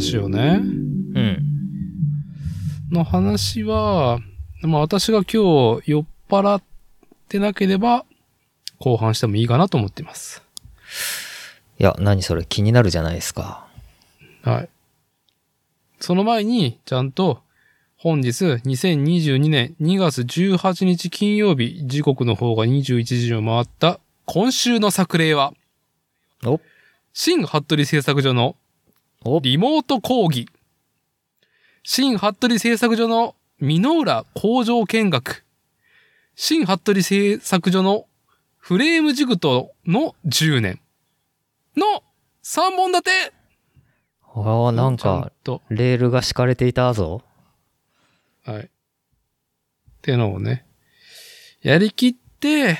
[0.00, 1.42] 話をね、うん。
[2.90, 4.18] の話は、
[4.62, 6.62] まあ私が今日酔っ払っ
[7.28, 8.06] てなければ、
[8.78, 10.42] 後半してもいいかなと思っています。
[11.78, 13.66] いや、何それ気になるじゃないですか。
[14.42, 14.68] はい。
[16.00, 17.42] その前に、ちゃんと、
[17.98, 25.52] 本日、2022年2月18日金曜日、時刻の方が21時を回った、今週の作例は、
[26.46, 26.58] お
[27.12, 28.56] 新服部製作所のお
[29.22, 30.48] リモート講義。
[31.82, 35.44] 新服部製作所の箕浦工場見学。
[36.34, 38.06] 新服部製作所の
[38.56, 40.80] フレームジグトの10年。
[41.76, 42.02] の
[42.42, 43.10] 3本立て
[44.34, 45.60] ああ、なんか、と。
[45.68, 47.20] レールが敷かれていたぞ。
[48.46, 48.62] はい。
[48.62, 48.68] っ
[50.00, 50.64] てのをね、
[51.60, 52.78] やりきって、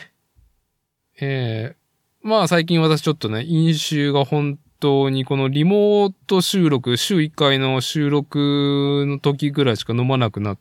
[1.20, 1.76] ええ
[2.22, 10.58] まあ最近私ちょっとね、飲酒が本当にこのリモート収録、週1回の収録の時ぐらいしか飲まなくなっ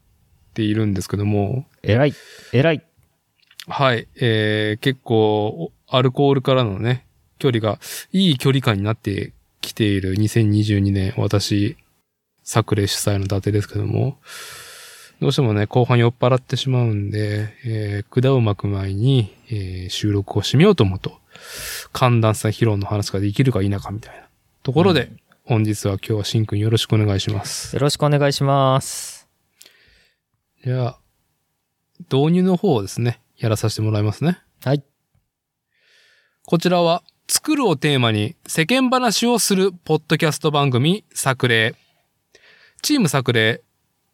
[0.54, 2.14] ているんですけども、偉い。
[2.52, 2.84] 偉い。
[3.68, 7.06] はい、えー、結構、おアルコールからのね、
[7.40, 7.80] 距離が、
[8.12, 11.78] いい距離感になってきている2022年、私、
[12.44, 14.18] 作例主催の伊達ですけども、
[15.22, 21.18] どうしてもね、後半酔っ払ってしまうんで、えー、管を巻く前に、えー収録を締めようと思うと、
[21.94, 24.28] 寒暖差疲労の話ができるか否かみたいな
[24.64, 25.12] ところで、
[25.46, 27.76] 本日は今日はしんくんよろしくお願いします。
[27.76, 29.28] よろしくお願いします。
[30.64, 31.00] じゃあ、
[32.12, 34.40] 導入の方をですね、やらさせてもらいますね。
[34.64, 34.84] はい。
[36.46, 41.76] こちらは、作るをテーマに世間話をするポッドキャスト番組、作例。
[42.82, 43.62] チーム作例。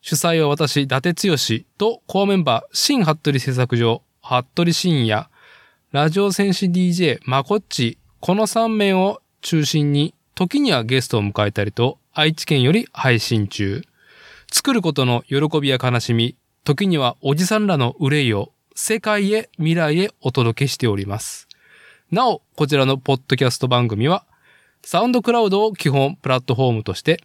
[0.02, 1.36] 主催は私、伊達剛
[1.78, 5.28] とコアメンバー、新服部製作所、服部深也、
[5.96, 13.82] ラジオ戦士 DJ、まこっち、この3名を中心に、時にはゲストを迎えたりと、愛知県より配信中。
[14.52, 16.36] 作ることの喜びや悲しみ、
[16.66, 21.48] 時にはおじさんらの憂いを世界へ未来へお届けしております。
[22.12, 24.26] なお、こちらのポッドキャスト番組は、
[24.84, 27.24] サウンドクラウドを基本プラットフォームとして、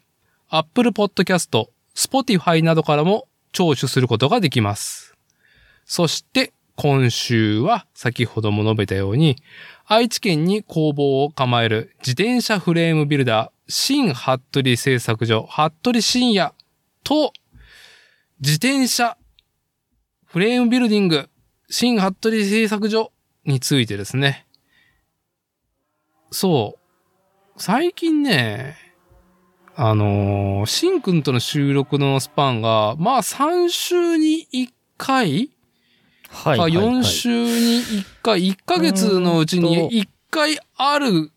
[0.49, 1.67] Apple Podcast、
[1.97, 5.17] Spotify などからも聴取することができます。
[5.87, 9.37] そして、今週は先ほども述べたように、
[9.85, 16.55] 愛知県に工房を構える自転車フレームビルダー、新服部製作所、服部深也
[17.05, 17.35] と、
[18.41, 19.19] 自転車
[20.25, 21.29] フレームビルディング、
[21.69, 23.13] 新服部製作所
[23.45, 24.47] についてですね。
[26.31, 27.61] そう。
[27.61, 28.79] 最近ね、
[29.77, 35.51] あのー、シンくんとの収録のスパンが、まあ3週に1回
[36.31, 36.59] はい。
[36.59, 41.31] かはいはい4週に1回、1ヶ月のうちにうーんと1回ある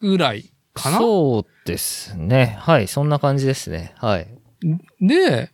[0.00, 0.98] ぐらいかな？
[0.98, 2.56] そうですね。
[2.60, 2.88] はい。
[2.88, 3.94] そんな感じですね。
[3.96, 4.28] はい。
[5.00, 5.50] で、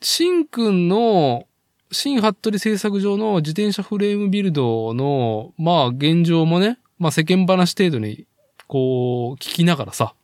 [0.00, 1.46] シンくんの、
[1.90, 8.26] 新服部製作所の自転車フレームビルドの、まあ現状もね、まあ世間話程度に、
[8.66, 10.14] こう、聞きながらさ、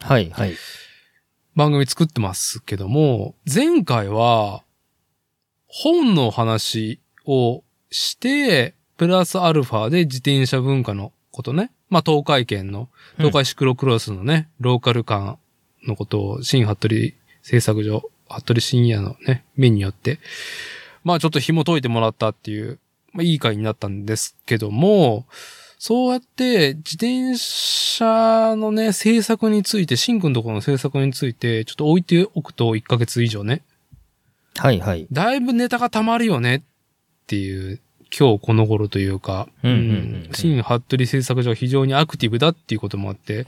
[0.00, 0.30] はい。
[0.30, 0.54] はい。
[1.54, 4.62] 番組作ってますけども、前回は、
[5.78, 11.70] 本の話をして、プラスアルファで自転車文化のことね。
[11.90, 12.88] まあ東海圏の、
[13.18, 15.38] 東海シクロクロスのね、ローカル感
[15.86, 20.18] のことを、新服部製作所、服部深夜のね、目によって、
[21.04, 22.78] まあちょっと紐解いてもらったっていう、
[23.12, 25.26] まあいい回になったんですけども、
[25.78, 33.60] そうやって自転車のね、制作について、シンくんとこの制作について、ちょっと置いておくと1ヶ月以上ね、
[34.58, 34.80] はい。
[34.80, 35.06] はい。
[35.12, 36.62] だいぶネタが溜まるよねっ
[37.26, 37.80] ていう、
[38.16, 39.48] 今日この頃というか、
[40.32, 43.46] 新服部製作所が非常にアクティブだっていうこともあって、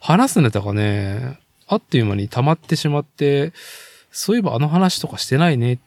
[0.00, 3.52] 話すネタがね、あっという間に溜まってしまって、
[4.10, 5.78] そういえばあの話とかしてないねっ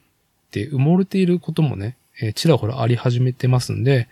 [0.52, 4.08] て埋もれていることもね、えーちらほらあり始めてますんで、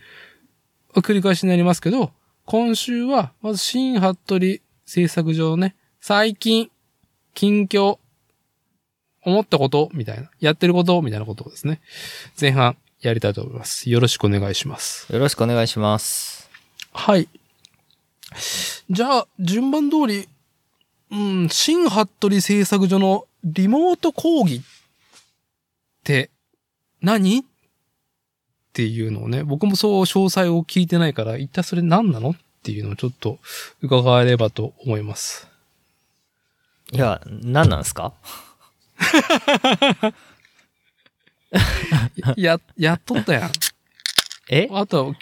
[0.96, 2.12] 繰り返しになりますけど、
[2.46, 6.72] 今週は、まず新服部製作所のね、最近、
[7.36, 8.00] 近況、
[9.24, 11.82] 思ったこと、みたいな、やってること、みたいなことをですね、
[12.40, 13.90] 前半やりたいと思います。
[13.90, 15.12] よろしくお願いします。
[15.12, 16.50] よろしくお願いします。
[16.94, 17.28] はい。
[18.90, 20.28] じゃあ、順番通り、
[21.12, 24.62] うん、新服部製作所のリモート講義っ
[26.04, 26.30] て
[27.02, 27.40] 何？
[27.40, 27.44] っ
[28.74, 32.32] ていうのをね、僕もそう詳細を聞いてないから、一体それ何なの？
[32.32, 33.40] っていうのをちょっと
[33.82, 35.48] 伺えればと思います。
[36.92, 38.14] いや、何なんですか？
[42.38, 43.52] や、やっとったやん。
[44.52, 44.68] え？
[44.72, 45.16] あと、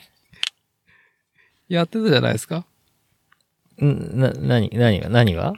[1.70, 2.66] やってたじゃないですか？
[3.84, 5.54] んな、何、何が、何が？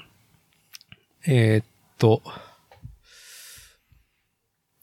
[1.28, 1.66] えーっ
[1.98, 2.22] と、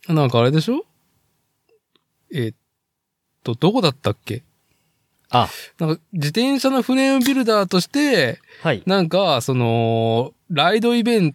[0.08, 0.84] なんかあれでしょ？
[2.32, 2.56] えーっ
[3.42, 4.42] と、どこだったっけ？
[5.28, 5.48] あ、
[5.78, 8.82] なんか自転車のフレームビルダーとして、はい。
[8.86, 11.34] なんか、その、ライドイベン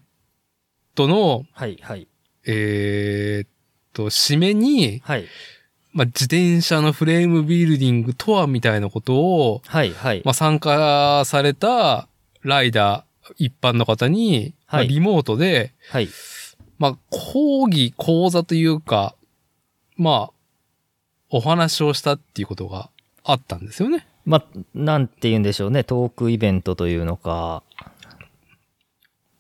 [0.96, 2.08] トの、はい、はい。
[2.46, 3.50] えーっ
[3.94, 5.26] と、締めに、はい。
[5.94, 10.22] まあ、自転車のフレームビルディングとはみたいなことを、はい、はい。
[10.24, 12.08] まあ、参加された
[12.44, 14.54] ライダー、一般の方に、
[14.88, 16.08] リモートで、はい。
[16.80, 19.16] まあ、講義、講座というか、
[19.98, 20.32] まあ、
[21.30, 22.90] お話をしたっていうことが
[23.24, 24.08] あったんですよね。
[24.26, 25.84] まあ、なんて言うんでしょうね。
[25.84, 27.64] トークイベントというのか。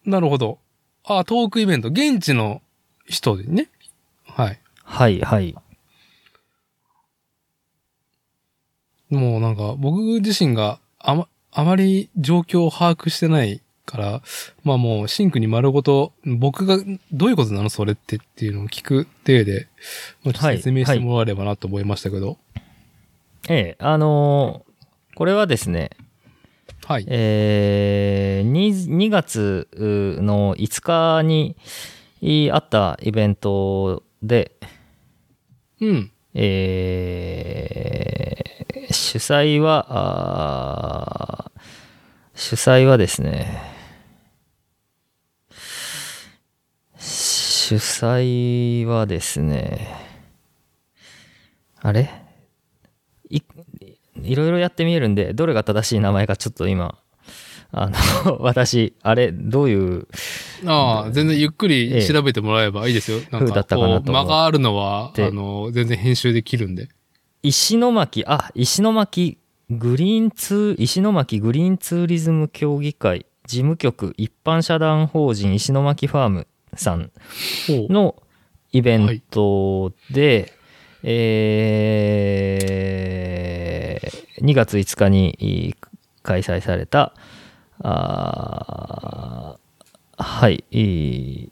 [0.05, 0.59] なるほど。
[1.19, 2.61] あ、トークイベント、現地の
[3.07, 3.69] 人でね。
[4.25, 4.59] はい。
[4.83, 5.55] はい、はい。
[9.09, 14.21] もうなんか、僕自身があま、あまり状況を把握してないから、
[14.63, 16.77] まあもう、シンクに丸ごと、僕が
[17.11, 19.67] どういうことなのそれってっていうのを聞く体で、
[20.23, 22.37] まあちょっとはい説明してもらえればなと思いましたけど。
[23.49, 24.71] ええ、あのー
[25.13, 25.91] これはですね、
[26.85, 27.05] はい。
[27.07, 29.67] えー、2, 2月
[30.21, 31.55] の5日に
[32.51, 34.57] あったイベントで、
[35.79, 36.11] うん。
[36.33, 38.41] えー
[38.93, 41.49] 主催は、
[42.33, 43.61] 主催はですね、
[46.97, 49.87] 主催はですね、
[51.81, 52.03] あれ？
[52.03, 52.07] い、
[54.23, 56.97] いろいろやってみえるんで、どれが正しい名前かちょっと今、
[57.71, 57.95] あの、
[58.41, 60.07] 私、あれ、どういう、
[60.65, 63.19] ああ、全然ゆっくり調べてもらえばいいですよ。
[63.31, 66.89] なん風だったかなと間があるのは、であの、全然編集できるんで。
[67.43, 69.37] 石巻、あ、石巻
[69.69, 77.11] グリーンツー、石巻グリーンツーリズム協議会事務局一般社団法人石巻ファームさん
[77.89, 78.21] の
[78.71, 80.53] イベントで、
[81.03, 83.50] えー
[84.41, 85.75] 2月5日にい
[86.23, 87.13] 開催された、
[87.79, 91.49] あーはい、い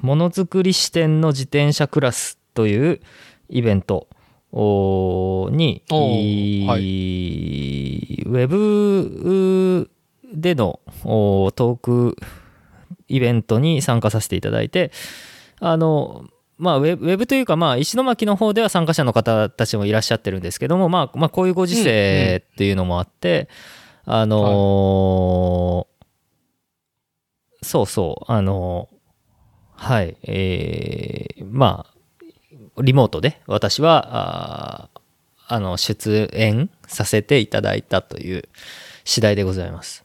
[0.00, 3.00] ものづくり視点の自転車クラスという
[3.48, 4.08] イベント
[4.52, 5.82] に、
[6.66, 8.22] はい。
[8.26, 9.90] ウェブ
[10.32, 12.16] でのトーク
[13.08, 14.92] イベントに参加させていただいて、
[15.60, 16.24] あの、
[16.58, 23.48] まあ、ウェブというか、まあ、石巻の方では参加者の方たちもいらっしゃってるんですけども、まあ、まあ、こういうご時世っていうのもあって、
[24.04, 25.98] あのー
[27.60, 28.98] そうそう、あのー
[29.74, 35.00] はい、えーまあ、リモートで私は、あー
[35.50, 38.48] あの、出演させていただいたという
[39.04, 40.04] 次第でございます。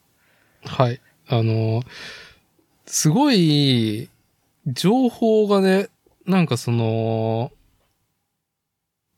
[0.64, 1.02] はい。
[1.28, 1.84] あの、
[2.86, 4.10] すごい、
[4.68, 5.90] 情報がね、
[6.26, 7.52] なんかその、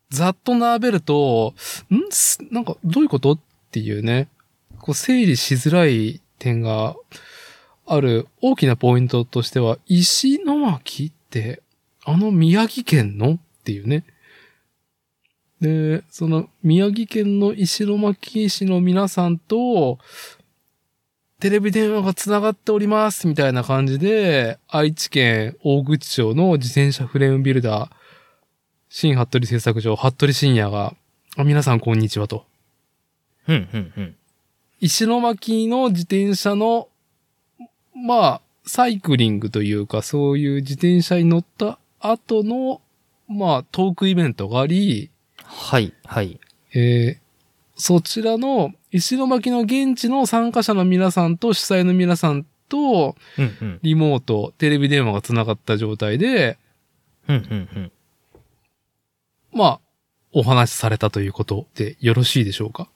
[0.09, 1.53] ざっと並べると、
[1.89, 2.53] ん？
[2.53, 3.33] なんかどういうこと？
[3.33, 3.39] っ
[3.71, 4.29] ていうね、
[4.79, 6.95] こう整理しづらい点が
[7.85, 8.27] ある。
[8.41, 11.61] 大きなポイントとしては、石巻って、
[12.05, 13.33] あの宮城県の？
[13.33, 14.05] っていうね。
[15.59, 19.99] で、その宮城県の石巻市の皆さんと、
[21.41, 27.89] テレビ電話が繋がっております、みたいな感じで、愛知県大口町の自転車フレームビルダー、
[28.87, 30.95] 新服部製作所、服部深也が、
[31.35, 32.45] あ皆さんこんにちはと。
[33.49, 34.15] うん、うん、うん。
[34.79, 36.87] 石巻の自転車の、
[37.93, 42.81] まあ、サイクリングというか、そういう自転車に乗った後の、
[43.27, 45.11] まあ、トークイベントがあり、
[45.43, 46.39] はい、はい。
[46.73, 47.25] えー
[47.77, 56.57] そちらの石巻の現地の参加者の皆さんと主催の皆さんと、うん、うん、リモート、テレビ電話が繋がった状態で、
[57.27, 57.91] うん、うん、うん。
[59.51, 59.79] まあ、
[60.31, 62.87] お話しされたということでよろしいでしょうか？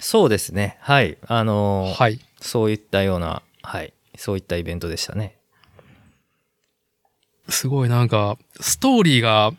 [0.00, 0.78] そうですね。
[0.80, 1.18] はい。
[1.26, 2.20] あのーはい。
[2.40, 3.92] そういったような、はい。
[4.16, 5.36] そういったイベントでしたね。
[7.50, 9.52] すごいなんか、ストーリーが、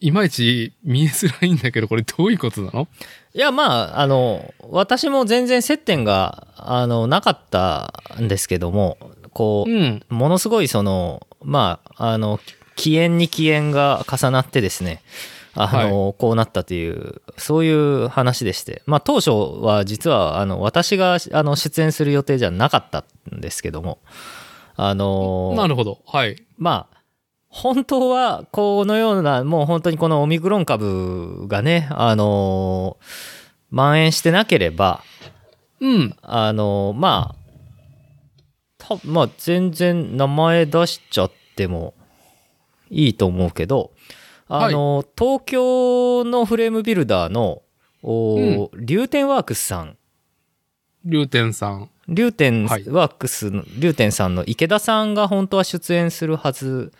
[0.00, 2.88] いまいち見えづらいんだけど、これどういうことなの？
[3.34, 8.96] いや、まあ、あの、私も全然接点が、あの、なかったんですけども、
[9.32, 10.02] こうん。
[10.08, 12.38] う、ものすごいその、まあ、あの、
[12.76, 15.02] 起源に起源が重なってですね、
[15.54, 19.30] あの、こうなったという、そういう話でして、まあ、当初
[19.64, 23.04] は実は、あの、私が、あの、出演する予定じゃなかった
[23.36, 23.98] んですけども、
[24.76, 25.98] あの、なるほど。
[26.06, 26.36] はい。
[26.56, 26.93] まあ、
[27.54, 33.44] 本当は、このような、もう本当にこのオミクロン株がね、あのー
[33.74, 35.02] 蔓延してなければ、
[35.80, 36.16] うん。
[36.22, 37.36] あの、まあ、
[38.78, 41.94] たまあ、全然名前出しちゃっても
[42.88, 43.90] いいと思うけど、
[44.46, 47.62] あの、東京のフレームビルダーの、
[48.02, 49.96] おリューテンワークスさん、
[51.04, 51.90] 龍天さん。
[52.06, 56.92] リューテンワはいークスの、リューテンさんの池田さんが本当は出演するはず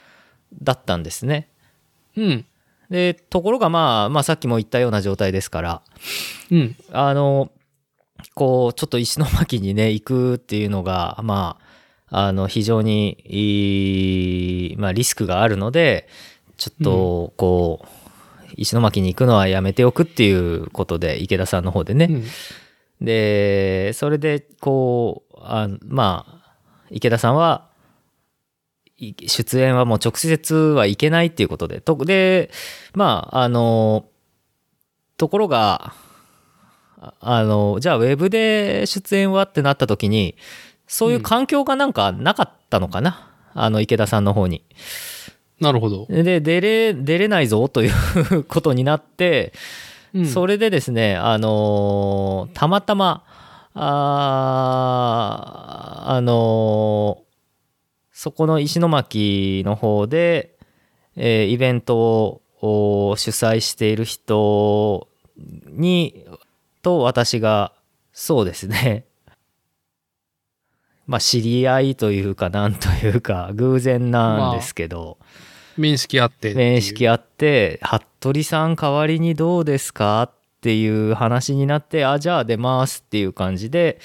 [0.62, 1.48] だったんですね。
[2.16, 2.46] うん。
[2.90, 5.82] で、ところがまあ、まあさっきも言ったような状態ですから、
[6.50, 6.76] うん。
[6.92, 7.50] あの、
[8.34, 11.58] こう、ちょっと石巻にね、行くっていうのが、ま
[12.10, 16.08] あ、あの、非常にまあ、リスクがあるので、
[16.56, 17.88] ちょっと、こう、
[18.56, 22.08] 石巻に行くのはやめておくっていうことで、池田さんの方でね。
[22.10, 22.24] うん。
[23.04, 26.54] で、それで、こう、あまあ、
[26.90, 27.73] 池田さんは、い
[29.26, 32.50] 出演はもう直接はいけないっていうことで、とで、
[32.94, 34.06] まあ、あの、
[35.16, 35.92] ところが、
[37.00, 40.36] ああの、じゃあウェブで出演はってなった時に、
[40.86, 44.64] そういう環境がなんかなかったのかな、あの池田さんの方に。
[45.60, 46.06] なるほど。
[46.08, 49.52] で、出れ、出れないぞという ことになって、
[50.14, 50.26] うん。
[50.26, 53.24] それでですね、あのーたまたま、
[53.74, 57.23] あーあのー
[58.14, 60.54] そこの石巻の方で、
[61.16, 62.42] えーイベントを
[63.10, 66.24] お主催している人に、
[66.80, 67.72] と私が、
[68.12, 69.04] そうですね、
[71.08, 75.18] まあ知り合いというか、なんというか、偶然なんですけど、
[75.76, 76.54] 面識あって。
[76.54, 80.30] 面識あって「服部さん代わりにどうですか?」っ
[80.60, 83.98] ていう話になって「あじゃあ出ます」っていう感じで。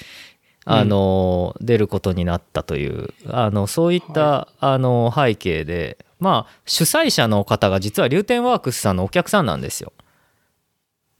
[0.64, 9.92] あの出ることになったというあのそういった、あの背景でまあ主催者の方が実はリューテンワークスさんのお客さんなんですよ。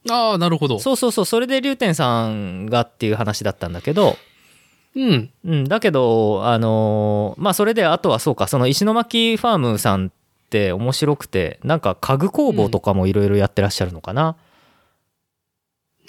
[0.09, 0.79] ああ、なるほど。
[0.79, 4.17] そうそうそうそれでリューテンさんがっていう話だったんだけど、
[4.95, 5.29] うん。
[5.45, 10.09] うん、だけどあのまあそれであとはそうかその石巻ファームさんっ
[10.49, 14.35] て面白くてなんか家具工房とかもいろいろやってらっしゃるのかな、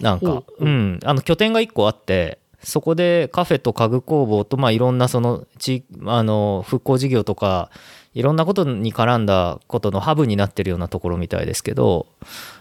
[0.00, 7.70] なんかほううんあの拠点が1個あってそこでカフェと家具工房とまあいろんなその地あの復興事業とか
[8.14, 12.06] いろんなことに絡んだことのハブになってるようなところみたいですけど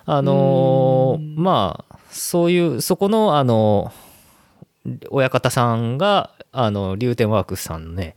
[0.06, 1.36] あのうん。
[1.36, 3.92] まあそういうそこのあの
[5.10, 8.16] 親方さんがあのリューテンワークスさんのね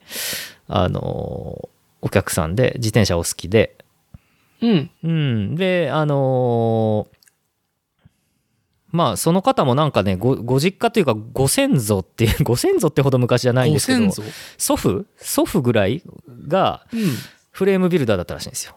[0.69, 1.69] あの
[2.01, 3.77] お客さんで自転車お好きで。
[4.61, 4.91] うん。
[5.03, 5.55] うん。
[5.57, 7.09] であの
[8.95, 14.23] まあその方もなんかねごご実家というかご先祖っていう ご先祖ってほど昔じゃないんごですけど先祖？
[14.57, 16.01] 祖父祖父ぐらい
[16.47, 16.97] がう
[17.51, 18.77] フレームビルダーだったらしいんですよ。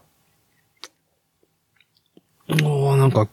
[2.50, 2.66] ん。
[2.66, 3.28] おーなんか、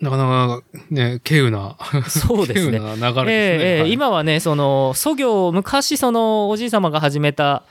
[0.00, 3.02] なかなかね、稀有な、そうですね流れですね。
[3.02, 7.62] ええええはい今はねその祖業昔そのおじい様が始めた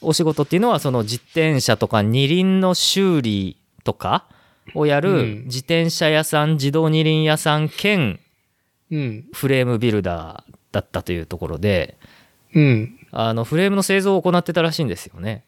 [0.00, 4.26] お仕事っていうのはその自転車とか二輪の修理とか
[4.74, 8.20] をやうんる自転車屋さん自動二輪屋さん兼
[8.90, 9.24] うん。
[9.32, 11.96] フレームビルダーだったというところで
[12.54, 12.98] うん。
[13.12, 15.44] あのフレームの製造を行ってたらしいんですよね。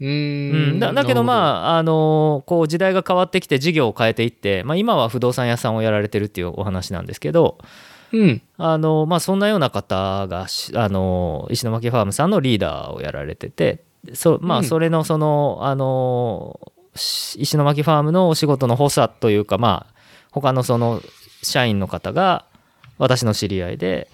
[0.00, 0.78] ううん。
[0.78, 1.34] だだけどあ、ま
[1.74, 7.58] ああのこう時代が変わってきて事業を変えていって、まあ、今は不動産屋さんをやられてるっていうお話なんですけど
[8.12, 8.42] うん。
[8.56, 16.79] あのまあそんなような方がしあの石巻ファームさんのリーダーをやられててそ,、まあ、うんそれのそのあのし
[17.38, 19.94] 石巻ファームのお仕事の補佐というかまあ
[20.30, 21.00] 他のその
[21.42, 22.44] 社員の方が
[22.98, 24.08] 私の知り合いで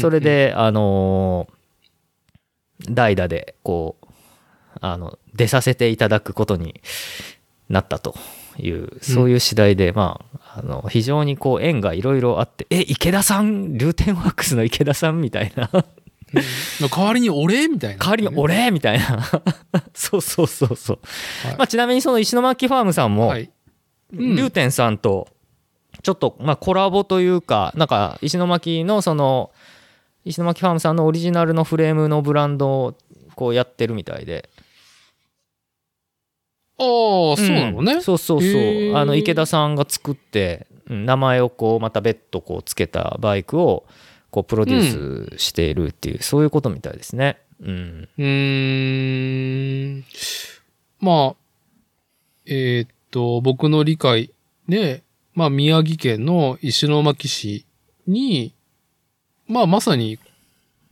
[0.00, 1.48] それ、で、あの
[2.90, 4.06] 代打でこう
[4.80, 6.80] あの出させていただくことに
[7.68, 8.14] なったと
[8.58, 15.70] いうそういう次第で、まああの非常にこう縁がいろいろあって「え池田さんルーテンワークスの池田さん」みたいな。
[15.72, 15.84] う ん
[16.90, 17.68] 代わりに俺？
[17.68, 17.98] みたいな。
[17.98, 19.22] 代わりに「俺!」みたいな。
[19.94, 20.98] そうそうそうそう、
[21.46, 21.56] はい。
[21.58, 23.50] まあ、ちなみにその石巻ファームさんも、はい。
[24.12, 24.36] うん。
[24.36, 25.28] リューテンさんと
[26.02, 29.50] ちょっとまあコラボというかなんか石巻のその
[30.24, 32.94] 石巻ファームさんのオリジナルのフレームのブランドを
[33.34, 34.48] こうやってるみたいで。
[36.78, 37.94] ああ、そうなのね。
[37.96, 38.02] ん。
[38.02, 38.96] そうそうそう。
[38.96, 43.84] あの池田さんが作ってうん名前をこうまた別途こうつけたバイクを
[44.32, 50.04] こうプロデュースしているっていう、そういうことみたいですねうんうーん。
[50.98, 51.36] まあ、
[52.46, 54.32] えーっと、僕の理解
[54.68, 55.02] で、
[55.34, 57.66] まあ、宮城県の石巻市
[58.06, 58.54] に、
[59.46, 60.18] まあ、まさに、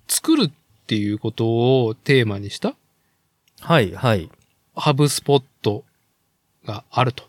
[0.06, 0.52] 作るっ
[0.87, 2.75] ていうことをテーマにした
[3.61, 4.28] はいはい
[4.75, 5.85] ハブスポット
[6.64, 7.25] があると。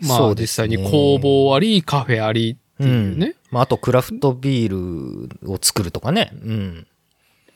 [0.00, 3.34] まあ、ね際に工房あり、カフェありいうね。
[3.50, 6.30] まあ、あとクラフトビールを作るとかね。
[6.44, 6.86] うん。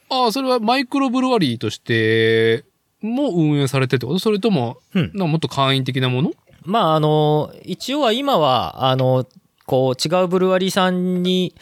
[0.08, 2.64] ああ、それはマイクロブルワリーとして
[3.00, 4.18] も運営されてるってこと？
[4.18, 6.32] それとも、うんもっと簡易的なもの？
[6.64, 9.26] まあ、あの、一応は今は、あの、
[9.66, 11.54] こう、違うブルワリーさんに、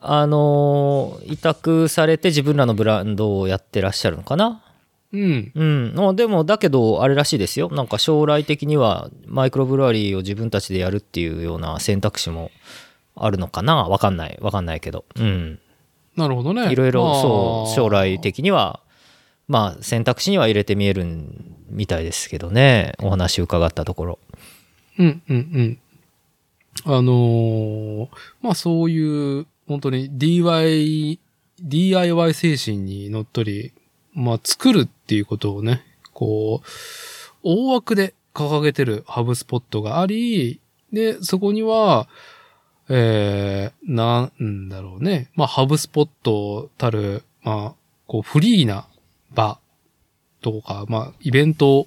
[0.00, 4.62] あの、委託されて自分らのブランドをやってらっしゃるのかな。
[5.12, 5.52] うん。
[5.54, 5.94] うん。
[5.96, 7.70] あでも、だけど、あれらしいですよ。
[7.70, 12.50] なんか将来的には、マイクロブルワリーを自分たちでやるっていうような選択肢も
[13.14, 14.38] あるのかなわかんない。
[14.40, 15.04] わかんないけど。
[15.16, 15.58] うん。
[16.16, 16.72] なるほどね。
[16.72, 18.20] いろいろ、まあそう、将来。
[18.20, 18.80] 的には、
[19.48, 21.06] まあ、選択肢には入れて見える
[21.68, 22.94] みたいですけどね。
[23.00, 24.18] お話伺ったところ。
[24.98, 25.78] うんうんうん。
[26.84, 28.08] あのー
[28.42, 31.18] まあそういう、本当に DIY、
[31.60, 33.72] DIY 精神にのっとり、
[34.16, 35.82] まあ作るっていうことをね、
[36.12, 36.68] こう、
[37.44, 40.60] 大枠で掲げてるハブスポットがあり、
[40.92, 42.08] で、そこには、
[42.88, 45.30] えー、なんだろうね。
[45.34, 47.74] まあ、ハブスポットたる、まあ、
[48.06, 48.86] こう、フリーな
[49.34, 49.58] 場
[50.40, 51.86] とか、まあ、イベント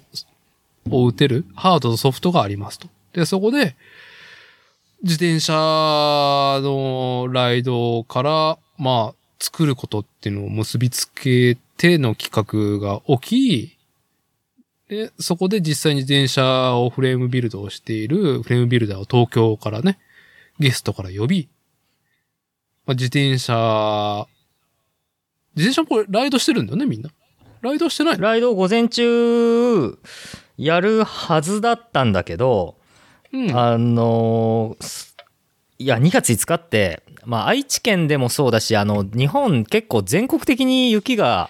[0.90, 2.88] を打てるハードとソフトがありますと。
[3.12, 3.76] で、そこで、
[5.02, 5.54] 自転車
[6.62, 13.78] のライドから、まあ、作ることっていうのを結びつけての企画が起き、
[14.90, 19.98] で、そこで実際に自転車をフレームビルドをしているフレームビルダーを東京からね、
[20.58, 21.48] ゲストから呼び、
[22.84, 24.26] まあ、自転車、
[25.56, 27.08] 自転車これライドしてるんだよね、みんな。
[27.62, 28.24] ライドしてないの？
[28.24, 29.98] ライド午前中、
[30.58, 32.76] やるはずだったんだけど、
[33.32, 33.58] うん。
[33.58, 34.76] あの
[35.78, 41.48] いや、2月5日って、まあ、愛知県でもそうだし、あの、日本結構全国的に雪が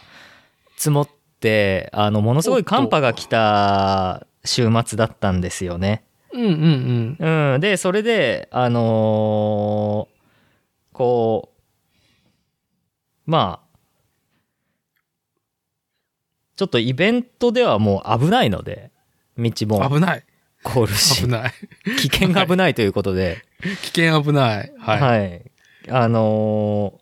[0.80, 1.08] 積もっ
[1.40, 6.06] て、あの、ものすごい寒波が来た週末だったんですよね。
[6.32, 7.52] うんうんうん。
[7.54, 7.60] うん。
[7.60, 10.20] で、それで、あのー
[10.94, 11.52] こ
[13.26, 13.68] う、まあ、
[16.56, 18.90] ちょっとイベントではもう危ないので、
[19.36, 20.24] 道も危ない。
[20.62, 21.52] 凍るし危、ない。
[21.98, 23.44] 危険が危ないということで、
[23.82, 24.72] 危険危ない。
[24.78, 25.00] はい。
[25.00, 25.50] はい。
[25.90, 26.99] あのー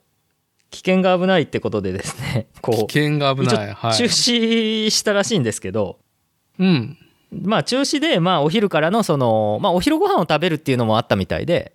[0.70, 3.72] 危険が危ないってことでですね、 こ危険が危ない。
[3.72, 3.94] はい。
[3.94, 5.98] 中止したらしいんですけど、
[6.59, 6.98] うん。
[7.31, 11.72] まあ中止で、まあお昼からのその、まあお昼ご飯を食べるっていうのもあったみたいで、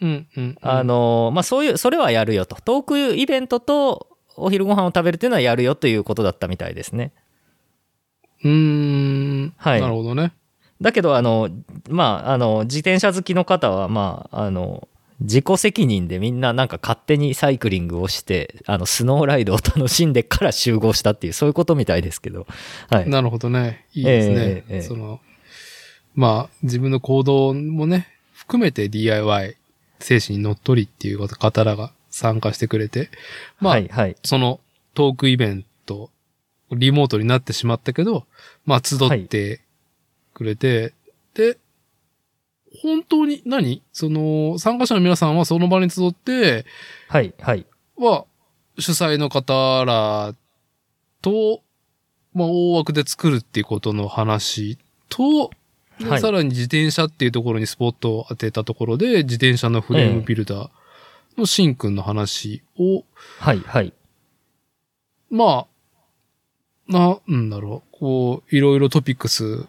[0.00, 0.56] うんうん。
[0.60, 2.56] あ、のーまあそういう、それはやるよと。
[2.56, 7.12] トークイベントとお昼ご飯を食べるっていうのはやるよということだったみたいですね。
[8.44, 9.54] うーん。
[9.56, 10.32] はいなるほどね。
[10.80, 11.48] だけど、あの、
[11.88, 14.88] まあ、あの、自転車好きの方は、まあ、あの、
[15.22, 22.46] 自己責任でみんななんか勝手にサイクリングをして、あの、スノーライドを楽しんでから集合したっていう、そういうことみたいですけど。
[22.90, 23.08] はい。
[23.08, 23.86] なるほどね。
[23.94, 24.34] いいですね。
[24.34, 25.20] ええええその、
[26.14, 29.56] まあ、自分の行動もね、含めて DIY
[30.00, 33.10] 精神にのっとりっていう方らが参加してくれて、
[33.60, 34.16] まあ、はい、はい。
[34.22, 34.60] その
[34.94, 36.10] トークイベント、
[36.70, 38.26] リモートになってしまったけど、
[38.66, 39.60] まあ、集って
[40.34, 40.92] くれて、
[41.34, 41.58] で、
[42.80, 43.82] 本当に何？
[43.92, 46.64] その、参加者の皆さんはその場に集って、
[47.08, 47.66] はい、はい。
[47.96, 48.24] は、
[48.78, 50.34] 主催の方ら
[51.20, 51.62] と、
[52.32, 55.50] まあ、大枠で作るっていうことの話と、
[55.98, 60.70] ではいさらに自転車っていうところにスポットを当てたところで、自転車のフレームビルダー
[61.36, 63.04] のシンくんの話を、
[63.38, 63.92] はい、はい。
[65.30, 65.66] ま
[66.88, 66.92] あ、
[67.28, 69.66] なんだろう、こう、いろいろトピックス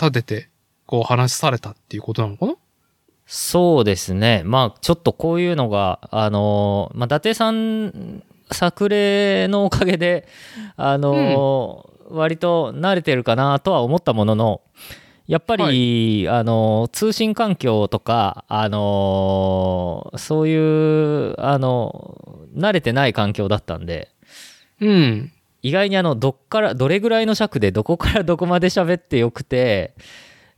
[0.00, 0.49] 立てて、
[0.90, 2.54] こう話されたっていうことなのかな？
[3.24, 4.42] そうですね。
[4.44, 10.26] まあ、ちょっとこういうのが、あの、まあ、伊達さん、作例のおかげで、
[10.76, 14.62] あの、割と慣れてるかなとは思ったものの、
[15.28, 24.08] やっぱり、あの、通信環境とか、あの、そういう、あの、慣れてない環境だったんで、
[24.80, 25.30] うん。
[25.62, 29.94] 意外にあの、どっから、どれぐらいの尺でどこからどこまで喋ってよくて、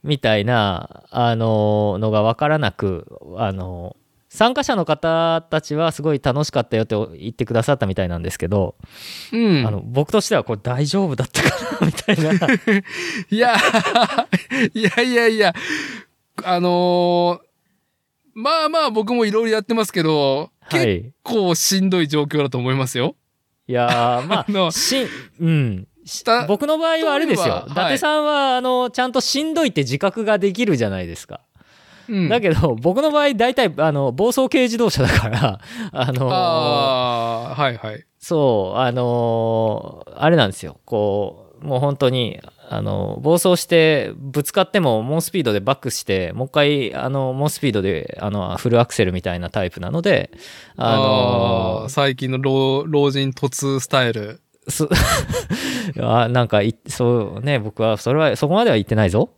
[0.02, 3.96] みたいな、あの、のがわからなく、あの、
[4.28, 8.76] 参加者の方たちはすごい楽しかったよって言ってくださったみたいなんですけど、
[9.32, 9.66] うん。
[9.66, 12.32] あの、僕としてはこれ大丈夫だったかなみたいな。
[13.30, 13.54] いや、
[14.74, 15.54] いやいやいや、
[16.44, 17.46] あのー
[18.34, 21.12] まあまあ僕もいろいろやってますけど、結はい。
[21.22, 23.14] 構しんどい状況だと思いますよ。
[23.68, 25.06] いやー、まあ のあ、し、
[25.38, 25.86] うん。
[26.04, 27.64] した、僕の場合はあれですよ。
[27.66, 31.40] 例えば伊達さんは、あの、ちゃんとしんどいって自覚ができるじゃないですか。
[32.08, 35.60] うんだけど、僕の場合、大体、あの、暴走軽自動車だから、
[35.92, 38.04] あのーああ、はいはい。
[38.18, 40.78] そう、あのーあれなんですよ。
[40.84, 50.30] こう、もう本当に、あの、暴走してぶつかっても猛スピードでバックして、もう一回、あの、猛スピードで、あの、フルアクセルみたいなタイプなので、
[50.76, 54.40] ああのー、最近の老老人突スタイル。
[55.92, 59.30] す あなんかい、そうね、僕は、それは、そこまでは言ってないぞ。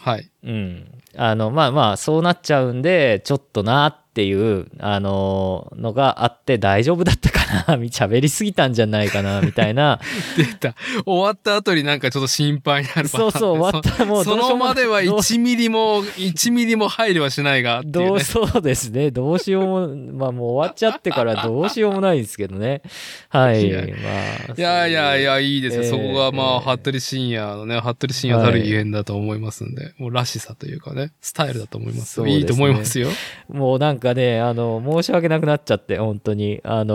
[0.00, 0.30] はい。
[0.44, 0.86] うん。
[1.16, 10.00] あの、まあまあ、そうなっちゃうんで、ちょっとなっていう、あの、のがあって、大丈夫だったかな 喋りすぎたんじゃないかなみたいな。
[10.38, 10.74] 出た。
[11.04, 19.10] 終わった後になんかちょっと心配になるそうそう、終わった らもうそのまではどう1ミリも、1ミリも配慮はしないがね、どうそうですね。
[19.10, 22.80] どうしようも、まあもう終わっちゃってからどうしようもないですけどね。
[23.28, 23.66] はい。
[23.66, 24.52] いやまあ。
[24.56, 25.82] いやいやいや、いいですよ。
[25.82, 33.08] えーそこがまあ、えー服部深夜のね、服部深夜たるゆえんだと思いますんで、もうらしさというかね、スタイルだと思いますねいいと思いますよ。
[33.48, 36.60] もうなんかね、あの、申し訳なくなっちゃって、本当に。
[36.64, 36.94] あの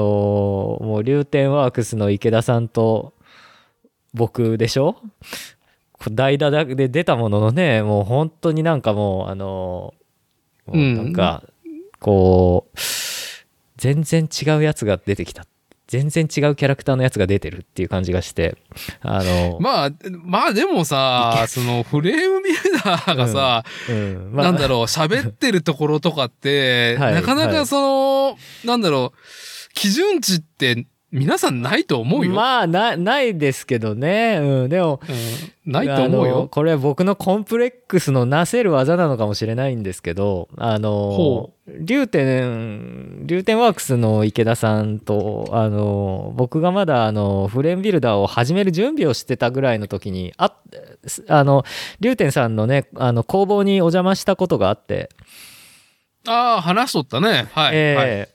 [0.82, 3.14] ーもう、流天ワークスの池田さんと、
[4.14, 4.98] 僕でしょ？
[6.12, 11.44] 代打で出たもののね、もう本当になんかもう、あのーもうなんか、
[12.00, 12.78] こう、
[13.78, 15.46] 全然違うやつが出てきた。
[15.92, 18.58] 全然違うキャラクターのやつが出てるっていう感じがして、
[19.02, 19.92] あのーまあ、
[20.24, 24.46] まあでもさ、そのフレームビルダーがさ、うん、まあ。
[24.46, 27.16] なんだろう、喋ってるところとかって、 はい。
[27.16, 32.32] なかなかその、なんだろう、基準値って皆さんないと思うよ。
[32.32, 34.40] まあ、な、ないですけどね。
[34.42, 35.02] うん、でも、
[35.66, 36.48] うん、ないと思うよ。
[36.50, 50.56] これは僕のコンプレックスのなせる技なのかもしれないんですけど、あのほ、竜天、竜天ワークスの池田さんと、あの、僕がまだあの、フレームビルダーを始める準備をしてたぐらいの時に、あ、
[51.28, 51.66] あの、
[52.00, 55.10] 竜天さんのね、あの、工房にお邪魔したことがあって、
[56.26, 57.50] ああ、話しとったね。
[57.52, 57.76] はい。
[57.76, 58.30] えはいえ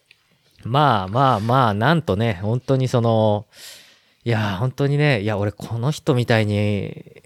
[0.66, 3.46] まあまあまあ、なんとね、本当にその、
[4.24, 7.22] いや、本当にね、いや、俺この人みたいに、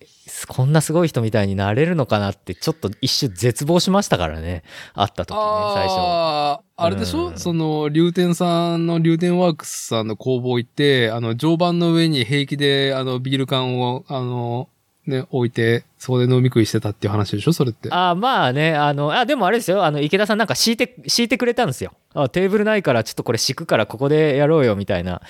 [0.48, 4.62] こんなすごい人みたいになれるのかなって、ちょっと一瞬絶望しましたからね、
[4.94, 5.42] 会った時ね、
[5.74, 5.94] 最初。
[5.98, 14.68] ああ、あれでしょ、うんその、竜天さんの竜天ワークスさんの工房行って、あの、常磐の上に平気で、あの、ビール缶を、あの、
[15.06, 17.88] ね、置いて、そこで飲み食いしてたっていう話でしょそれって。
[17.90, 21.92] あまあね、あの、あ、でもあれですよ、あの、池田さんなんか敷いて、敷いてくれたんですよ。
[22.14, 25.22] あテーブルないからちょっとこれ敷くからここでやろうよみたいな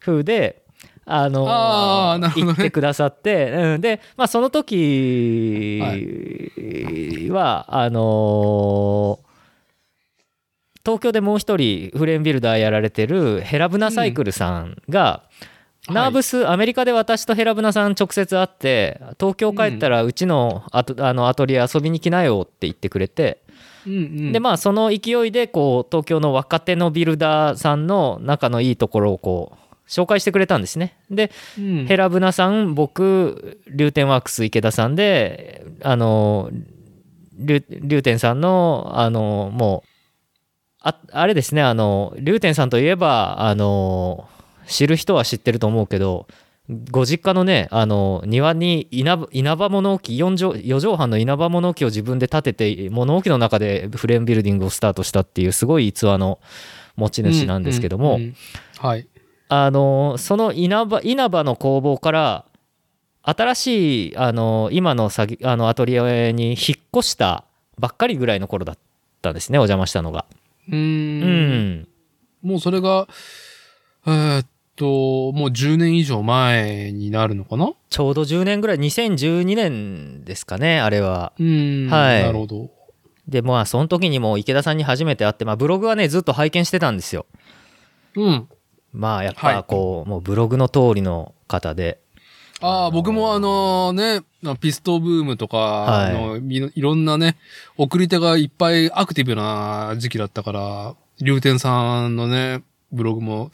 [0.00, 0.62] 風で、
[1.04, 5.80] あのあね言ってくださって、うん、で、まあその時
[7.30, 9.20] は、あの
[10.84, 15.57] 東京でもう一人フレームビルダーやられてるヘラブナサイクルさんが、うん
[15.90, 23.42] ナーブス、アメリカで私とヘラブナさん直接会って東京帰ったらうちのアト,、あのアトリエ遊びに来なよって言ってくれて、
[23.86, 24.32] うんうん。
[24.32, 30.98] でまあその勢いでこう東京の若手のビルダーさんの仲のいいところをこう紹介してくれたんですね。
[31.10, 31.86] で、うん。
[31.86, 36.50] ヘラブナさん僕龍天ワークス池田さんであの
[37.38, 39.88] 龍龍天さんのあのもう
[40.80, 44.28] ああれですねあの龍天さんといえばあの
[44.68, 46.26] 知る人は知ってると思うけど
[46.90, 56.38] ご実家のねあの庭に稲葉稲葉物置4畳4畳半の稲葉物置を自分で建てて物置の中でフレームビルディングをスタートしたっていうすごい逸話の
[56.96, 58.34] 持ち主なんですけども、うんうん
[58.78, 59.08] はい。
[59.48, 62.44] あのその稲葉稲葉の工房から
[63.22, 65.10] 新しいあの今の
[65.42, 67.44] あのアトリエに引っ越した
[67.78, 68.78] ばっかりぐらいの頃だっ
[69.22, 70.26] たんですねお邪魔したのが。
[70.68, 70.74] うー。
[70.74, 71.88] うんん
[72.42, 73.08] もうそれが、
[74.06, 74.46] えーっ
[74.78, 77.72] と、もう10年以上前になるのかな？
[77.90, 81.32] ちょうど10年ぐらい2012年ですかねあれは。
[81.38, 81.88] うん。
[81.90, 82.70] はいなるほど。
[83.26, 87.26] でまあその時にもう池田さんに初めて会って、まあ、ブログはねずっと拝見してたんですよ。
[88.16, 88.48] うん。
[88.92, 92.00] まあやっはいぱこう、もうブログの通りの方で。
[92.60, 94.22] ああ、僕もあのね、
[94.60, 97.36] ピストブームとか、はいいろんなね、
[97.76, 103.50] 送り手がいっぱいアクティブな時期だったから、龍天さんのね、ブログも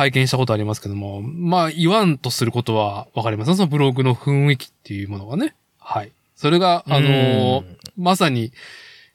[0.00, 5.54] 拝見したことありますけども、まあ言わんとすることはわかりますそのブログの雰囲気っていうものがね。
[5.78, 6.12] はい。
[6.36, 7.64] それが、あの
[7.98, 8.52] まさに、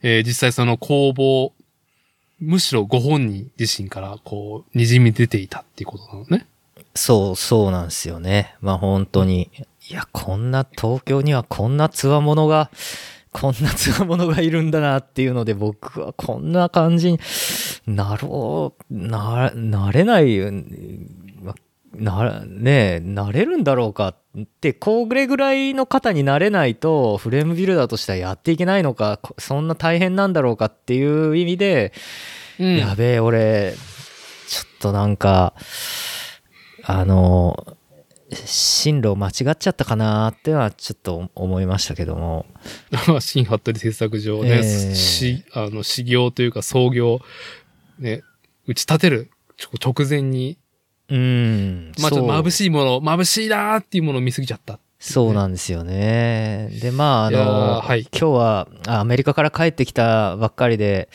[0.03, 1.53] えー実際その工房、
[2.39, 6.45] むしろご本人自身からこう、滲み出ていたっていうことなのね。
[6.93, 8.55] そう、そうなんですよね。
[8.61, 9.49] まあ本当に。
[9.89, 12.69] いや、こんな、東京にはこんなつわものが、
[13.35, 17.19] こんなつわものがいるんだなっていうので、僕はこんな感じに
[17.85, 20.39] なろう、な、なれない、
[21.41, 21.53] ま
[21.93, 31.91] な、ねえ、なれるんだろうかって、これぐらいの方になれないと、フレームビルダーとしてはやっていけないのか、こそんな大変なんだろうかっていう意味で、
[32.57, 32.77] うん。
[32.77, 33.73] やべえ、俺、
[34.47, 35.53] ちょっとなんか、
[36.85, 37.75] あの、
[38.33, 42.45] 進路を間違っちゃったかなってはちょっと思いましたけども。
[43.21, 47.21] 新服部製作所で、ええし、あの、修行というか創業、
[47.99, 48.23] ね、
[48.67, 49.29] 打ち立てる
[49.79, 50.57] 直前に、
[51.09, 51.91] うん。
[51.99, 52.51] まあちょっと眩い。
[52.51, 54.79] しいもの、眩しいなーっていうものを見すぎちゃった。
[54.99, 56.69] そうなんですよね。
[56.81, 61.09] で、まあ、あの、ーはい今日はあアメリカから帰ってきたばっかりで、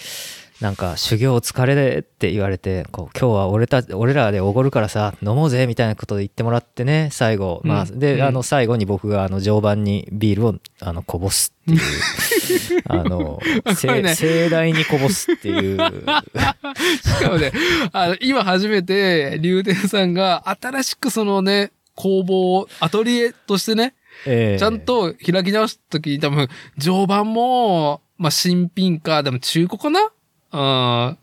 [0.61, 7.63] なんか修行お疲れでって言われて、こう今日は俺た俺らでおごるからさ、飲もうぜみたいなことで言ってもらってね、最後。
[7.65, 17.53] まあ、で、うんうんあの、最後に僕があの、常磐にビールをあのこぼすっていう、 あの、ねせ盛大にこぼすっていう、 しかもね、
[17.93, 23.95] あの、今初めて、竜天さんが新しくそのね、工房を、アトリエとしてね、
[24.27, 30.11] ええちゃんと開き直した時に多分、常磐も、まあ、新品か、でも中古かなうん。
[30.53, 31.17] あ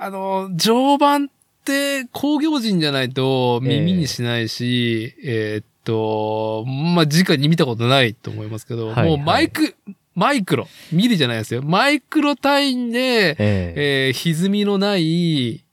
[0.00, 1.28] の、常磐っ
[1.64, 9.74] て工業人じゃないと耳にしないし、えーっと、まあ、直に見たことないと思いますけど、はいもうマイク、
[10.14, 11.62] マイクロ、ミリじゃないですよ。
[11.62, 13.74] マイクロ単位で、ええ
[14.08, 15.64] えー歪みのない、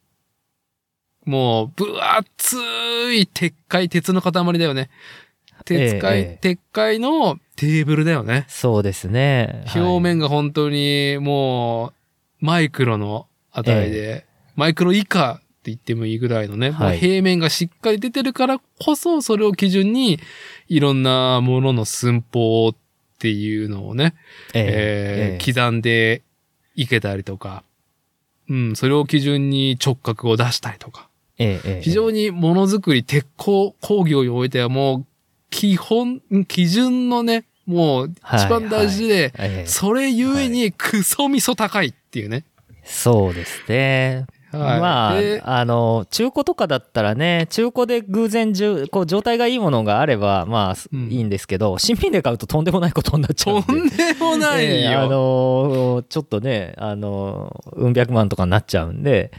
[1.26, 2.58] もう、分厚
[3.14, 4.90] い鉄塊、鉄の塊だよね。
[5.66, 8.46] 鉄塊、ええ鉄塊のテーブルだよね。
[8.48, 9.64] そうですね。
[9.68, 11.94] はい表面が本当にもう、
[12.42, 14.26] マイクロの値で、
[14.56, 17.00] マイクロ以下って言ってもいいぐらいのね、はい。
[17.00, 20.20] 平面がしっかり出てるからこそ、それを基準に、
[20.68, 22.76] いろんなものの寸法っ
[23.20, 24.16] ていうのをね、
[24.56, 25.54] えーええ。
[25.54, 26.24] 刻んで
[26.76, 27.64] いけたりとか、
[28.50, 31.82] うん、それを基準に直角を出したりとか、ええええ。
[31.84, 35.06] 非常にものづくり、鉄工工業においてはもう、
[35.52, 41.88] 基本、基準のね、もう一番大事で、ええそれゆえにクソ味噌高い。
[41.88, 42.46] っていうね。
[42.84, 44.26] そうですね。
[44.52, 53.66] はいまであ、あの、中古とかだったらね、中古で偶然じゅ、こう、状態がいいものがあれば、まあ、うんいいんですけど、新品で買うととんでもないことになっちゃうんで。
[53.66, 54.72] とんでもないよ。
[54.72, 59.32] え えあの、ちょっとね、あの、うん百万とかになっちゃうんで、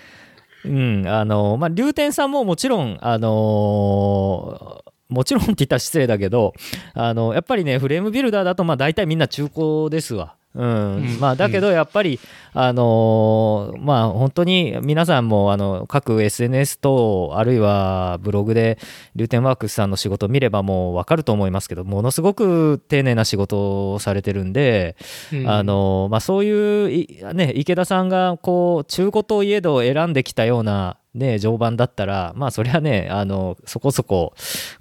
[0.65, 6.55] うん、あの、まあ、リューテンさんももちろん、あの、もちろんって言ったら失礼だけど、
[6.95, 10.37] あの、やっぱりね、フレームビルダーだと、まあ、大体みんな中古ですわ。
[10.55, 12.21] うんうんまあ、だけどやっぱり、
[12.53, 18.79] あのーまあ本当に皆さんもあの各 SNS 等あるいはブログで
[19.17, 24.97] リューテンワークスさんの仕事を見ればもう分かると思いますけどものすごく丁寧な仕事をされてるんで、
[25.33, 25.49] うん。
[25.49, 34.35] あのまあ、そういうい、ね、池田さんがこう中古といえど選んできたような、ね、定盤だったら、まあ、そりゃねあのそこそこ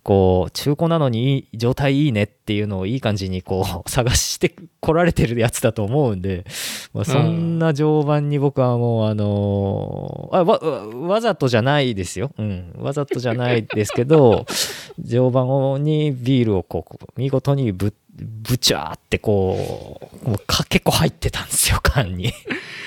[0.04, 6.46] こう中古なのに状態いいねっていうのをいい感じにこう探してこられてるやつだと思うんで、
[6.94, 14.46] まあ、そんな常磐に僕はもうあのあわわわざとじゃないですよ、うん、わざとじゃないですけど
[15.00, 22.34] 常磐にビールをこう見事にぶぶちゃーってこうもうか結構入ってたんですよ 缶に。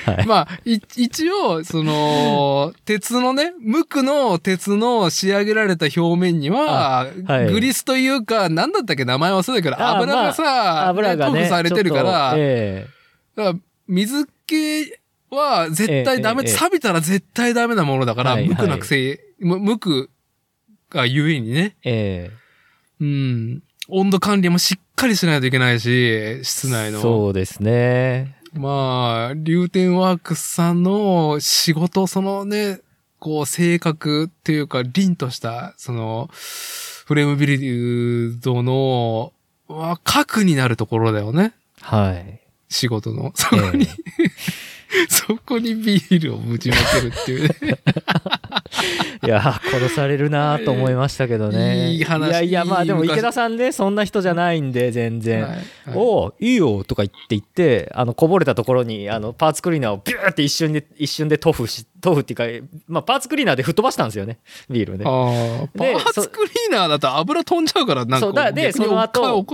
[0.04, 0.26] はい。
[0.26, 7.50] まあ、い一応、その、鉄のね、無垢の鉄の仕上げられた表面には、はい。
[7.50, 12.87] グリスというか、なんだったっけ名前忘れたけど、あ油がさ、油がね塗布されてるから、とえ。
[13.34, 13.58] だから
[13.88, 14.92] 水気
[15.30, 20.09] は絶対ダメ、ええええ錆びたら絶対ダメなものだから、はい無垢なくせ、む無垢
[20.90, 22.44] がゆえにね、ええ
[23.00, 27.00] うん、温度管理もしっかりしないといけないし、室え内の。
[27.00, 28.37] そうですね。
[28.54, 32.80] まあ、流天ワークスさんの仕事、そのね、
[33.18, 39.33] こう、性格っていうか、凛とした、その、フレームビルドの、
[39.66, 41.52] は核になるところだよね。
[41.80, 42.43] はい。
[42.68, 43.33] 仕事の。
[43.37, 43.88] そこに、え
[45.09, 47.79] そこにビールをぶちまけるっていうね。
[49.23, 51.90] え いや殺されるなと思いましたけどね。
[51.92, 55.42] いい話いやいやまあでも池田さんねそんな人じゃないんで全然。
[55.42, 64.38] はいはいおういいよとか言って言ってあのこぼれたところにあのパーツクリーナーをビューって一瞬で一瞬で塗布し塗布っていうか、まあ、パーツクリーナーで吹っ飛ばしたんですよね
[64.70, 65.05] ビールね。
[65.05, 68.27] パでーツクリーナーだと油飛んじゃうから、なんか。
[68.27, 69.47] そうだでその後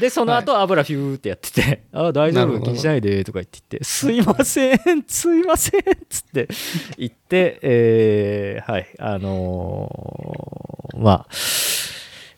[0.00, 2.60] でその後油フューってやってて「あ大丈夫？
[2.60, 6.48] 気にしないで」とか言って言って「すいませんすいません」っつって
[6.98, 11.26] 言ってえーはいあのーまあ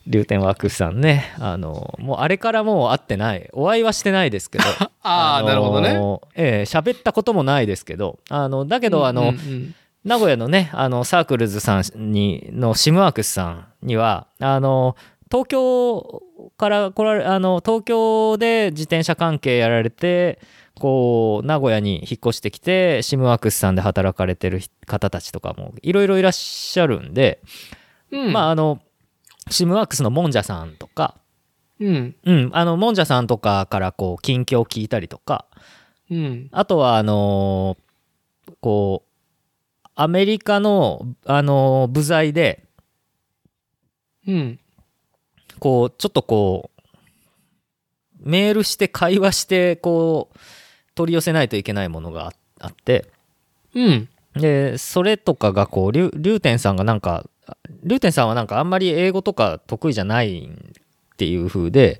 [0.06, 1.34] 龍天ワークスさんね。
[1.38, 3.50] あのーもうあれからもう会ってない。
[3.52, 4.64] お会いはしてないですけど。
[5.02, 5.98] ああ、なるほどね。
[6.36, 8.18] ええ喋ったこともないですけど。
[8.28, 9.74] あのだけどあの、うんうん。
[10.04, 14.94] 名古屋のねあのサークルズさんにのシムワークスさんにはあの
[15.28, 16.22] 東京
[16.56, 20.38] から来られあの東京で自転車関係やられて
[20.78, 27.40] こう名古屋に引っ越してきてシムワークスさんで働かれてる方たちとかもいろいろいらっしゃるんで、
[28.10, 28.80] うんまああの
[29.50, 31.16] シムワークスのもんじゃさんとか、
[31.78, 32.16] うん。
[32.24, 35.46] うん、あの、もんじゃさんとかからこう、近況を聞いたりとか、
[36.10, 36.48] うん。
[36.52, 42.64] あとは、あのーこう、アメリカの、あのー部材で、
[44.26, 44.58] うん。
[45.58, 46.82] こう、ちょっとこう、
[48.18, 50.38] メールして会話して、こう、
[50.96, 53.06] 取り寄せないといけないものがああって、
[53.74, 54.08] うん。
[54.34, 57.24] で、それとかがこう、りゅうりゅうてんさんがなんか、
[57.84, 61.98] りゅうてんさんはなんかあんまり英語とか得意じゃないっていう風で、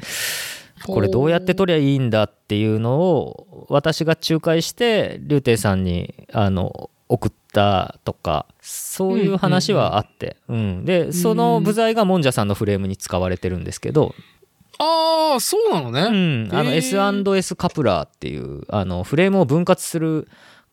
[0.87, 14.15] これどうやって取りゃいいんだっていうのを私が仲介して竜亭さんにあの送ったとかそういう話はあって、うんでその部材がもんじゃさんのフレームに使われてるんですけど、
[14.79, 16.47] ああ、そうなのうね。
[16.49, 20.29] ん、あの S&S カプラーっていうあのフレームを分割する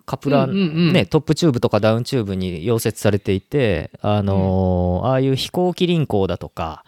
[0.05, 0.93] カプラー、うんうんうん。
[0.93, 6.83] ね、トップチューブとかダウンチューブに溶接されていて、あのーああいう飛行機輪行だとか、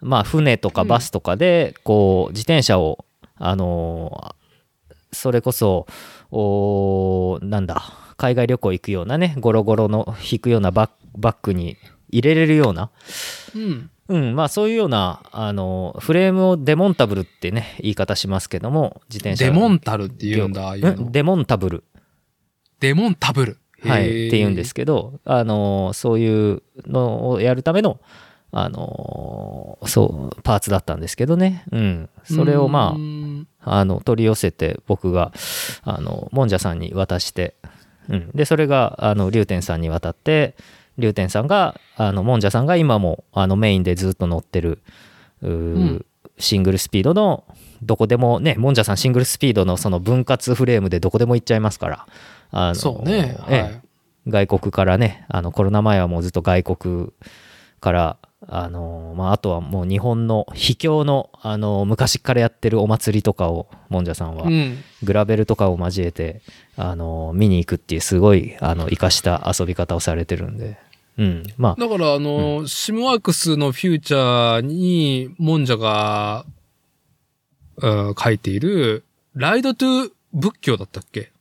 [0.00, 3.04] まあ、船とかバスとかでこう自転車を、
[3.36, 4.44] あのー
[5.12, 5.86] それこそ
[6.32, 7.84] おーなんだ
[8.16, 11.76] 海外旅行行くようなねゴロゴロの引くようなバッバッグに
[12.10, 12.90] 入れれるような
[13.54, 13.90] うん。
[14.08, 20.90] うん、まあそういうような、あの、フレームをデモンタブルってね、言い方しますけども、自転車デモンタルって言うんだ、ああいうの。
[20.90, 21.84] うんデモンタブル、
[22.80, 23.58] デモンタブル。
[23.88, 28.00] はい、って言うんですけど、あの、そういうのをやるための、
[28.50, 31.64] あの、そう、パーツだったんですけどね。
[31.72, 32.08] うん。
[32.22, 32.96] それをま
[33.64, 35.32] あ、あの、取り寄せて、僕が、
[35.82, 37.56] あの、もんじゃさんに渡して、
[38.08, 38.30] うん。
[38.34, 40.54] で、それが、あの、龍天さんに渡って、
[40.98, 44.82] 龍天さんが、あの、もんじゃさんが今も、あの、メインでずっと乗ってる、
[45.42, 46.06] うーん
[46.38, 47.44] シングルスピードの、
[47.82, 52.06] どこでもね、もんじゃさんシングルスピードのその分割フレームでどこでも行っちゃいますから、
[52.50, 53.36] あのそうね。
[53.48, 53.80] ええはい。
[54.26, 57.08] 外国からね、あの、コロナ前はもうずっと外国
[57.80, 58.16] から、
[58.48, 64.82] あの、まあ、あとはもう日本の秘境の、あの、昔からやってるお祭りとかを、もんじゃさんはう、ん。
[65.02, 66.40] グラベルとかを交えて、
[66.76, 70.76] あの、見に行くっていうすごい、あの、活かした遊び方をされてるんで、
[71.16, 71.42] うん。
[71.56, 76.44] まあ、だから、あの、シムワークスのフューチャーに、モンジャが、
[77.78, 79.04] うん書いている、
[79.34, 81.32] ライドトゥ仏教だったっけ？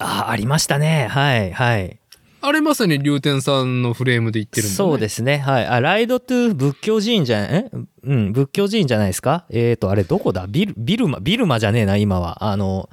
[0.00, 1.06] あ、ありましたね。
[1.08, 1.99] はい、はい。
[2.42, 4.76] あれまさに龍天さんのフレームで言ってるんだよね。
[4.76, 5.38] そうですね。
[5.38, 5.66] はい。
[5.66, 7.70] あ、ライドトゥ仏教寺院じゃえ？
[8.02, 9.44] うん、仏教寺院じゃないですか？
[9.50, 10.46] えーと、あれどこだ？
[10.48, 12.44] ビル、ビルマ、ビルマじゃねえな、今は。
[12.44, 12.88] あの、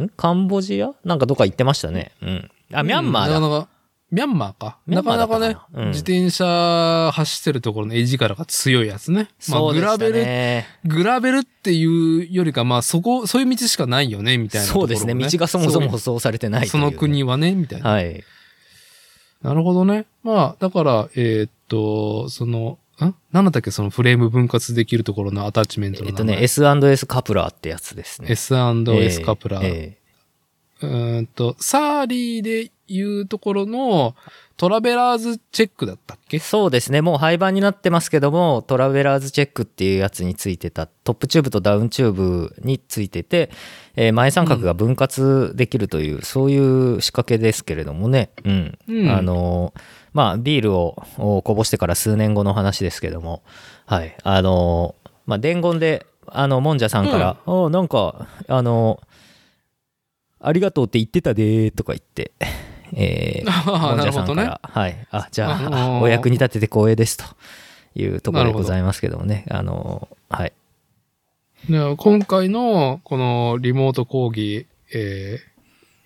[0.00, 0.08] ん？
[0.16, 0.92] カンボジア？
[1.04, 2.12] なんかどっか行ってましたね。
[2.22, 2.50] うん。
[2.72, 3.40] あ、ミャンマーだ。
[3.40, 3.68] なかなか、
[4.10, 4.78] ミャンマーか。
[4.86, 5.22] ミャンマーな？
[5.22, 9.28] なかなかね、うん自転車走ってるところの絵力が強いやつね。
[9.48, 10.66] まあ、そうでしたグラベル、ね。
[10.84, 15.14] グラベルっていうよりか、まあ、そこ、そういう道しかないよね、みたいなところ、そうですね。
[15.14, 17.90] 道がそもそも舗装されてないというその国はね、みたいな。
[17.90, 18.24] はい。
[19.46, 20.06] なるほどね。
[20.24, 23.14] まあ、だから、えーっと、その、ん？
[23.30, 23.70] 何だったっけ？
[23.70, 26.12] そのフレーム分割できるところのアタッチメントの名前。
[26.12, 28.28] えっとね、S&S カプラーってやつですね。
[28.30, 29.64] S&S カプラー。
[29.64, 30.05] えうー
[30.84, 34.14] んと、サーリーで言うところの
[34.56, 36.36] トラベラーズチェックだったっけ？
[36.36, 37.00] えそうですね。
[37.02, 43.50] もう廃盤になってますけども、トラベラーズチェックっていうやつについてた、トップチューブとダウンチューブについてて、
[43.96, 48.30] えー前三角が分割できるという、そういう仕掛けですけれどもね。
[48.44, 48.78] うん。
[48.88, 49.80] うんあのー
[50.12, 53.42] まあ、ビールをおこぼしてから数年後の話ですけども、
[53.84, 54.16] はい。
[54.22, 59.05] あのーまあ、伝言で、あの、もんじゃさんから、おなんか、あのー
[60.40, 62.32] ありがとうって言ってたでーとか言って、
[62.94, 64.60] えー、ああ、もんなるほどねじゃさんから、。
[64.62, 65.06] はい。
[65.10, 67.24] あ、じゃああ、のーお役に立てて光栄ですと
[67.94, 69.44] いうところでございますけどもね。
[69.50, 70.52] あのー、はい。
[71.68, 75.56] ね今回のこのリモート講義、えー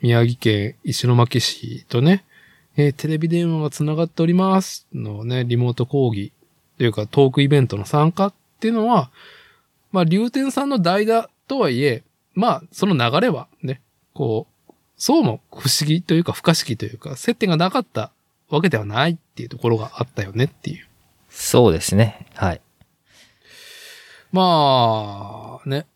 [0.02, 2.24] 宮城県石巻市とね、
[2.74, 6.32] えーテレビ電話がつながっておりますのね、リモート講義
[6.78, 9.10] というかトークイベントの参加っていうのは、
[9.92, 12.02] まあ、竜天さんの代打とはいえ、
[12.34, 13.82] まあ、その流れはね、
[14.14, 18.12] こう、そうも不思議というか不可思議というか、接点がなかった
[18.48, 20.86] わけではないっていうところがあったよねっていう。
[21.30, 22.26] そうですね。
[22.34, 22.60] はい。
[24.32, 25.86] まあ、ね、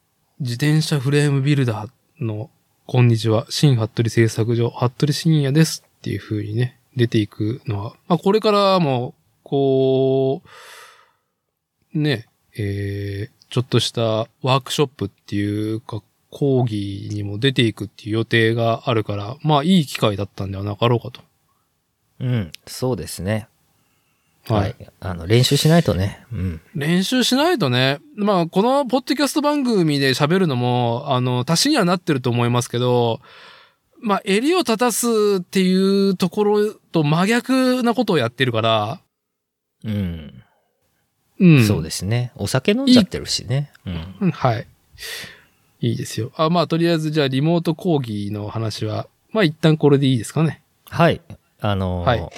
[0.41, 2.51] 自転車フレームビルダーの、
[2.87, 10.43] こんにちは、新服部製作所、服部深夜ですっていう風にね、出ていくのは、まあこれからも、こ
[11.95, 16.03] う、ね、えー、ちょっとしたワークショップっていうか、
[16.35, 21.23] 講義にも出ていくっていう予定があるから、まあいい機会だったんではなかろうかと。
[22.19, 22.53] うん。
[22.67, 23.47] そうですね。
[24.49, 24.77] はいはい。
[25.01, 26.27] あの、練習しないとね。
[26.33, 26.61] うん。
[26.75, 33.21] 練習しないとね、まあ、このポッドキャスト番組で喋るのも、あの、足しにはなってると思いますけど、
[34.03, 35.07] まあ、襟を立たす
[35.39, 39.01] っていうところと真逆なことをやってるから、
[39.85, 40.43] うん。
[41.41, 41.67] うん。
[41.67, 42.33] そうですね。
[42.37, 43.73] お酒飲んじゃってるしね。
[43.87, 44.15] うん。
[44.21, 44.67] うんはい。
[45.87, 46.33] いいですよ。
[46.37, 50.63] あ、まあ、とりあえず、じゃあ、リモート講義の話は、まあ、一旦これでいいですかね。
[50.89, 51.21] はい。
[51.61, 52.29] あのーはい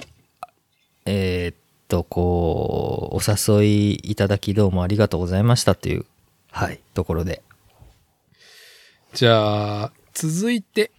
[1.04, 6.04] えーっと、こう、お誘いいただきどうもありがとうございましたっていう、
[6.50, 7.42] はい、ところで。
[9.12, 10.90] じゃあ、続いて、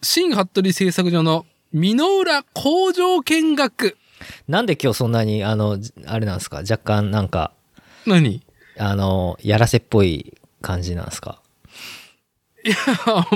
[0.00, 3.96] 新服部製作所の美濃浦工場見学。
[4.46, 6.58] なんで今日そんなに、あの、じあれなんですか？
[6.58, 7.52] 若干なんか、
[8.06, 8.42] 何？
[8.78, 11.42] あの、やらせっぽい感じなんですか？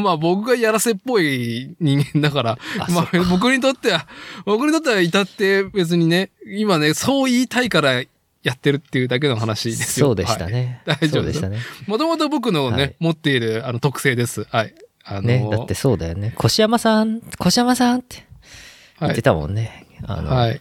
[0.02, 4.06] まあ僕がやらせっぽい人間だから、あまあ僕にとっては、
[4.44, 8.02] 僕にとっては至って別にね、今ね、そう言いたいから
[8.42, 10.08] やってるっていうだけの話ですよ。
[10.08, 10.82] そうでしたね。
[10.84, 11.58] 大丈夫でしたね。
[11.86, 14.46] もともと僕のね、はい持っているあの特性です。
[14.50, 14.74] はい。
[15.04, 16.34] あのね、だってそうだよね。
[16.42, 18.24] 越山さん、越山さんって
[19.00, 19.22] 言はいって。
[19.22, 19.86] たもんね。
[20.06, 20.60] あの、はい。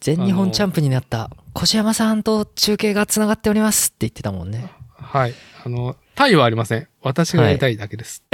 [0.00, 4.70] 全日本チャンプになった越山さんと中継がつながっておりますって言ってたもんね。
[4.96, 5.34] はい。
[5.64, 6.88] あの、タイはありません。
[7.04, 8.24] 私がやりたいだけです。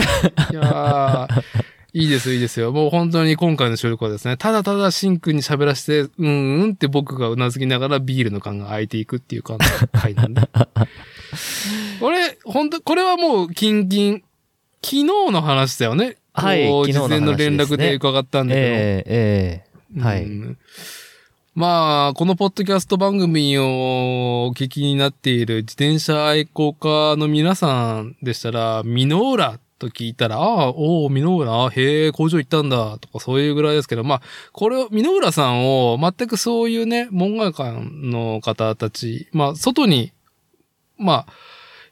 [0.53, 1.43] い、やー、
[1.93, 2.71] いいです、いいですよ。
[2.71, 6.29] もう本当に今回の収録はですね、ただただシンくんに喋らせて、うん
[6.63, 10.43] うんって僕がうなずきながらビールの缶が開いていくっていう感じの回なんで。
[11.99, 14.23] これ、本当これはもう、キンキン、
[14.83, 16.17] 昨日の話だよね。
[16.33, 18.67] はい事前の連絡で伺ったんだけど。
[18.67, 19.65] えええ
[19.97, 20.25] えはい。
[20.25, 20.59] うん
[21.57, 34.23] まあ、このポッドキャスト番組をお聞きになっている自転車愛好家の皆さんでしたら、ミノーラと聞いたら、ああ、おお、ミノーラ、へえ、工場行ったんだ、とかそういうぐらいですけど、まあ、
[34.53, 40.13] これを、ミノーラさんを全くそういうね、門外観の方たち、まあ、外に、
[40.99, 41.33] まあ、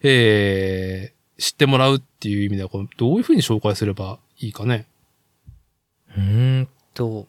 [0.02, 4.86] えー、知ってもらうっていう意味では、どういうふうに紹介すればいいかね。
[6.16, 7.26] うーんと、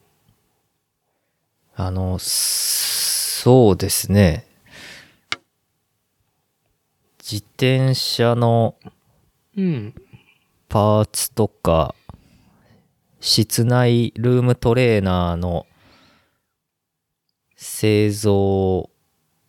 [1.80, 4.46] あの、そうですね。
[7.20, 8.76] 自転車の
[9.56, 9.94] うん。
[10.68, 11.96] パーツとか、
[13.22, 15.68] 室内ルームトレーナーの
[17.56, 18.90] 製造、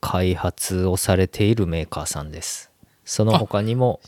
[0.00, 2.70] 開発をされているメーカーさんです。
[3.04, 4.00] その他にも、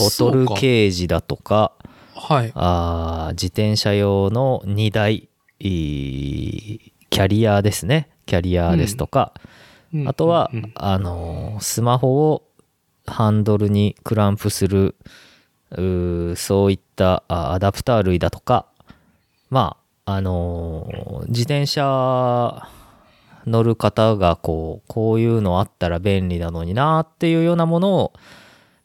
[0.00, 1.72] ボトルケージだとか、
[2.12, 2.50] はい。
[2.56, 5.28] あー自転車用の荷台、
[7.18, 8.08] キャリアですね。
[8.26, 9.34] キャリアですとか、
[9.92, 10.08] うん。
[10.08, 12.44] あとは、うんうんあのースマホを
[13.08, 14.94] ハンドルにクランプする、
[16.36, 18.66] そういったあアダプター類だとか、
[19.50, 22.68] まあ、あのー自転車
[23.46, 28.12] 乗る方がこう、こういうのあったら便利なのになっていうようなものを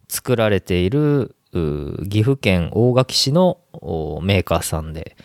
[0.07, 5.15] 作られている岐阜県大垣市のおメーカーさんで、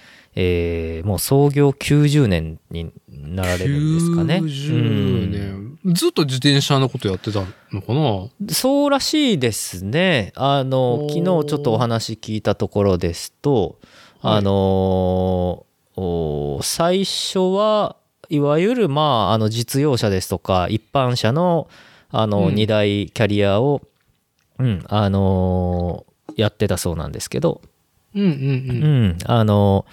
[0.41, 4.37] えーもう創業90年になられるんですかね。
[4.37, 5.31] 90
[5.85, 7.41] 年、ずっと自転車のことやってた
[7.73, 8.01] のかな？
[8.41, 10.33] うんそうらしいですね。
[10.37, 13.79] あの、昨日ちょっとお話聞いたところですと、
[14.21, 15.69] はいあのー
[16.01, 17.97] お最初は
[18.29, 21.69] いわゆるまああの実用車ですとか一般車の
[22.11, 23.83] あのうん荷台キャリアを、
[24.61, 27.61] うんあのーやってたそうなんですけど、
[28.15, 29.09] うんうんううん。
[29.09, 29.87] ん、あの、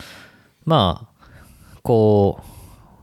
[0.65, 2.55] まあ、こう、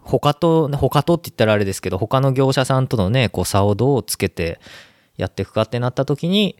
[0.04, 4.60] 他と、他とって言ったらあれですけど、他の業者さんとのね、こう差をどうつけて
[5.16, 6.58] やっていくかってなった時に、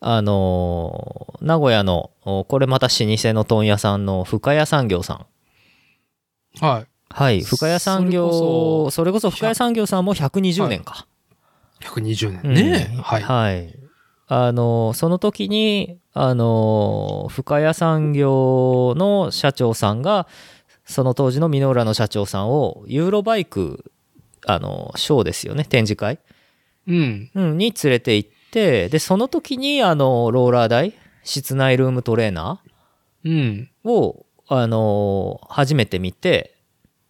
[0.00, 5.26] あの、名古屋の、おこれまた老舗の問屋さんの深谷産業さん。
[6.64, 6.86] はい。
[7.08, 11.06] はい、深谷産業、そそれこそ深谷産業さんも120年か。
[11.80, 12.70] 120うん年。
[12.72, 13.00] ねえ。
[13.00, 13.22] はい。
[13.22, 13.78] はい。
[14.26, 20.26] あの、その時に、あの、深谷産業の社長さんが、
[20.84, 23.92] その当時のミノーラの社長さんを、ユーロバイク、
[24.46, 26.18] あの、ショーですよね、展示会、
[26.86, 27.30] うん。
[27.34, 32.60] うん、に連れて行って、で、その時に、あの、ローラー台、室内ルームトレーナ
[33.24, 33.70] うん。
[33.84, 36.56] ーを、あの、初めて見て、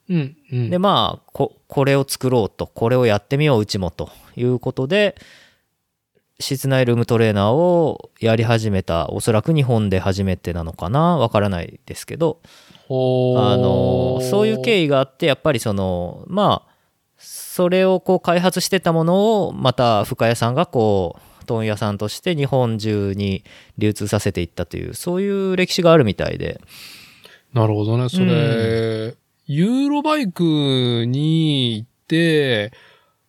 [0.09, 0.37] うん。
[0.53, 0.71] うん。
[0.71, 5.17] で、まあ、こ、これを作ろうと、これをやってみよう、うちも、ということで、
[6.43, 11.16] 室内ルームトレーナーをやり始めた、おそらく日本で初めてなのかな？
[11.16, 16.72] わからないですけど、あの、そういう経緯があって、やっぱりその、まあ、
[17.16, 23.45] それをこう開発してたものを、また深谷さんがこう、問屋さんとして日本中に
[23.78, 26.61] 流通させていったという、そういう歴史があるみたいで。
[27.53, 28.09] なるほどね。
[28.09, 29.14] それ、
[29.47, 30.43] ユーロバイク
[31.07, 32.72] に行って、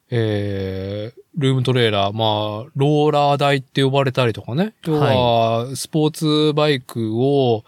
[0.09, 4.73] えー、ルームトレーラー、まあ、ローラー台って呼ばれたりとかね。
[4.85, 7.63] 要は、スポーツバイクを、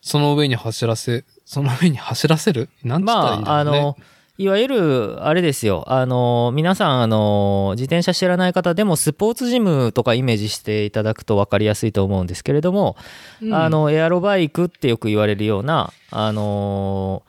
[0.00, 2.70] その上に走らせ、その上に走らせる？
[2.82, 3.82] なんて言ったらいいんまあ、あだろうね。
[3.82, 3.96] の、
[4.38, 12.96] いわゆる、あれですよ、あの、皆さん、あの、自転車知らない方でも、スポーツジムとかイメージしていただくと分かりやすいと思うんですけれども、
[13.42, 17.22] うんあ、の、エアロバイクってよく言われるような、あの、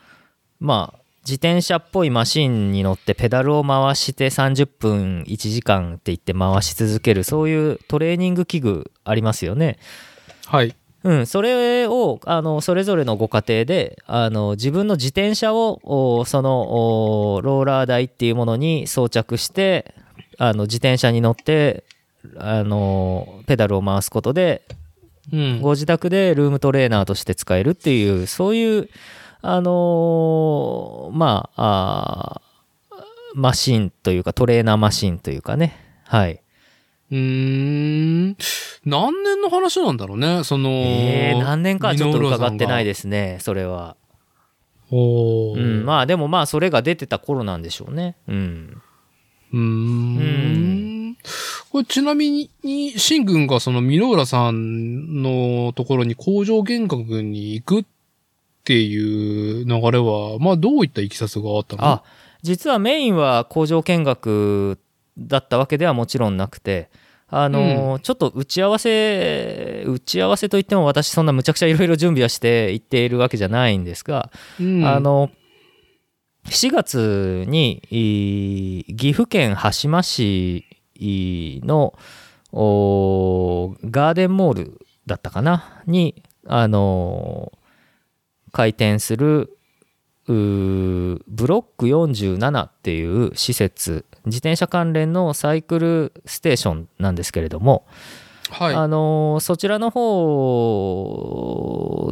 [0.62, 1.01] まあ、
[1.32, 9.80] 自転車っぽいマシンに乗ってペダルを回して30分1時間って言って回し続けるそういうトレーニング器具ありますよね。
[10.46, 10.76] はい。
[11.06, 19.96] うん、それをあのそれぞれのご家庭であの自分の自転車をおそのおローラー台っていうものに装着して
[20.38, 21.86] あの自転車に乗って
[22.36, 24.64] あのペダルを回すことで
[25.32, 25.62] うん。
[25.62, 28.90] ご自宅でルームトレーナーとして使えるっていうそういう
[29.42, 32.42] あのーまあ
[33.34, 35.76] マシンというかトレーナーマシンというかね
[36.06, 36.42] はい
[37.12, 38.38] うーん。
[38.86, 40.70] 何年の話なんだろうね、その。
[40.70, 43.98] えー、何年かはちょっと伺ってないでですねそれは。
[44.90, 44.96] す。
[44.96, 48.16] おうーん、まあでもまあそれが出てた頃なんでしょうね。
[48.28, 48.82] うん。
[49.54, 51.18] うーん。
[51.70, 57.86] これちなみに、シン君がその、ミノーラさんのところに工場見学に行くっ
[58.64, 61.86] ていう流れは、まあどういったいきさつがあったの？
[61.86, 62.04] あ、
[62.42, 64.80] 実はメインは工場見学
[65.18, 66.90] だったわけではもちろんなくて、
[67.28, 75.30] あのーちょっと打ち合わせ、打ち合わせといっても私そんなむちゃくちゃいろいろ準備はして行っているわけじゃないんですが、うん、あの、
[76.46, 80.66] 4月にい岐阜県羽島市
[81.64, 81.94] の
[82.52, 85.84] おガーデンモールだったかな？
[85.88, 87.52] に、あの
[88.52, 89.58] 開店する
[90.28, 97.86] ブロック47っていう施設自転車関連のサイクルステーションなんですけれども、
[98.50, 98.76] はい。
[98.76, 101.02] あのそちらの方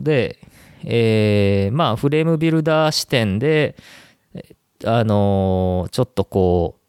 [0.02, 0.40] で、
[0.86, 3.76] えーまあフレームビルダー視点で、
[4.34, 6.80] えあのちょっとこう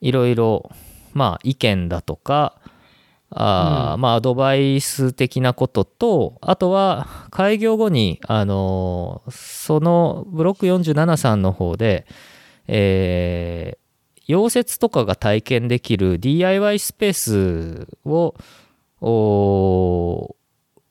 [0.00, 0.70] いろいろ
[1.14, 2.56] まあ意見だとか
[3.30, 12.06] あー、まあアドバイス的なこととあとは開業後にあのそのブロック47さんの方で、
[12.68, 13.86] えー
[14.28, 18.34] 溶接とかが体験できる DIY スペースを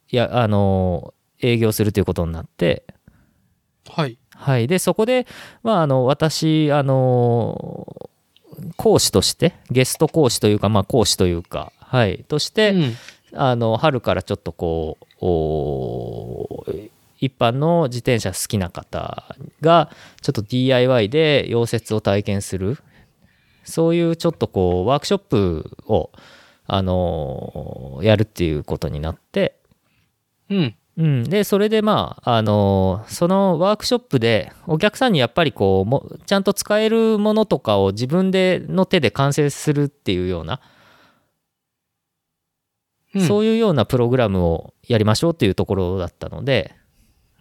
[0.10, 2.86] やあの営業するということになって
[3.90, 4.18] はい。
[4.34, 5.28] はいでそこで
[5.64, 8.10] まああの私あの
[8.78, 12.26] 講師としてゲスト講師というかまあ講師というかはい。
[12.28, 12.94] として、うん。
[13.38, 16.66] あの春からちょっとこうお
[17.20, 19.26] 一般の自転車好きな方
[19.62, 22.78] がちょっと DIY で溶接を体験する。
[23.64, 26.12] そういうちょっとこうワークショップを
[26.68, 29.60] あのやるっていうことになって、
[30.50, 30.76] うん。
[30.98, 40.62] うん、でそれでまああのそのワークショップでお客さんにやっぱりこうもちゃんと使えるものとかを自分での手で完成するっていうような
[43.16, 43.28] うん。
[43.28, 46.76] そういうようなプログラムをやりましょうっていうところだったので、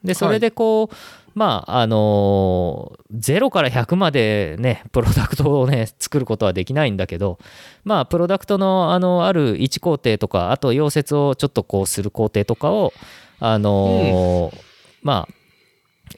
[0.05, 0.95] で、それでこう、
[1.35, 7.39] まあ、あのー0から100までね、プロダクトをね、作ることはできないんだけど、
[7.85, 12.93] まあ、プロダクトの、あの、ある1工程とか、あと溶接をちょっとこうする工程とかを、
[13.41, 14.61] あのー
[15.03, 15.35] まあ、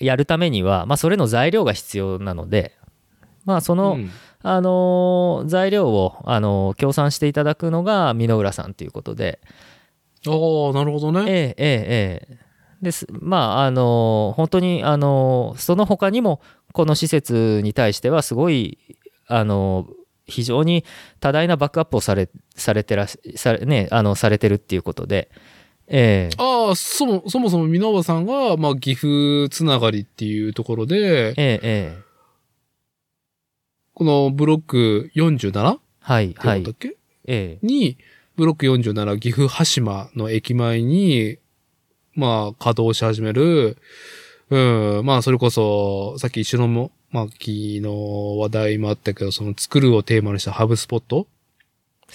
[0.00, 2.76] やるためには、まあ、それの材料が必要なので、
[3.44, 4.10] まあ、その、うん
[4.42, 9.40] あのー材料を、あのー協賛していただくのが箕浦さんということで、
[10.26, 11.24] ああ、なるほどね。
[11.26, 12.46] ええええええ。
[12.82, 18.78] ですまああの本当にあのその他にもこの施設に対してはすごい
[19.28, 19.88] あの
[20.26, 20.84] 非常に
[21.20, 25.30] 多大なバックアップをされされてらしされ,、ね、あのされてるっていうことで、
[25.88, 26.36] ええ。
[26.36, 31.98] ああ、そも、そもそも箕輪さんが、まあ、岐阜つながりっていうところで、ええええ
[33.96, 35.48] このブロック 47?
[35.48, 36.62] ってはいはい。
[36.62, 37.66] だっけ、ええ。
[37.66, 37.96] に、
[38.36, 41.38] ブロック47岐阜羽島の駅前に、
[42.14, 43.78] まあ、稼働し始める、
[44.50, 51.26] うん、まあ、それこそ、さっき石の巻の話題もあったけど、その作るをテーマにしたハブスポット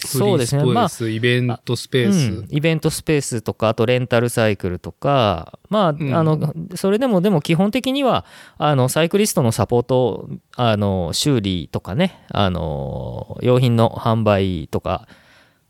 [0.08, 0.64] そうですね。
[0.66, 2.32] まあイベントスペース。
[2.32, 5.60] うん、イベントスペースとかあとレンタルサイクルとか。
[5.70, 6.16] まあ,、ん。
[6.16, 8.26] あのそれでもでも基本的には
[8.58, 12.26] あのサイクリストのサポートあの修理とかね。
[12.30, 15.08] あの用品の販売とか。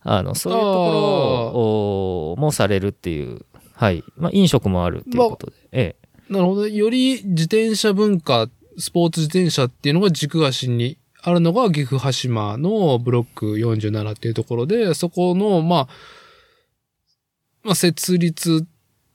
[0.04, 0.64] あのそういうと
[1.54, 4.04] ころもされるっていう、はい。
[4.18, 5.96] まあ、飲食もあるっていうことで、え
[6.30, 6.72] え、なるほどね。
[6.72, 15.88] より自転車文化、スポーツ自転車っていうのが軸足にあるのが岐阜羽島のブロック47っていうところで、そこの、まあ、
[17.64, 18.66] まあ、設立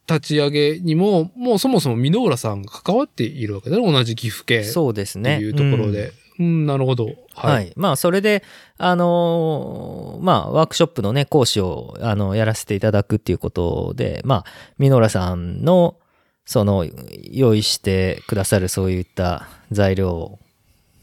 [0.08, 3.92] 立ち上げにも、もうそもそも箕浦さんが関わっているわけだね。
[3.92, 5.36] 同じ岐阜県そうですね。
[5.36, 6.12] っていうところで。
[6.38, 7.06] うん、なるほど。
[7.06, 7.14] はい。
[7.54, 7.72] はい。
[7.76, 8.44] まあ、それで、
[8.78, 14.44] あのーまあ、ワークショップのね、講師を、あの、やらせていただくっていうことで、まあ、
[14.78, 15.96] ミノラさんの、
[16.44, 16.86] その、
[17.32, 20.38] 用意してくださるそういった材料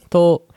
[0.10, 0.48] と、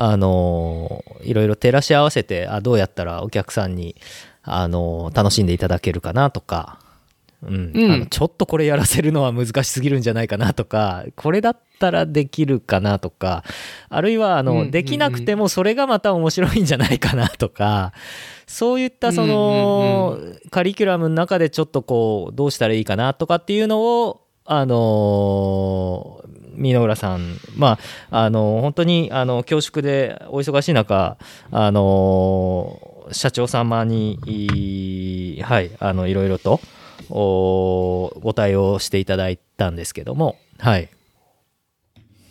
[0.00, 3.96] あのーいろいろ照らし合わせて、あ、どうやったらお客さんに、
[4.42, 6.78] あのー楽しんでいただけるかなとか、
[7.42, 7.92] うん、うん。
[7.92, 13.44] あのちょっとこれやらせるのは難しすぎるんじゃないかなとか、これだったらできるかなとか、
[13.88, 14.70] あるいはあの、うんうんうん。
[14.70, 17.92] できなくてもそれがまた面白いんじゃないかなとか、
[18.46, 20.18] そういったその、
[20.50, 26.17] カリキュラムの中でちょっとこう、どうしたらいいかなとかっていうのを、あのー、
[26.58, 27.78] 箕浦さん、ま
[28.10, 31.16] あ、あの本当に、あの、恐縮でお忙しい中、
[31.50, 32.80] あの
[33.12, 36.60] 社長様に、はい、あの、いろいろと、
[37.10, 40.88] おご対応していただいたんですけども、はい。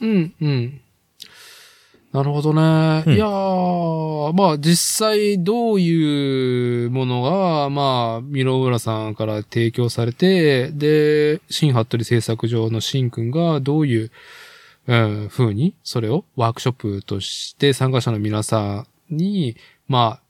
[0.01, 0.81] うん、うん。
[2.13, 3.03] なるほどね。
[3.05, 14.11] うんいやー、まあ実際どういうものが、まあ、ミロ浦さんから提供されて、で、新服部製作所の新君がどういう、
[14.87, 20.21] うん、風に、それをワークショップとして参加者の皆さんに、まあ、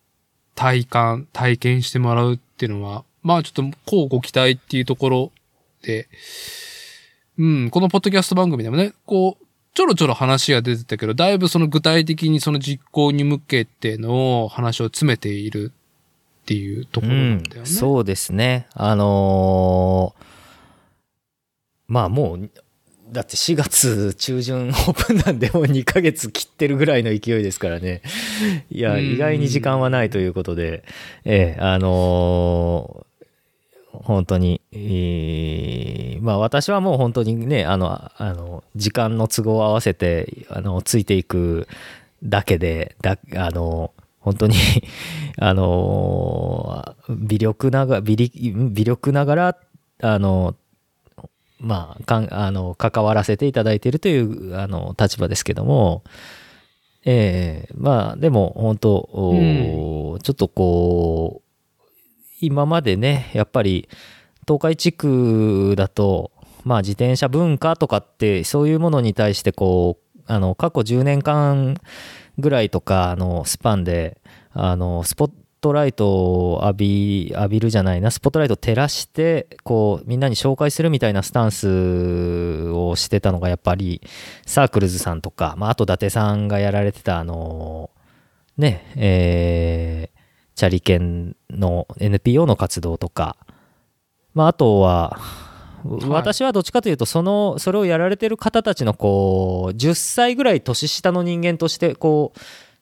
[0.55, 5.32] 体感、体験してもらうっていうのは、まあちょっと、こうご期待っていうところ
[5.84, 6.07] で、
[7.38, 9.47] うん、このポッドキャスト番組でもね、こう、
[9.78, 15.71] ちょろちょろ話が出てたけど、だいぶその具体的にその実行に向けての話を詰めている
[16.41, 17.59] っていうところなんだよね。
[17.59, 18.65] うん、そうですね。
[18.73, 20.23] あのー
[21.89, 22.49] まあもう、
[23.11, 28.01] だって4月中旬オープンなんでもう2ヶ月切ってるぐらいの勢いですからね。
[28.71, 30.86] いや、うん意外に時間はないということで、
[31.23, 33.07] ええ、あのー
[34.04, 41.68] 本当に、えーまあ私はもう本当にね、あの、あの、時間の都合を合わせて、あの、ついていく
[42.24, 43.91] だけで、だ、あの、
[44.28, 44.56] 本当に
[45.39, 49.58] あの微力なが微力微力ながら
[50.02, 50.56] あの
[51.60, 56.04] まあかんあの関わらせていただいているというあの立場ですけども
[57.06, 61.47] ええまあでも本当、おちょっとこう
[62.40, 63.90] 今までねやっぱり
[64.48, 66.32] 東海地区だと
[66.64, 71.78] まあ自転車文化とかってそういうものに対してこうあの過去10年間
[72.38, 74.22] ぐらいとかのスパンで
[74.52, 75.32] あのスポッ
[75.62, 84.02] トライトを浴び浴びるじゃないなスポットライトを照らしてこうみんなに紹介するみたいなスタンスをしてたのがやっぱり
[84.46, 87.90] サークルズさんとか、まあ、あと伊達さんがやられてたあの
[88.58, 90.16] ねえー
[90.58, 93.38] チャリ犬の NPO の活動とか、
[94.34, 95.20] まあ、あとは
[96.10, 102.34] 私はどっちかというとそのそれをやられてる方たちのこう10歳ぐらい年下の人間としてこ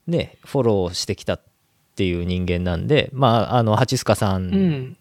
[0.08, 1.42] うねフォローしてきたっ
[1.98, 4.98] ていう人間なんでまああの八須賀さうんん。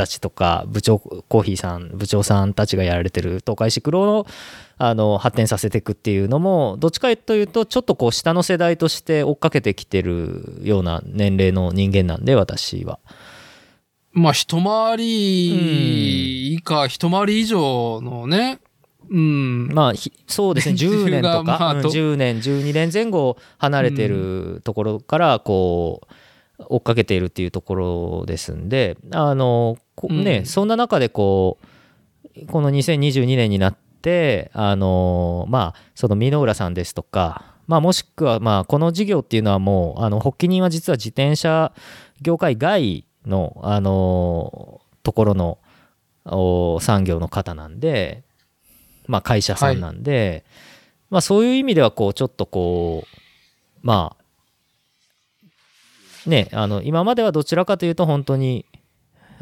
[0.00, 4.26] たちとか部長コーヒーさん部長さんたちがやられてる東海シクロを
[4.78, 12.98] あの発展させていくっていうのもどっちかというとちょっとこう下の世代として追っかけてきてるような年齢の人間なんで私は。
[14.12, 18.58] まあ、一回り以下、一回り以上のね、
[19.08, 19.68] うん。
[19.72, 26.14] まあ、ひそうですね、10年とか、まあと10年、12年前後離れてるところから、こう、
[26.68, 30.46] 追っかけているっていうところですんで、あの、こね、うん。
[30.46, 41.72] そんな中で、こう、この2022年になって、あの、まあ、その箕浦さんですとか、まあ、もしくは、まあ、この事業っていうのはもう、あの、発起人は実は自転車
[42.20, 45.58] 業界外の、あの、ところの、
[46.26, 48.24] お産業の方なんで、
[49.06, 50.44] まあ、会社さんなんで、
[51.10, 53.18] まあ、そういう意味ではこうちょっとこう
[53.82, 54.19] まあ
[56.30, 58.64] ねあの今まではどちらかというと本当に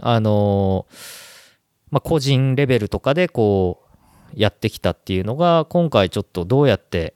[0.00, 0.86] あの
[1.90, 3.88] まあ、個人レベルとかでこう
[4.34, 7.14] やってきたっていうのが今回ちょっとどうやって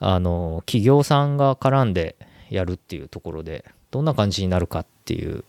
[0.00, 2.16] あの企業さんが絡んで
[2.48, 5.44] やるっていうところでどんな感じになるかっていう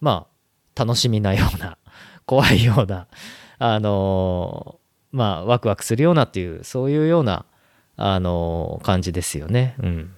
[0.00, 0.26] ま
[0.74, 1.76] あ楽しみなような
[2.26, 3.08] 怖いような
[3.58, 4.78] あの
[5.10, 7.44] まあワクワクするようなっていうそういうような
[7.96, 9.74] あの感じですよね。
[9.82, 10.14] うん。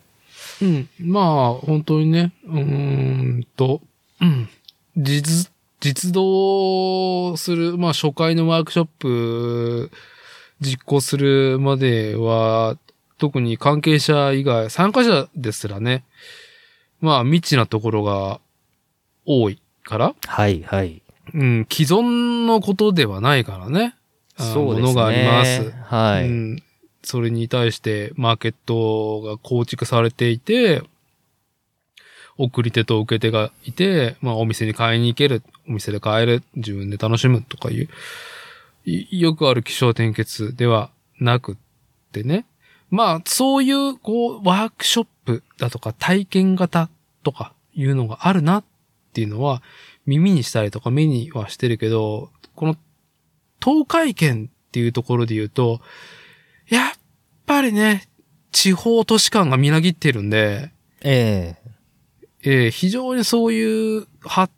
[0.64, 0.88] うん。
[0.98, 3.80] まあ、本当にね、うーんと、
[4.20, 4.48] うん。
[4.96, 5.50] 実、
[5.80, 9.90] 実動する、まあ、初回のワークショップ、
[10.60, 12.78] 実行するまでは、
[13.18, 16.04] 特に関係者以外、参加者ですらね、
[17.00, 18.40] まあ、未知なところが
[19.26, 21.02] 多いから、はいはい。
[21.34, 23.94] うん、既存のことではないからね。
[24.36, 24.82] あそうですね。
[24.82, 25.70] ものがあります。
[25.84, 26.28] はい。
[26.28, 26.62] うん。
[27.04, 30.82] それに対してマーケットが構築されていて、
[32.36, 37.88] 送り手と受け手がいて、まあお店に買いに行ける、お店で買える、自分で楽しむとかいう、
[38.84, 40.90] よくある気象転結では
[41.20, 41.56] なくっ
[42.12, 42.46] てね。
[42.90, 46.88] まあそういう、こう、ワークショップだとか体験型
[47.22, 48.64] とかいうのがあるなっ
[49.12, 49.62] ていうのは
[50.06, 52.76] 耳にしたりとか目にはしてるけど、この
[53.64, 55.80] 東海圏っていうところで言うと、
[56.68, 56.92] やっ
[57.46, 58.08] ぱりね、
[58.52, 60.70] 地方都市感がみなぎってるんで、
[61.02, 61.56] え
[62.42, 62.68] え。
[62.68, 64.52] ー非常にそういう発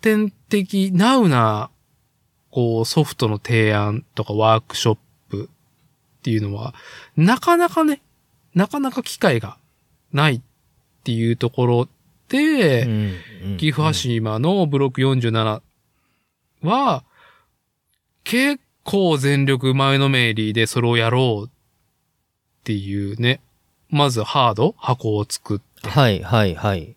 [0.00, 1.70] 展的、ナウな、
[2.50, 4.98] こう、ソフトの提案とかワークショッ
[5.28, 5.48] プ
[6.18, 6.74] っていうのは、
[7.16, 8.02] なかなかね、
[8.54, 9.56] なかなか機会が
[10.12, 10.40] ないっ
[11.04, 11.88] ていうところ
[12.28, 13.56] で、えうんうん。
[13.56, 15.62] 岐阜羽島のブロック47
[16.62, 17.04] は、
[18.24, 21.50] 結構全力前のめりでそれをやろうっ
[22.64, 23.40] ていうね、
[23.88, 26.96] まずハード、箱を作ってはい、はい、はい。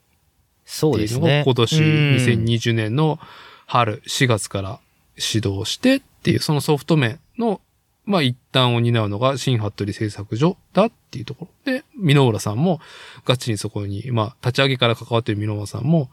[0.65, 1.43] そうですね。
[1.45, 3.19] 今年うん2020年の
[3.67, 4.79] 春4月から
[5.17, 7.61] 指導してっていう、そのソフト面の、
[8.05, 11.73] まあ一端を担うのが新服部製作所だっていうところ。
[11.73, 12.81] で、箕浦さんも
[13.23, 16.09] ガチにそこに、まあ立ち上げから関わってる箕浦さんも、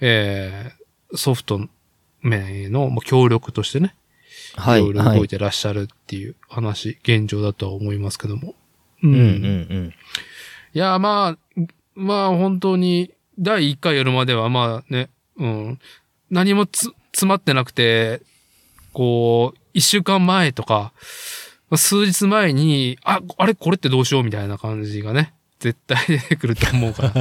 [0.00, 1.60] えー、ソフト
[2.22, 3.94] 面へのまあ協力としてね、
[4.58, 5.28] はいい、ろいろ動いはい。
[5.28, 8.54] てらっしゃるっていう話、現状だとは思いますけども。
[9.02, 9.94] ううん、うん、うん。
[10.74, 11.60] いや、まあ、
[11.94, 15.78] まあ本当に、第1回やるまではまあね、うん、
[16.30, 18.20] 何もつ、詰まってなくて、
[18.92, 20.92] こう、一週間前とか、
[21.76, 27.12] 数日前に、あ、あれこれってどうしようみたいな感じがね、絶対出てくると思うか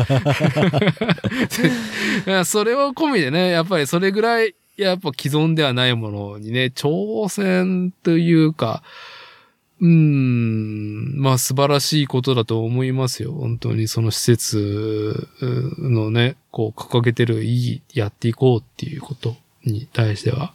[2.26, 2.46] ら。
[2.46, 8.84] それを込みでね、やっぱりそれぐらい、やっぱ既存ではないものにね、挑戦というか、
[9.80, 13.34] うーん、まあ素晴らしいことだと思いますよ。
[13.34, 15.28] 本当にその施設
[15.80, 20.54] のね、こう掲げてるいい、やっていこうっていうことに対しては。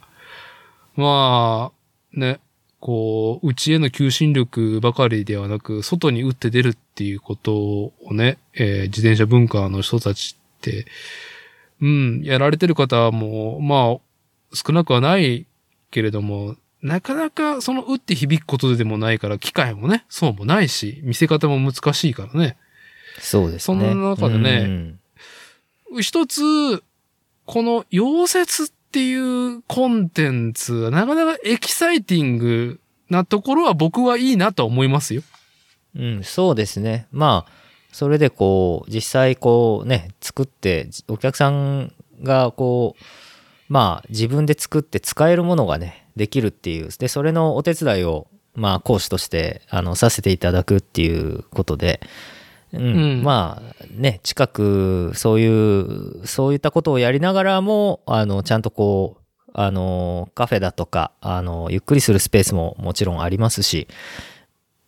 [0.95, 2.39] まあ、ね、
[2.79, 10.85] こう、内への求心力ばかりではなく、外に打って出るっていうことをね、えー自転車文化の人たちって、
[11.81, 14.12] うん、やられてる方も、まあ、
[14.53, 15.45] 少なくはない
[15.91, 22.57] けれども、なかなかその打って響くことでもないから、機会もね、そうもないし、見せ方も難しいからね。
[23.19, 23.59] そうですね。
[23.59, 24.99] そんな中でねうん
[26.01, 26.41] 一つ、
[27.45, 32.79] この溶接っていうコンテンツはなかなかエキサイティング
[33.09, 35.21] なところは僕はいいなと思いますよ。
[35.95, 37.07] うん、そうですね。
[37.11, 37.51] まあ、
[37.91, 41.93] それでこう、実際こうね、作って、お客さん
[42.23, 43.03] がこう、
[43.69, 46.89] まあ、自分で作って使えるものがね、できるっていう。
[46.97, 52.01] で、それのお手伝いを、まあ、講師として、あの、させていただくっていうことで、
[52.71, 52.85] うん、う
[53.17, 53.23] ん。
[53.23, 63.87] まあ、ね、近く、そういう、そういったことをやりながらも、あの、ちゃんとこう、あの、カフェだとか、あの、ゆっくりするスペースももちろんありますし、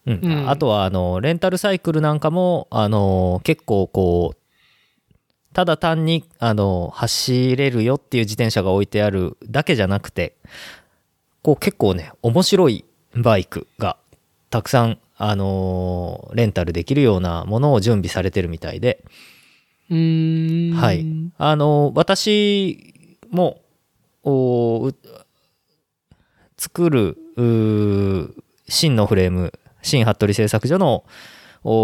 [0.05, 0.19] うん。
[0.23, 0.49] うん。
[0.49, 4.37] あとはあのレンタルサイクルなんかもあの結構こう
[5.55, 10.35] ただ単にあの走れるよっていう自転車が置いてあるだけじゃなくて
[11.41, 12.83] こう結構ね面白い
[13.15, 13.95] バイクが
[14.49, 19.01] たくさんあのレンタルできるようなものを準備されてるみたいで
[19.89, 20.75] うーん。
[20.75, 21.05] はい
[21.37, 22.93] あの私
[23.31, 23.61] も
[24.23, 24.95] おう
[26.57, 27.17] 作る
[28.67, 31.05] 真のフレーム新服部製作所のお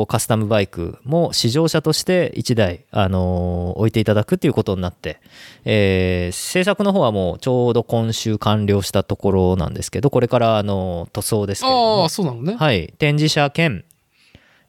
[0.08, 5.20] カスタムバイクも試乗車として1台、あのー置いていただくっていうことになって、
[5.66, 12.10] えー制作の方はもうちょうど今週完了したところなんですけどこれから、あのー塗装ですけれども。
[12.10, 12.56] そうなのね。
[12.56, 13.84] はい、展示車兼、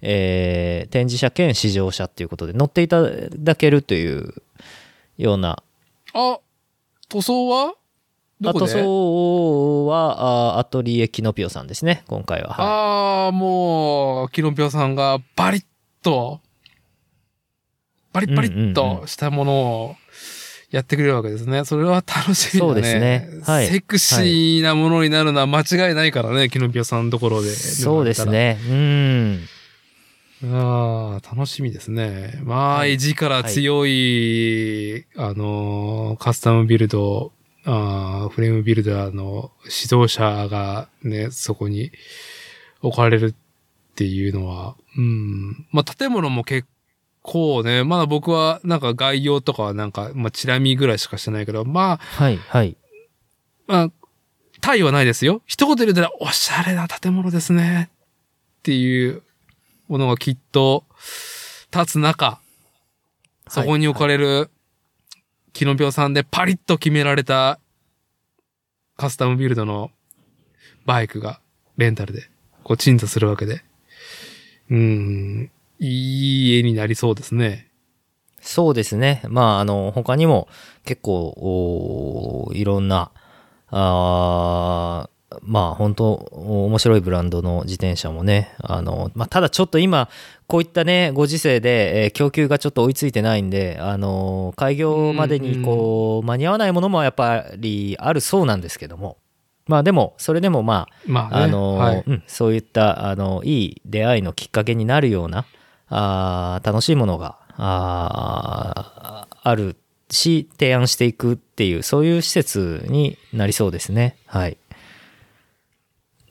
[0.01, 4.35] えー展示車兼試乗車っていうことで乗っていただけるという
[5.19, 5.63] ような。
[6.15, 6.39] あ、
[7.11, 7.75] 塗装は？
[8.51, 12.05] あ塗装はあアトリエキノピオさんですね。
[12.09, 15.65] 今回は、はああ、もう、キノピオさんがバリッ
[16.03, 16.41] と、
[18.13, 19.97] バリッバリッうんうんとしたものを
[20.71, 21.65] やってくれるわけですね。
[21.65, 22.73] それは楽しみだね。
[22.73, 23.29] そうですね。
[23.45, 23.69] はい。
[23.69, 27.49] セクシーなものになるのは間違いないからね、キノピオさんのところで。
[27.49, 28.27] い、そうです。
[28.27, 28.59] ね。
[28.69, 29.49] うん。
[30.45, 32.41] ああ、楽しみですね。
[32.43, 32.95] まあ、はい。
[32.95, 37.33] 意地から強い、あのー、カスタムビルド、
[37.65, 41.93] あーフレームビルダーの指導者がね、そこに
[42.81, 45.67] 置かれるっていうのは、うん。
[45.71, 46.67] まあ、建物も結
[47.23, 52.77] 構ね、まだ僕はなんか概要とかはなんか、まあ、チラ見ぐらいしかしてないけど、まあ、はいはい
[53.67, 53.91] まあ、
[54.61, 55.43] タイはないですよ。
[55.47, 57.91] 一言で言ったら、おしゃれな建物ですね。
[57.93, 59.23] っていう
[59.89, 60.85] ものがきっと、
[61.73, 62.41] 立つ中、
[63.49, 64.51] そこに置かれる、
[65.53, 67.61] キノピオさんでパリッと決められた、
[68.97, 69.91] カスタムビルドの
[70.87, 71.41] バイクが、
[71.77, 72.31] レンタルで、
[72.65, 73.63] こう鎮座するわけで。
[74.71, 77.71] うん、いい絵になりそうですね。
[78.41, 79.23] そうですね。
[79.29, 80.49] まあ、あの、他にも
[80.85, 83.11] 結構、おいろんな、
[83.69, 85.12] あー
[85.43, 90.09] まあ、本当面白いブランドの自転車もね、あの、まあ、ただちょっと今、
[90.47, 99.17] こういったね、ご時世で、えー供給がちょっと追いついてないんで、あの、開業までにこう、間に合わないものもやっぱりあるそうなんですけども、
[99.67, 101.45] まあでも、それでもまあ、まあね。
[101.45, 102.05] あの、はい。
[102.07, 105.47] うん、そういったあのいい出会いのきっかけになるような
[105.89, 109.77] あー楽しいものがあーある
[110.11, 114.57] し提案していくっていうそういう施設になりそうですねはい。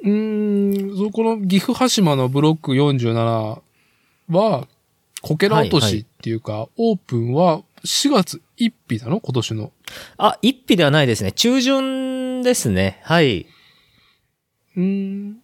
[0.03, 3.61] うーん、そこの岐阜羽島のブロック47
[4.29, 4.67] は、
[5.21, 9.71] こけら落としっていうか、オープンは4月1日なの今年の。
[10.17, 13.45] あ一匹ではないですね中旬ですねはい。
[14.75, 15.37] うーん。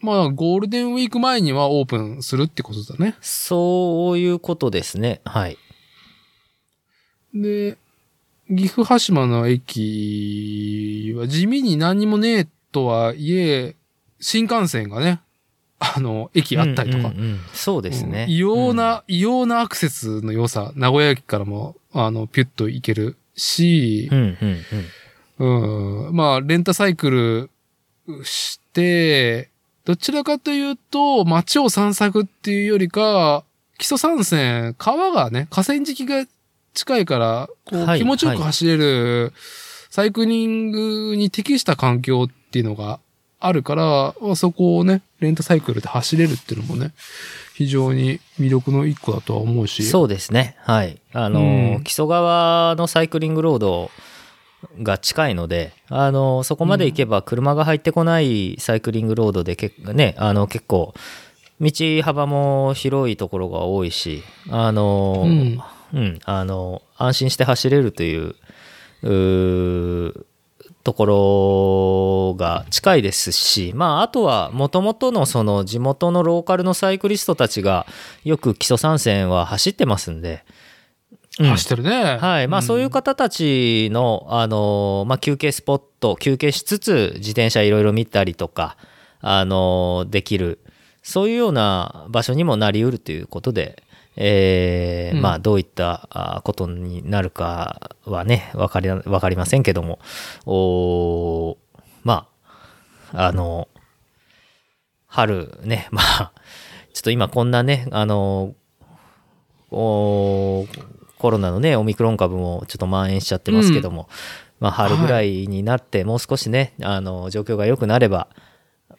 [0.00, 3.16] まあ、ゴールデンウィーク前にはオープンするってことだね。
[3.20, 5.56] そういうことですねはい。
[7.34, 7.76] で、
[8.48, 12.46] 岐阜羽島の駅は地味に何にもねえ
[12.78, 13.74] とはいえ、
[14.20, 15.20] 新幹線がね、
[15.80, 17.40] あの、駅あったりとかうん、うんうん。
[17.52, 18.24] そうですね。
[18.28, 18.30] うん。
[18.30, 24.64] 異様な、異様なアクセスの良さ、名古屋駅からも、あの、ピュッと行けるしう、ん、うん
[25.38, 26.06] うん。
[26.08, 27.50] うん、まあ、レンタサイクル
[28.24, 29.50] して、
[29.84, 33.44] どちらかというと、街を散策っていうよりか、
[33.78, 36.26] 基礎山線、川がね、河川敷が
[36.74, 39.32] 近いから、こう、はい気持ちよく走れる、
[39.90, 43.00] サイクリングに適した環境っていうのが
[43.40, 46.92] あるから、まあそこをね、レンタサイクルで走れるっていうのもね、
[47.54, 49.84] 非常に魅力の一個だとは思うし。
[49.84, 50.56] そうですね。
[50.60, 51.00] はい。
[51.12, 51.42] あの、う
[51.80, 53.90] ん木曽川のサイクリングロード
[54.82, 60.94] が近いので、あの、そこまで行けば車が入ってこないサイクリングロードで結構ね、あの、結構、
[61.60, 61.70] 道
[62.02, 65.60] 幅も広いところが多いし、あの、うん
[65.92, 68.34] うん、あの、安心して走れるという、
[69.02, 70.24] うー
[70.88, 77.86] ところが近いですし、まあ、あとは、もともとのその地元のローカルのサイクリストたちが、
[78.24, 80.46] よく基礎参戦は走ってますんで、
[81.38, 82.16] うん走ってるね。
[82.16, 82.48] はい。
[82.48, 88.78] まあ、んそういう方たちの、あの、まあ、休憩スポット、休憩しつつ、自転車いろいろ見たりとか、
[89.20, 90.58] あの、できる、
[91.02, 93.82] そういうような場所にもなりうるということで、
[94.20, 95.22] えーうん。
[95.22, 100.00] まあ、どういったあことになるかはね、わかり、わかりませんけども、
[100.44, 101.56] おー
[102.02, 102.28] ま
[103.12, 103.68] あ、あの、
[105.06, 106.32] 春ね、 まあ、
[106.92, 108.54] ちょっと今こんなね、あの、
[109.70, 110.66] お
[111.18, 114.08] コロナのね、オミクロン株もちょっと蔓延しちゃってますけども、
[114.58, 118.28] まあ、春ぐらいになって、もう少しね、あの、状況が良くなれば、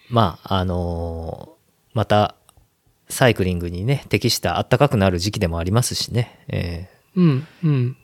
[0.09, 1.57] まあ、あの
[1.93, 2.35] また、
[3.09, 7.97] サイクリングにね、適した暖かくなる時期でもありますしね、えうん、うん。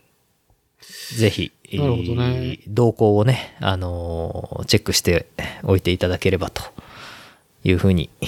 [0.82, 5.28] ーぜひ、えーなるほどね動向をね、あのチェックして
[5.64, 6.62] おいていただければと
[7.64, 8.26] いうふうにえ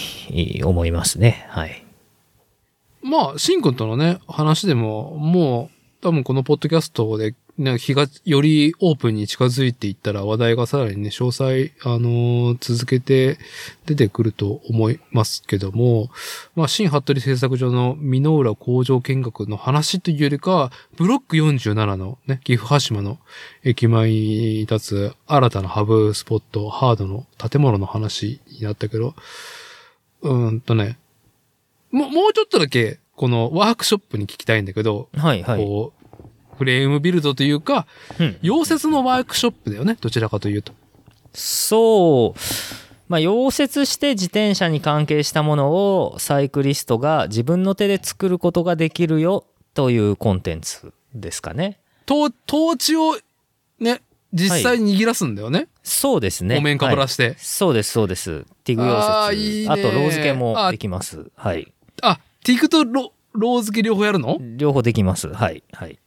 [0.61, 1.45] ー思いますね。
[1.49, 1.84] はい。
[3.01, 13.39] まあ、シンくんとのね、話でも、もう、多分このポッドキャストで、ね、日がよりオープンに近づいていったら話題がさらにね、詳細、あのー続けて
[13.88, 16.10] 出てくると思いますけども、
[16.55, 23.18] まあ、新服部製作所の美濃浦工場見学の話というよりかは、ブロック47のね、岐阜羽島の
[23.64, 29.16] 駅前に立つ新たなハブスポット、ハードの建物の話になったけど、
[30.22, 30.99] うーんとね、
[31.91, 35.66] もう、もうちょっとだけ、このワークショップに聞きたいんだけど、はい、はい。
[35.66, 35.96] こう、
[36.58, 37.88] フレームビルドというか、
[38.20, 40.74] うん溶接のワークショップだよね、どちらかというと。
[41.34, 42.39] そう、
[43.08, 51.80] まあ、溶接して自転車に関係したものをサイクリストが自分の手で作ることができるよというコンテンツですかね。
[52.05, 53.18] トトーチを
[53.80, 54.01] ね、
[54.34, 55.68] 実際に握らすんだよね。
[55.84, 56.58] そうですね。
[56.58, 57.36] お面かぶらはいして。
[57.38, 58.45] そうです、そうです。
[58.64, 59.36] ティグ溶接。
[59.36, 61.30] いいねあと、ロー付けもあできます。
[61.36, 61.72] はい。
[62.01, 64.38] あ、ティクとロロー付け両方やるの？
[64.58, 65.28] 両方できます。
[65.28, 65.64] はい。
[65.72, 65.99] はい。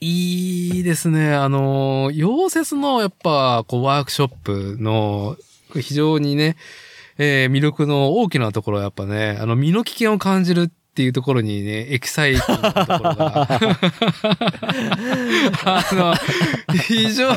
[0.00, 1.34] いいですね。
[1.34, 5.36] あの、溶接のやっぱ、こう、ワークショップの、
[5.74, 6.56] 非常にね、
[7.18, 13.48] えー魅力の大きなところはやっぱね、あの、身の危険を感じるっていうところにね、エキサイティングなところが。
[15.64, 16.14] あの、
[16.74, 17.30] 非常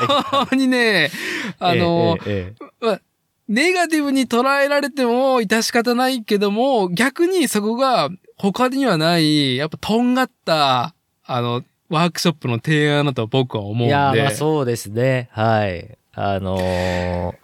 [0.55, 1.11] にね、
[1.59, 3.01] あの、えええ
[3.49, 10.95] ネガティブに捉えられても致し方ないけども、逆にそこが他にはない、やっぱとんがった、
[11.25, 11.61] あの、
[11.93, 13.85] ワークショップの提案だと僕は思うんで。
[13.87, 15.29] いや、まあそうですね。
[15.31, 15.97] はい。
[16.13, 17.35] あのー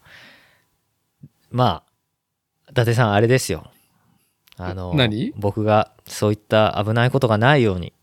[1.52, 1.84] ま
[2.68, 3.72] あ、伊達さんあれですよ。
[4.58, 5.34] あのー何？
[5.38, 7.94] 僕がそういった危ないことがないように、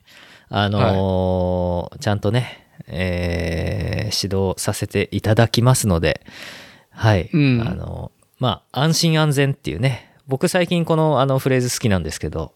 [0.48, 6.24] あのーちゃんとね、えー指導させていただきますので、
[6.90, 7.28] はい。
[7.32, 12.54] うんあのーまあ、安心安全っていうね、僕最近このあのフレーズ好きなんですけど、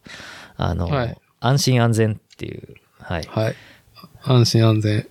[0.57, 3.23] あのーはい安心安全っていう、はい。
[3.31, 3.55] はい。
[4.23, 5.07] 安心安全。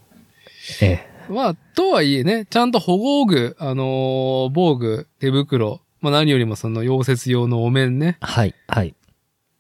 [0.82, 8.96] ええまあ、とはいえね、ちゃんと保護具、あのー防具、手袋、まあ何よりもその溶接用のお面ね、はい、はい。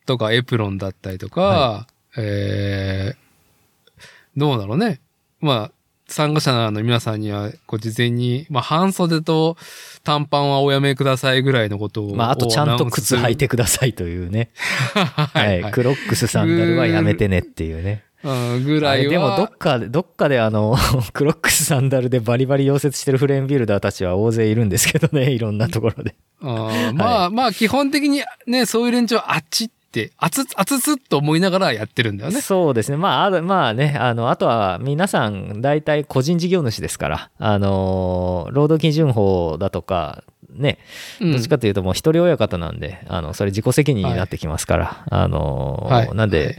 [0.05, 1.87] とかエプロンだったりとか、は
[2.17, 3.99] えー、
[4.35, 4.99] どうだろうね。
[5.41, 5.71] まあ、
[6.07, 9.55] 参加者の皆さんには、こう事前に、まあ半袖と
[10.03, 12.15] 短パンはおやめくださいぐらいのことを。
[12.15, 13.45] まあ、あとちゃんと靴履いて。
[13.45, 14.49] てくださいというね。
[14.95, 15.61] ははいい。
[15.61, 18.03] はいクロックスサンダルはやめてねっていうね。
[18.23, 19.11] うん、ぐらいは。
[19.11, 20.75] でもどっかで、どっかであの、
[21.13, 26.15] クロックスサンダルでバリバリ溶接してるフレームビルダーたちは大勢いるんですけどね、いろんなところで。
[26.41, 32.41] あーまあ、まあ、基本的にね、そういう連中はあっちって、あつ、あつつっと思いながらやってるんだよね。
[32.41, 32.97] そうですね。
[32.97, 40.79] まあ、あまあね、あの、あとは皆さん大体個人事業主ですから、あの、労働基準法だとか、ね、
[41.21, 46.57] うんどっちかというともう一人親方なんで、あの、それ自己責任になってきますから、あの、はいなんで、はい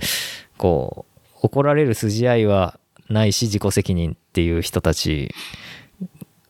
[0.61, 1.10] こう、
[1.43, 2.79] 怒られる筋合いは
[3.09, 5.35] ないし、自己責任っていう人たち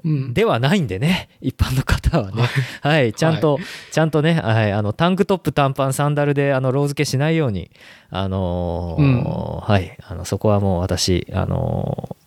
[0.05, 0.35] うん。
[0.35, 2.43] ではないんでね、一般の方はね。
[2.81, 3.59] はい、ちゃんと、
[3.91, 7.71] ちゃんとね、はい、あの、タンクトップ、短パン、サンダルで、あの、ロー付けしないように、
[8.11, 12.21] あのはい、あの、そこはもう私、あのー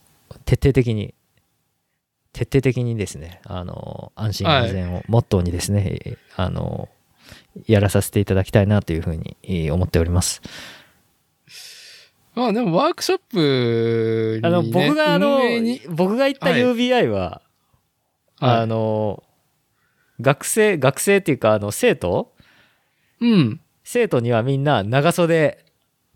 [0.45, 1.13] 徹底的に、
[2.33, 7.03] 徹底的にですね、あのー安心安全をモットーにですね、えーあのー
[7.67, 10.41] やらさせていただきたいなというふうにえー思っております。
[12.35, 15.39] まあでもワークショップに、ね、あの、僕があの
[15.89, 17.41] 僕が行ったはい UBI は、
[18.39, 19.33] はいあのー
[20.21, 22.33] 学生、学生っていうか、あの、生徒？
[23.19, 23.61] うん。
[23.83, 25.65] 生徒にはみんな長袖、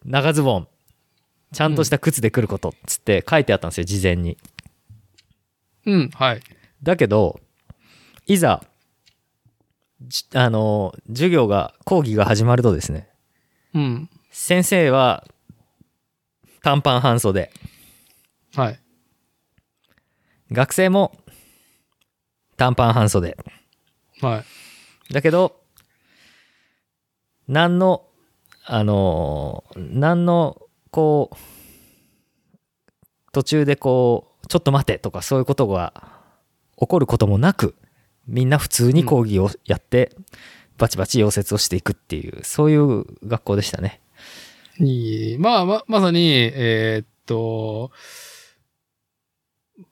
[0.06, 0.68] 長ズボン、
[1.52, 4.38] ちゃんとした靴で来ることっつって書いてあったんですよ、事前に。
[5.86, 6.42] うん、はい。
[6.84, 7.40] だけど、
[8.28, 8.64] いざ、
[10.02, 13.10] じあの、授業が、講義が始まるとですね、
[13.74, 14.10] うん。
[14.32, 15.26] 先生は
[16.64, 17.52] 短パン半袖、
[18.56, 18.80] はい。
[20.52, 21.16] 学生も
[22.58, 23.38] 短パン半袖。
[24.22, 24.44] は
[25.10, 25.14] い。
[25.14, 25.62] だけど、
[27.48, 28.08] 何の、
[28.66, 31.36] あのー、何の、こう、
[33.32, 35.94] 途中でこう、ちょっと待てとかそういうことが
[36.80, 37.76] 起こることもなく、
[38.28, 40.16] みんな普通に講義をやって、
[40.78, 44.02] バチバチ溶接をしていくっていう、そういう学校でしたね。
[44.80, 45.38] いい。
[45.38, 47.92] まあ、ま、まさに、えーっと、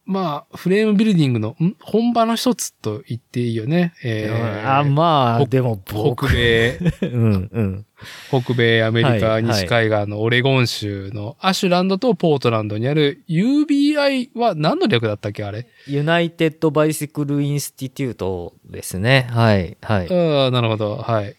[0.06, 1.76] まあ、フレームビルディングの、ん？
[1.82, 3.94] 本場の一つと言っていいよね。
[4.04, 7.86] えーあ、まあ、北でも僕、北米、 うんうん。
[8.30, 15.68] 北米アメリカはい西海岸のオレゴン州のアシュランドとポートランドにある UBI は何の略だったっけあれ？
[15.88, 19.28] United Bicycle Institute ですね。
[19.32, 20.08] はい、はい。
[20.12, 20.98] ああ、なるほど。
[20.98, 21.36] はい。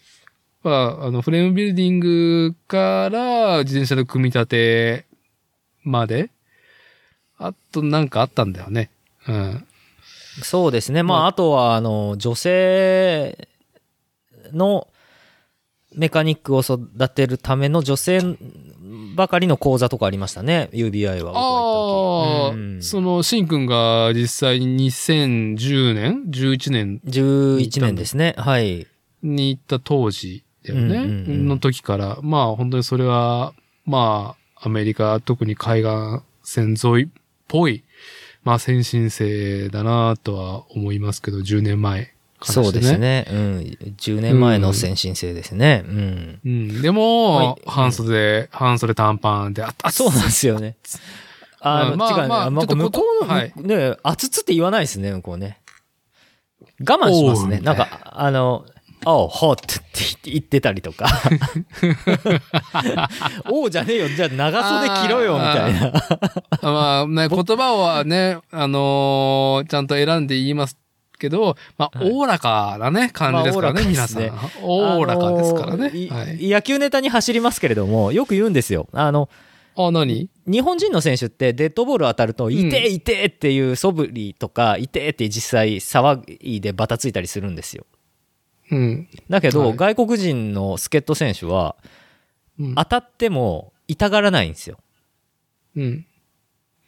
[0.63, 5.05] まあ、あの、フレームビルディングから自転車の組み立て
[5.83, 6.29] まで、
[7.37, 8.89] あとなんかあったんだよね。
[9.27, 9.67] うん。
[10.41, 11.03] そうですね。
[11.03, 13.47] まあ、まああとは、あの、女性
[14.51, 14.87] の
[15.95, 18.21] メカニックを育てるための女性
[19.15, 20.69] ばかりの講座とかありましたね。
[20.73, 22.49] UBI はああ。
[22.49, 28.35] うんその、シンくんが実際に2010年 ?11 年11年ですね。
[28.37, 28.87] はい。
[29.23, 30.97] に行った当時だよね。
[30.97, 33.53] うんうんうんの時から、まあ本当にそれは、
[33.85, 37.07] まあ、アメリカ、特に海岸線沿いっ
[37.47, 37.83] ぽい、
[38.43, 42.13] まあ先進性だなとは思いますけど、10年前ね。
[42.43, 43.25] そうですね。
[43.31, 43.57] うん。
[43.97, 45.83] 10年前の先進性ですね。
[45.87, 46.39] うん。
[46.45, 46.81] うん。
[46.81, 50.77] でも、はい半袖、半袖短パンで、あ、あそうなんですよね。
[51.59, 52.27] あの、まあ違うね。
[52.27, 55.61] まあまあ向こうの、はいね、熱つって言わないですね、向こうね。
[56.87, 57.59] 我慢しますね。
[57.59, 58.65] なんか、あの、
[59.05, 61.05] おう、ホットって言ってたりとか。
[63.49, 64.09] おうじゃねえよ。
[64.09, 65.93] じゃあ長袖着ろよ、みたいな。
[66.61, 70.77] まあね、言葉はね、あのーちゃんと選んで言います
[71.19, 74.31] けど、まあ、はいおおらかなね、感じですからね、まあ皆さん。
[74.63, 75.91] おあのおらかですからね。
[75.93, 76.37] いはい。
[76.41, 78.87] 野球ネタに走りますけれども、よく言うんですよ。
[78.93, 79.29] あの、
[79.77, 80.29] あ、何？
[80.47, 87.85] 日本人の選手ってデッドボール当たると、んいていてっていう素振りとか、いてって実際騒いでバタついたりするんですよ。
[88.71, 89.07] うん。
[89.29, 91.75] だけど、はい外国人の助っ人選手は、
[92.59, 92.75] うん。
[92.75, 94.77] 当たっても痛がらないんですよ。
[95.75, 96.05] うん。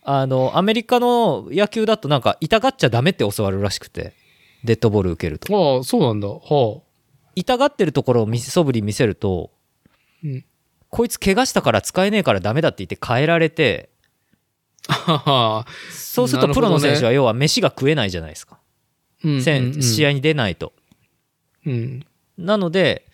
[0.03, 4.13] あの、アメリカの野球だとなんか痛がっちゃダメって教わるらしくて、
[4.63, 5.77] デッドボール受けると。
[5.77, 6.27] ああ、そうなんだ。
[6.27, 6.82] は
[7.36, 9.51] 痛がってるところを見せ素振り見せると、
[10.23, 10.45] うん
[10.91, 13.89] こいつ怪我したから使えねえからダメだって言って変えられて、
[15.91, 18.59] そうするとプロの選手は要は飯が食えないじゃないですか。
[19.23, 20.73] うんせんうんうん試合に出ないと。
[21.66, 22.05] うん。
[22.38, 23.05] なので、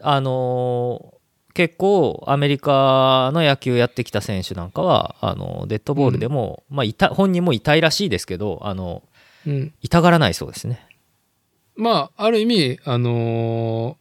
[0.00, 1.18] あのー
[1.54, 9.02] 結構アメリカの野球やってきた選手なんかは、あのデッドボールでも、まあ痛本人も痛いらしいですけど、あの
[9.44, 9.74] うん。
[9.82, 10.86] 痛がらないそうですね。
[11.74, 13.96] まあ、ある意味、あのー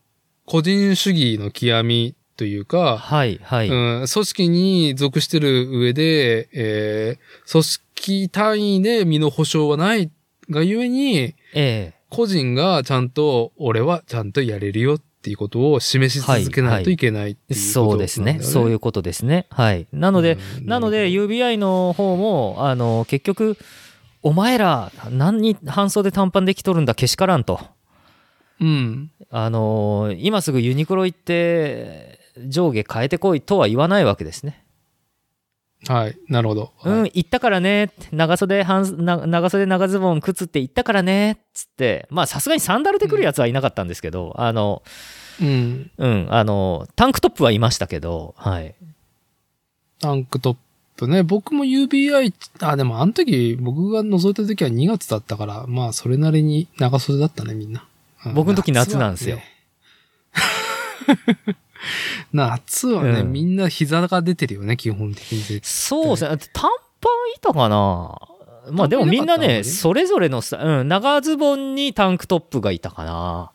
[0.45, 3.69] 個人主義の極みというか、はい、はい。
[3.69, 10.11] うん、組織に属してる上で、えー組織単位で身の保証はない
[10.51, 18.39] がゆえに、え個人がちゃんと、俺はちゃんとやれるよっていうことを示し続けないといけないってえいうことそうですね。
[18.41, 19.47] そういううことですね。
[19.49, 19.87] はい。
[19.91, 23.57] なので、うんなので UBI の方も、あの、結局、
[24.23, 27.59] お前ら何に半袖短パンできとるんだけしからんと。
[28.59, 29.11] うん。
[29.29, 34.63] あの今すぐユニクロ行って上下変えてこいとは言わないわけですね。
[35.85, 36.17] はい。
[36.27, 36.73] なるほど。
[36.83, 37.91] うん、はい行ったからね。
[38.11, 41.39] 長袖半、な長袖長ズボン靴って行ったからね。
[41.53, 44.81] つって、まあさすがにサンダルで来るやつはいなかったんですけど、あの、
[45.39, 45.91] うん。
[45.97, 48.73] うん、あの、タンクトップはいましたけど、はい。
[49.99, 50.57] タンクトッ
[50.95, 51.23] プね。
[51.23, 57.81] 僕も UBI、あ、でもあの時、僕が覗いた時は2月だったから、まあそれなりに長袖だったね、みんな。
[57.81, 57.87] うん
[58.33, 59.39] 僕の時夏なんですよ。
[62.33, 65.61] 夏はね、うんみんな膝が出てるよね、基本的に絶対。
[65.63, 66.37] そうですね。
[66.53, 66.69] 短
[67.01, 68.17] パンいたかな？
[68.71, 69.63] まあでもみんなね、短パンいなかったあんまり？
[69.63, 73.51] それぞれのさ、うん、長ズボンにタンクトップがいたかな。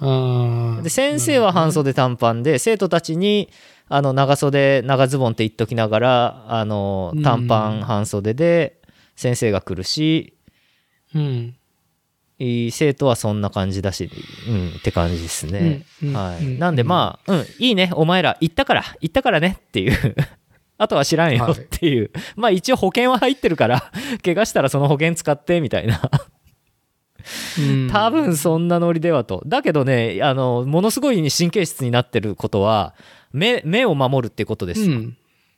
[0.00, 3.50] あーで先生は半袖短パンで、生徒たちに
[3.88, 8.80] あの長袖長ズボンって言っときながらあのうん短パン半袖で
[9.16, 10.34] 先生が来るし、
[11.14, 11.56] うん。
[12.42, 14.10] いい生徒はそんな感じだし、
[14.48, 15.84] うん、って感じですね。
[16.12, 16.58] はい、うん。
[16.58, 17.90] なんでまあ、うん、いいね。
[17.94, 20.16] お前ら行ったから行ったからねっていう。
[20.76, 21.52] あとは知らんよはい。
[21.52, 23.92] っていう、まあ一応保険は入ってるから
[24.24, 26.00] 怪我したらその保険使ってみたいな。
[27.58, 27.88] うん。
[27.88, 29.44] 多分そんなノリではと。
[29.46, 32.94] だけどね、あの、ものすごい神経質になってることは、
[33.32, 34.80] 目、目を守るってことです。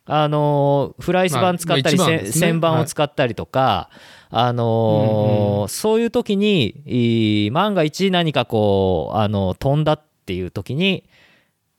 [0.05, 2.47] あの、フライス板使ったり、せまあまあ一番ですね。
[2.47, 3.89] 線板を使ったりとか、
[4.29, 11.07] あのうんうそういう時に、い万が一何かこう、あの、飛んだっていう時に、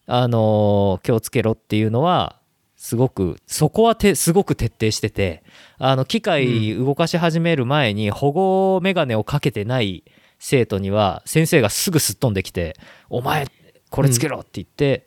[0.06, 2.40] あの気をつけろっていうのは、
[2.76, 5.42] すごく、そこはて、すごく徹底してて、
[5.78, 10.04] あの、機械動かし始める前に保護メガネをかけてない
[10.38, 12.76] 生徒には、先生がすぐすっ飛んできて、
[13.08, 13.46] お前、
[13.90, 15.06] これつけろって言って、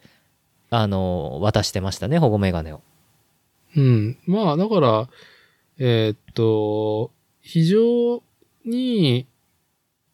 [0.71, 2.81] あの渡してましたね、保護メガネを。
[3.75, 4.17] うん。
[4.25, 5.09] まあ、だから、
[5.77, 7.11] えーっと、
[7.49, 8.21] 非常
[8.63, 9.25] に、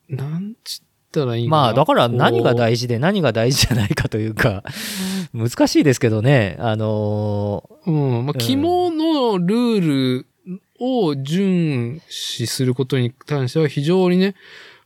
[0.08, 1.50] なんちったらいい。
[1.50, 4.64] まあ、だから何が事大事で何が大事じゃないかというか、
[5.36, 8.26] 難しいですけどね、あのうん。
[8.26, 9.82] まあ、うん肝のルー
[10.22, 10.26] ル
[10.80, 12.02] を遵守
[12.48, 14.36] することに関しては非常にね、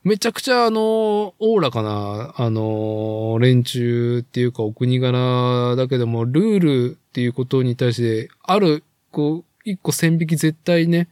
[0.04, 11.10] めちゃくちゃあの、おおらかな、あの、連中っていうかお国柄だけども、ルールっていうことに対して、ある、こう、一個線引き絶対ね、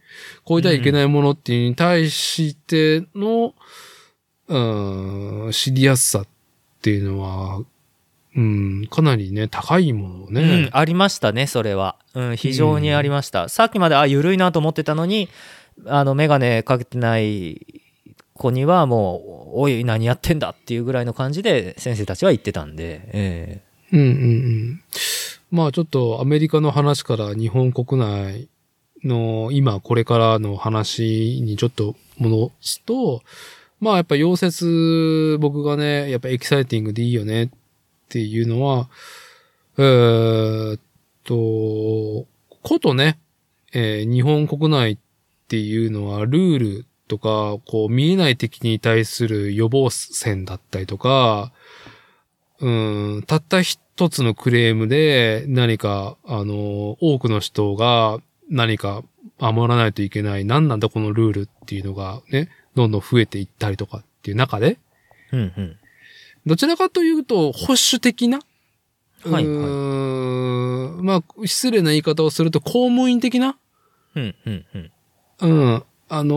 [0.47, 3.53] 超えてはいけないものっていうのに対しての、
[4.47, 6.27] うん、知りやすさっ
[6.81, 7.61] ていうのは、
[8.35, 10.41] うん、かなりね、高いものね。
[10.41, 11.95] うんありましたね、それは。
[12.13, 13.49] うん、非常にありました。
[13.49, 15.27] さっきまで、あ、緩いなと思ってたのに、
[15.85, 17.81] あの、メガネかけてない
[18.35, 23.61] 子にはもう、おい、何やってんだっていうぐらいの感じで先生たちは言ってたんで、え
[23.91, 24.81] うんうんうん。
[25.51, 28.49] まあちょっとアメリカの話から日本国内
[29.03, 33.21] の今これからの話にちょっと戻すと、
[33.79, 37.49] まあやっぱ溶接僕がね、やっぱエキサイティングでいいよねっ
[38.09, 38.89] ていうのは、
[39.77, 40.79] えーっ
[41.23, 42.27] と、
[42.63, 43.19] ことね、
[43.73, 44.97] えー日本国内っ
[45.47, 51.51] ていうのはルールとか、こう見えない敵に対する予防線だったりとか、
[52.59, 52.69] う
[53.19, 58.19] ん、たった一つのクレームで何か、あの、多くの人が
[58.49, 59.03] 何か
[59.39, 64.77] 守らないといけない、何なんだこのルールっていうのがね、どんどん増えていったりとかっていう中で、
[65.31, 65.77] うんうん。
[66.45, 68.39] どちらかというと、保守的な、
[69.23, 73.57] はいはいうーんまあ、失礼な言い方をすると、公務員的な、
[74.15, 74.91] うんうんうん。
[75.39, 76.35] うん、あの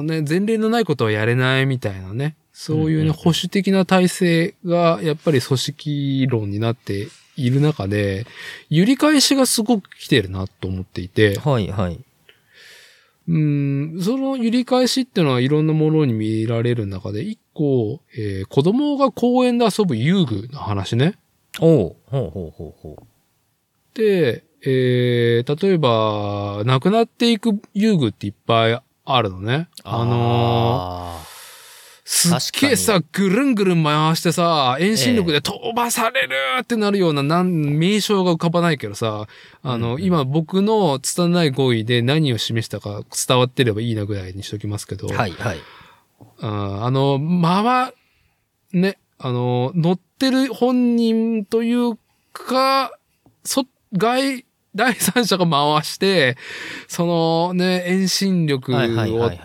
[0.00, 8.26] ーね、前例のないことはやれないみたいなね、そういうね、保守的な体制が、やっぱり組織論になっている中で、
[8.70, 11.98] 揺り返しがすごく来てるなと思っていて、はいはい。
[13.26, 21.18] うん、その揺り返しっていうのはいろんなものに見られる中で、一個、えー子供が公園で遊ぶ遊具の話ね。
[21.58, 23.98] おうほうほうほうほう。
[23.98, 29.68] で、えー例えば、亡くなっていく遊具っていっぱいあるのね。
[29.82, 31.33] あのーあ
[32.06, 39.26] すっげえさ、ぐるんぐるん回してさ、遠心力で飛ばされるってなるような、なん、名称が浮かばないけどさ、
[39.62, 40.02] あの、うんうん。
[40.02, 45.58] 今僕の拙い語彙で何を示したか伝わってればいいなぐらいにしときますけど、ーはいはい。
[46.40, 47.92] ああの、ま
[48.74, 51.98] ね、あの、乗ってる本人という
[52.34, 52.92] か、
[53.44, 53.64] そ、
[53.96, 54.44] 外、
[54.74, 56.36] 第三者が回して、
[56.88, 58.76] そのね、遠心力を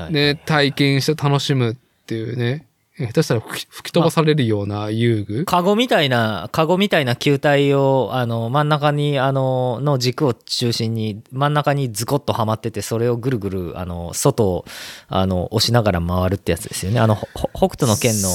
[0.10, 1.77] ね、体験して楽しむ
[2.10, 2.65] っていうね、
[2.98, 5.45] 下手したら吹き飛ばされるような遊具？
[5.45, 14.65] カゴみたいな、カゴみたいな球体を、あの、真ん中に、あの、の軸を中心に、真ん中にズコッとはまってて、それをぐるぐる、あの、外を、
[15.07, 16.99] あの、押しながら回るってやつですよね。
[16.99, 18.30] あの、北斗の剣の、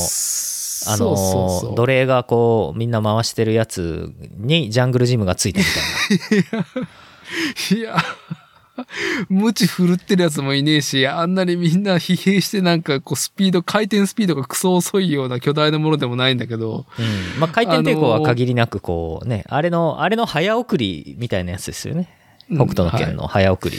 [0.87, 5.67] あの、奴隷がこう、みんな回してるやつに、ジャングルジムがついてる
[6.09, 6.67] みたいな。
[7.77, 7.97] いや、
[9.29, 17.03] 無知振るってるやつもいねえし、あんなにみんな疲弊してなんかこうスピード、回転スピードがクソ遅いような巨大なものでもないんだけど、う
[17.37, 17.41] ん。
[17.41, 22.09] まあ、回転抵抗は限りなく、こうね、あれの、あれの早送りみたいなやつですよね。
[22.49, 23.79] 北斗の剣の早送り。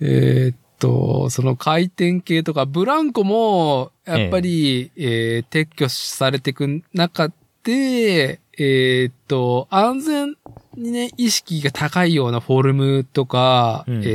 [0.00, 7.30] えーっと、その回転系とか、ブランコも、やっぱり、えー撤去されていく中
[7.62, 10.36] で、えーっと、安全に
[10.76, 14.04] ね、意識が高いようなフォルムとか、うんうんうん。
[14.06, 14.10] え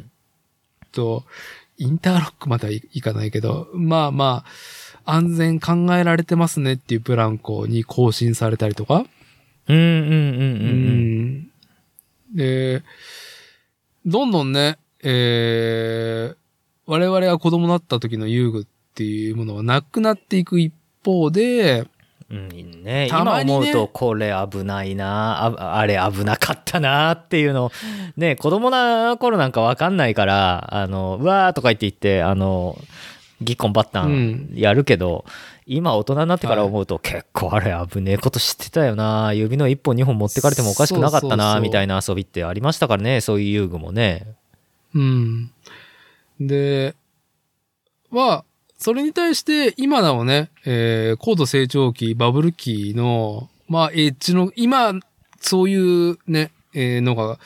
[0.00, 0.06] ーっ
[0.92, 1.24] と、
[1.78, 4.44] インターロックまではいいかないけど、まあま
[5.04, 9.04] あ、安全考えられてますねっていうブランコに更新されたりとか、
[9.68, 11.38] うんうんうんうんううん。
[11.38, 11.50] ん
[12.34, 12.82] で、
[14.06, 16.36] どんどんね、えー、
[16.86, 18.64] 我々が子供だった時の遊具っ
[18.94, 20.72] ていうものはなくなっていく一
[21.04, 21.86] 方で、
[22.32, 25.44] うんね、今思うとこれ危ないな。
[25.44, 27.72] ああれ危なかったなっていうのを
[28.16, 32.78] ね子供な頃なんか分かんないからあのうわーとか言って言ってあの
[33.42, 34.52] ギッコンバッタうンん。
[34.54, 35.24] やるけど、
[35.66, 39.32] 今大人になってから思うと結構あれ危ねえこと知ってたよな。
[39.34, 43.20] 指の1本2本持ってかれてもおかしくなかったなみたいな遊びってありましたからね。
[43.20, 44.26] そういう遊具もね。
[44.94, 45.50] うん。
[46.40, 46.94] で、
[48.10, 48.44] は、
[48.82, 54.92] それに対して今なおね、えー、高度成長期、バブル期の、まあ、エッジの、今、
[55.40, 57.38] そういうね、えーのが、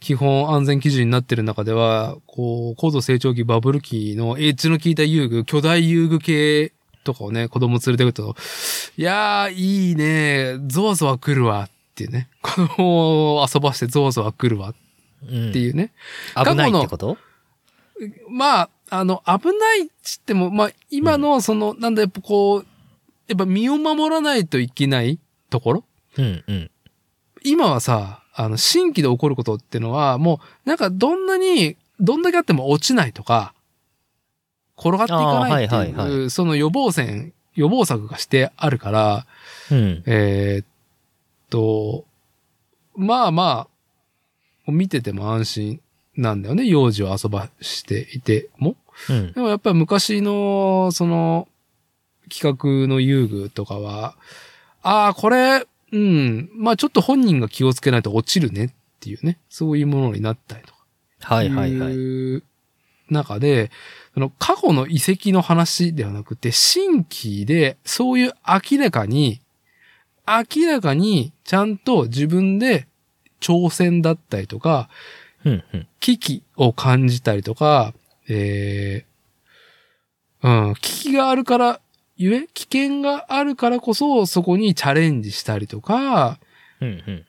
[0.00, 6.72] 基本安全基準になってる中では、こう、高度成長期、バブル期のエッジの効いた遊具、巨大遊具系
[7.04, 8.36] とかをね、子供連れてくると、
[8.96, 14.74] いやー、いいね、ゾワゾワ来るわっていうね、子供を遊ばしてゾワゾワ来るわ
[15.28, 15.92] うんっていうね、
[16.36, 17.18] 危ないってこと？
[18.30, 22.66] まあ、あの、危ないっつっても、まあ、今の、その、なんだ、やっぱこう、
[23.26, 25.18] やっぱ身を守らないといけない
[25.50, 25.84] ところ？
[26.16, 26.70] うんうん。
[27.44, 33.52] 今はさ、あの、新規で起こることっていうのは、もう、なんか、どんなに、どんだけあっても落ちないとか、
[34.78, 39.26] 転がっていかないっていう、はいはいはその予防線、予防策がしてあるから、
[39.70, 40.02] うん。
[40.06, 40.66] えーっ
[41.50, 42.04] と、
[42.96, 43.66] まあま
[44.66, 45.80] あ、見てても安心
[46.18, 46.66] なんだよね。
[46.66, 48.76] 幼児を遊ばしていても。
[49.08, 51.46] うんでもやっぱり昔の、その、
[52.28, 54.16] 企画の遊具とかは、
[54.82, 58.70] ああ、これ、うん、まあちょっと本人が気をつけないと落ちるねっ
[59.00, 60.78] ていうね、そういうものになったりとか。
[61.20, 62.42] はいはいはいいう
[63.10, 63.70] 中で、
[64.14, 69.40] その過去の遺跡の話ではなくて、新規で、そういう明らかに、
[70.26, 72.88] 明らかにちゃんと自分で
[73.40, 74.90] 挑戦だったりとか、
[75.44, 77.92] うんうん危機を感じたりとか、
[78.28, 81.80] えー、うん、危機があるから、
[82.16, 86.38] ゆえ、危険があるからこそ、そこにチャレンジしたりとか、
[86.80, 87.24] うんうん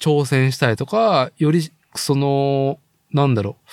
[0.00, 2.78] 挑戦したりとか、より、その、
[3.12, 3.70] なんだろう、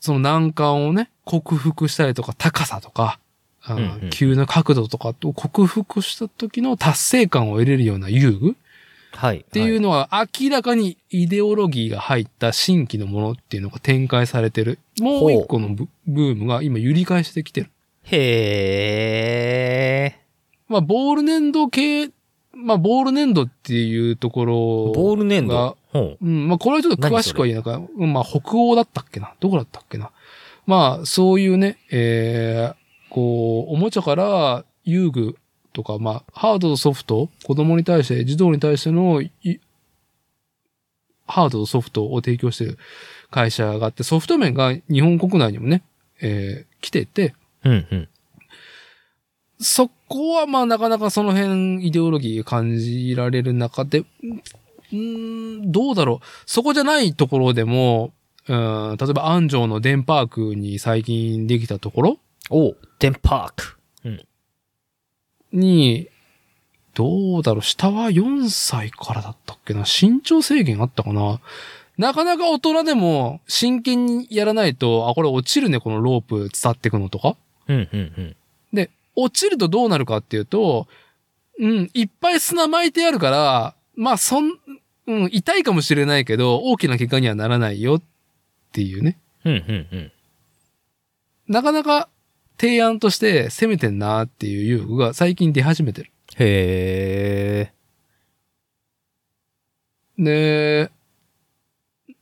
[0.00, 3.20] その難関をね、克服したりとか、高さとか、
[3.62, 8.56] あうんうん急な角度とかを克服した時の達成感を得れるような遊具
[9.12, 9.38] はい。
[9.38, 10.08] っっていうのは
[10.40, 14.78] 明らかにイデオロギーが入った新規のものっていうのが展開されてる。
[15.00, 17.70] もう一個のブブームが今揺り返してきてる。
[18.04, 20.72] へー。
[20.72, 22.08] まあ、ボール粘土系、
[22.54, 24.54] まあ、ボール粘土っていうところ
[24.94, 25.98] ボール粘が土？
[25.98, 29.34] ほうん、まあ、これはちょっと詳しくは言えないかまあ、北欧だったっけな？
[29.40, 30.10] どこだったっけな？
[30.66, 32.74] まあ、そういうね、えー、
[33.10, 35.36] こう、おもちゃから遊具
[35.72, 39.30] とか、まあ、ハードとソフト、子供に対して、児童に対してのい、
[41.26, 42.78] ハードとソフトを提供してる
[43.30, 45.82] 会社があって、ソフト面が日本国内にもね、
[46.20, 47.34] えー、来てて、
[47.64, 47.70] う。
[47.70, 48.08] うんうん。
[49.58, 56.26] そこはまあなかなかその辺イデオロギー感じられる中で、うーん、どうだろう。
[56.46, 58.12] そこじゃないところでも、
[58.48, 62.18] うん、例えば安城のデンパークに最近できたところ
[62.50, 63.78] おデンパーク。
[65.52, 66.08] に、
[66.94, 69.80] どうだろう、下は4歳からだったっけな？
[69.80, 71.40] 身長制限あったかな？
[71.98, 77.36] なかなか大人でも真剣にやらないと、あ、これ落ちるね、このロープ伝ってくのとか。
[77.68, 78.36] うんうんうん。
[78.72, 80.88] で、落ちるとどうなるかっていうと、
[81.58, 84.58] うん、いっぱい砂巻いてあるから、まあ、そん、
[85.06, 88.02] うん、痛いかもしれないけど、大きな怪我にはならないよっ
[88.72, 89.18] ていうね。
[89.44, 90.12] うんうんうん。
[91.46, 92.08] なかなか
[92.58, 96.12] 提案として攻めてんなっていう遊具が最近出始めてる。
[96.36, 97.72] へ
[100.18, 100.90] で、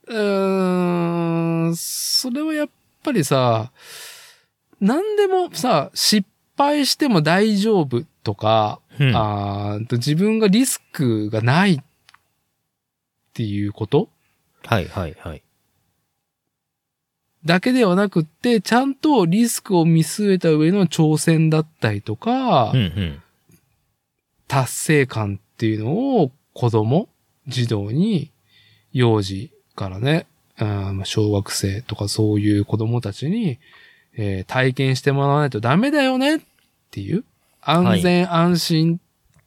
[0.07, 2.69] うーん、それはやっ
[3.03, 3.71] ぱりさ、
[4.79, 6.27] 何でもさ、失
[6.57, 9.09] 敗しても大丈夫とか、ー。
[9.09, 9.15] うん。
[9.15, 11.79] あーと自分がリスクがないっ
[13.33, 14.09] ていうこと？
[14.65, 15.43] はいはいはい。
[17.45, 23.21] だけではなくって、ちゃんとリスクを見据えた上の挑戦だったりとか、うんうん。
[24.47, 27.09] 達成感っていうのを子供、
[27.47, 28.31] 児童に、
[28.93, 30.27] 幼児からね、
[31.05, 33.59] 小学生とかそういう子供たちに、
[34.17, 36.39] えー体験してもらわないとダメだよねっ
[36.91, 37.23] ていう、
[37.61, 38.99] 安全安心っ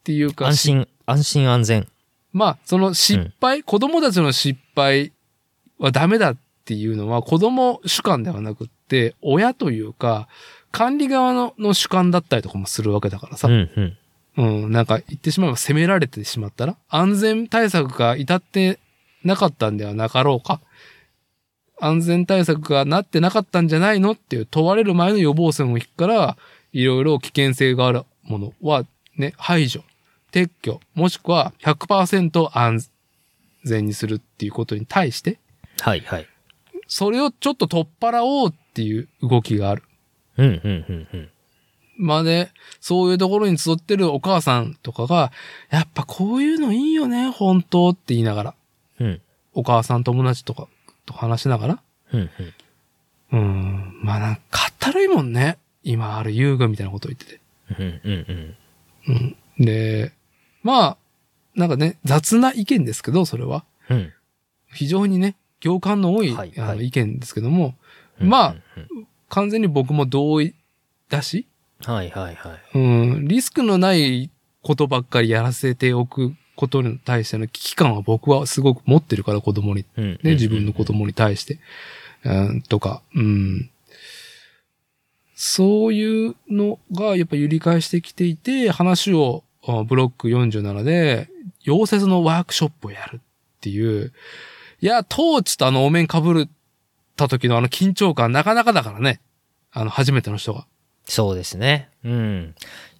[0.02, 1.86] ていうか、安心、安心安全。
[2.32, 5.12] まあ、その失敗、子供たちの失敗
[5.78, 10.28] はダメだっていうのは子供主観ではなくって、親というか、
[10.72, 13.48] 管理側のの主観だったりとかもするわけだからさ。
[13.48, 13.96] うんうん。
[14.36, 18.80] うん、なんか言ってしまえば責められてしまったら、安全対策が至って
[19.22, 20.60] なかったんではなかろうか。
[21.80, 26.36] 安全対策がなってなかったんじゃないのっていう問われる前の予防線を引くから、
[26.72, 28.84] いろいろ危険性があるものは
[29.16, 29.84] ね、排除、
[30.32, 32.84] 撤去、もしくは100%安
[33.64, 35.38] 全にするっていうことに対して、
[35.80, 36.26] はいはい。
[36.86, 39.82] それをちょっと取っ払おうっていう動きがある。
[40.36, 41.30] うんうんうんうん。
[41.96, 45.32] まあね、そういうところに集ってるお母さんとかが、
[45.70, 48.54] やっぱこういうのいいよね、本当って言いながら。
[49.00, 49.20] うん。
[49.54, 50.68] お母さん友達とか
[51.06, 51.82] と話しながら。
[52.12, 52.30] うんう
[53.32, 53.40] うん。
[53.40, 54.00] ん。
[54.02, 55.58] まあなんか、かったるいもんね。
[55.82, 57.40] 今ある遊具みたいなこと言ってて。
[57.78, 58.56] うんうん
[59.08, 59.36] うん。
[59.58, 59.64] うん。
[59.64, 60.12] で、
[60.62, 60.96] まあ、
[61.54, 63.64] なんかね、雑な意見ですけど、それは。
[63.88, 64.12] うん。
[64.72, 67.74] 非常にね、行間の多い、はいはいあの意見ですけども、
[68.20, 70.54] うんまあうん完全に僕も同意
[71.08, 71.54] だし、うん
[71.94, 72.78] はいはいはい。
[72.78, 74.30] うん、リスクのない
[74.62, 79.84] ことばっかりやらせておくことに対しての危機感は僕はすごく持ってるから、子供に。
[79.96, 80.20] うん。
[80.22, 81.58] ね、自分の子供に対して。
[82.24, 83.70] うん、とか、うん。
[85.34, 91.28] そういうのがやっぱ揺り返してきていて、話をあブロック47で、
[91.66, 93.20] 溶接のワークショップをやるっ
[93.60, 94.12] ていう。
[94.84, 96.46] いや、トーチとあのお面被る
[97.16, 99.22] た時のあの緊張感なかなかだからね。
[99.72, 100.66] あの、初めての人が。
[101.06, 101.88] そうですね。
[102.04, 102.54] うん。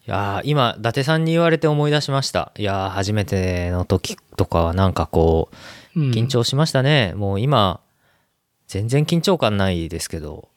[0.06, 2.52] いやー今、伊達さんに言われて思い出しました。
[2.56, 5.50] いやー初めての時とかはなんかこ
[5.94, 7.12] う、うん、緊張しましたね。
[7.16, 7.80] もう今、
[8.66, 10.48] 全然緊張感ないですけど。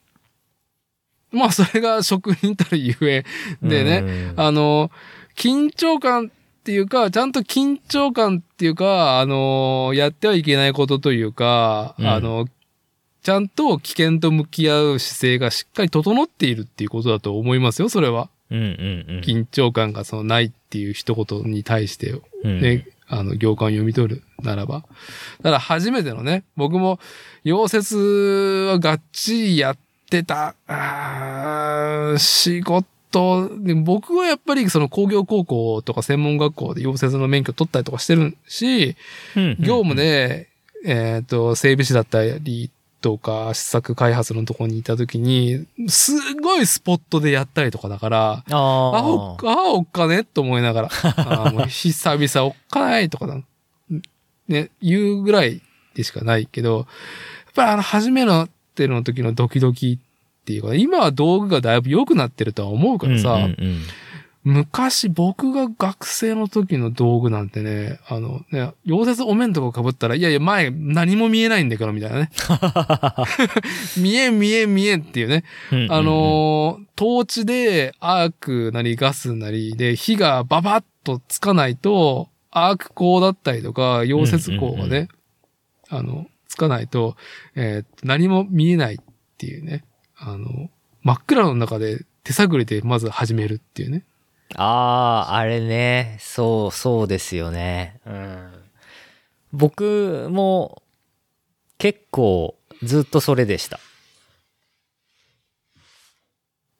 [1.31, 3.25] まあ、それが職人たるゆえ
[3.61, 4.91] でね、ねあの、
[5.35, 6.31] 緊張感
[6.67, 12.45] っていうか、ちゃんと緊張感っていうか、あの、やってはいけないことというか、うんあの、
[13.23, 18.29] ちゃんと危険と向き合う姿勢がしっかり整っているっていうことだと思いますよ、それは。
[18.51, 19.21] うんうんうん。
[19.21, 24.79] 緊張感がそのないっていう一言に対して、うんね、あの、行間を読み取るならば。
[25.37, 26.99] だから初めてのね、僕も、
[27.45, 29.77] 溶接はがっちりやっ
[30.09, 30.53] てた、
[32.17, 32.85] 仕事、
[33.61, 38.95] で僕はやっぱりその工業高校とか専門学校で溶接の免許取ったりとかしてるし、
[39.35, 40.49] うんうん業務で、
[40.85, 42.71] えっ、と、整備士だったり
[43.01, 49.73] とか、試作開発のとこにいた時に、すごいスポットでやったりとかだから、ああ、おっあ。
[49.73, 53.41] おっかねと思いながら、 あーもう久々おっかないとかだ。
[54.47, 55.61] ね、言うぐらい
[55.93, 56.85] でしかないけど、やっ
[57.53, 59.99] ぱりあの、初めのっての時のドキドキ
[60.47, 63.81] っていうか、今は道具がだいぶ良くなってるとは思うからさ、うんうんうん
[64.43, 72.29] 昔僕が学生の時の道具なんてね、あのね、溶接お面とか被ったら、いやいや前何も見えないんだけど、みたいなね。
[73.99, 75.43] 見えん見えん見えんっていうね。
[75.69, 85.09] うんうんうんあのー、トーチでアークなりガスなりで火がババッとつかないと、アーク光だったりとか、溶接光がね、
[85.89, 87.17] あの、つかないと、
[87.55, 88.97] えー何も見えないっ
[89.37, 89.83] ていうね。
[90.19, 90.69] あの、
[91.03, 94.03] 真っ暗の中で手探りでまず始めるっていうね。
[94.55, 96.17] ああ、あれね。
[96.19, 97.99] そう、そうですよね。
[98.05, 98.51] うん。
[99.53, 100.81] 僕も
[101.77, 103.79] 結構ずっとそれでした。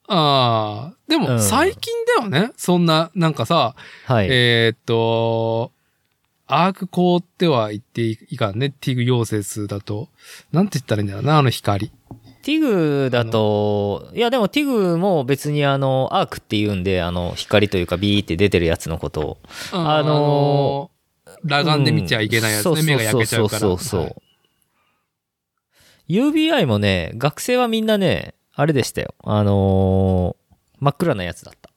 [0.09, 2.53] ああ、でもうん最近だよね。
[2.55, 4.27] そんな、なんかさ、はい。
[4.30, 5.72] えーっと、
[6.47, 8.69] アーク光っては言っていかんね。
[8.69, 10.07] ティグ溶接だと。
[10.53, 11.91] なんて言ったらいいんだろうな、あの光。
[12.48, 19.38] ティグだと、いやでもティグも別にあの、アークって言うんで、あの、光というかビーって出てるやつのことを。
[19.74, 20.90] ああの
[21.44, 22.80] 裸眼で見ちゃいけないやつね。
[22.80, 23.60] うん目が焼けちゃうから。
[23.60, 24.15] そうそうそうそうはい
[26.07, 29.14] UBI もね、学生はみんなね、あれでしたよ。
[29.26, 31.69] あのー真っ暗なやつだった。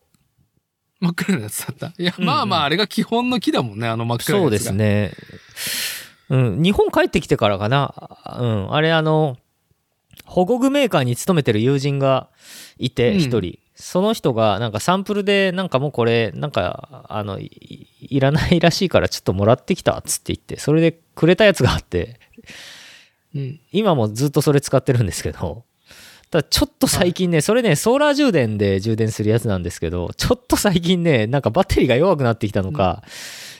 [1.00, 2.00] 真っ暗なやつだった。
[2.00, 4.44] いや、うんうんまあまあ、あれが基本の木だもんね、あの真っ暗なやつが。
[4.44, 4.72] そうです。
[4.72, 5.10] ね。
[6.28, 7.92] うん、日本帰ってきてからかな。
[8.38, 9.36] うん、あれあの、
[10.30, 12.28] 保護具メーカーに勤めてる友人が
[12.78, 13.58] いて、うん一人。
[13.74, 22.20] その人が、なんかサンプルで、なんかもうこれ、なんか、あの、いいらないらしいからちょっともらってきた、つって言って、それでくれたやつがあって、
[23.34, 23.60] うん。
[23.72, 25.64] 今もずっとそれ使ってるんですけど、
[26.30, 33.02] ただちょっと最近ね、それね、ソーラー充電で充電するやつなんですけど、ちょっと最近ね、なんかバッテリーが弱くなってきたのか、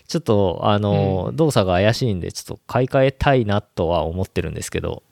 [0.06, 5.02] ちょっと、あの、動作が怪しいんで、ちょっと買い替えたいなとは思ってるんですけど、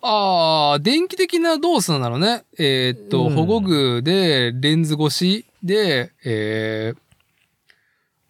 [0.00, 2.44] ああ、電気的な動作なのね。
[2.58, 3.34] えーっと、うん。
[3.34, 6.98] 保護具で、レンズ越しで、えー、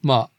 [0.02, 0.30] まあ、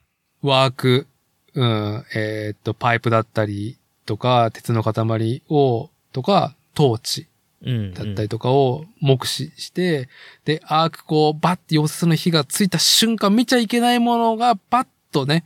[0.41, 1.07] ワーク、
[1.53, 7.27] うん、えーっと、パイプだったりとか、鉄の塊を、とか、トーチ
[7.61, 10.07] うん、だったりとかを目視して、
[10.45, 15.43] で、アークこう、バッて溶接の火がついた瞬間、見ちゃいけないものがバッとね、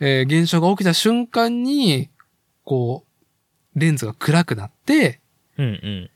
[0.00, 2.08] えー現象が起きた瞬間に、
[2.64, 3.11] こう、
[3.74, 5.20] レンズが暗くなって、
[5.58, 6.10] うんうん。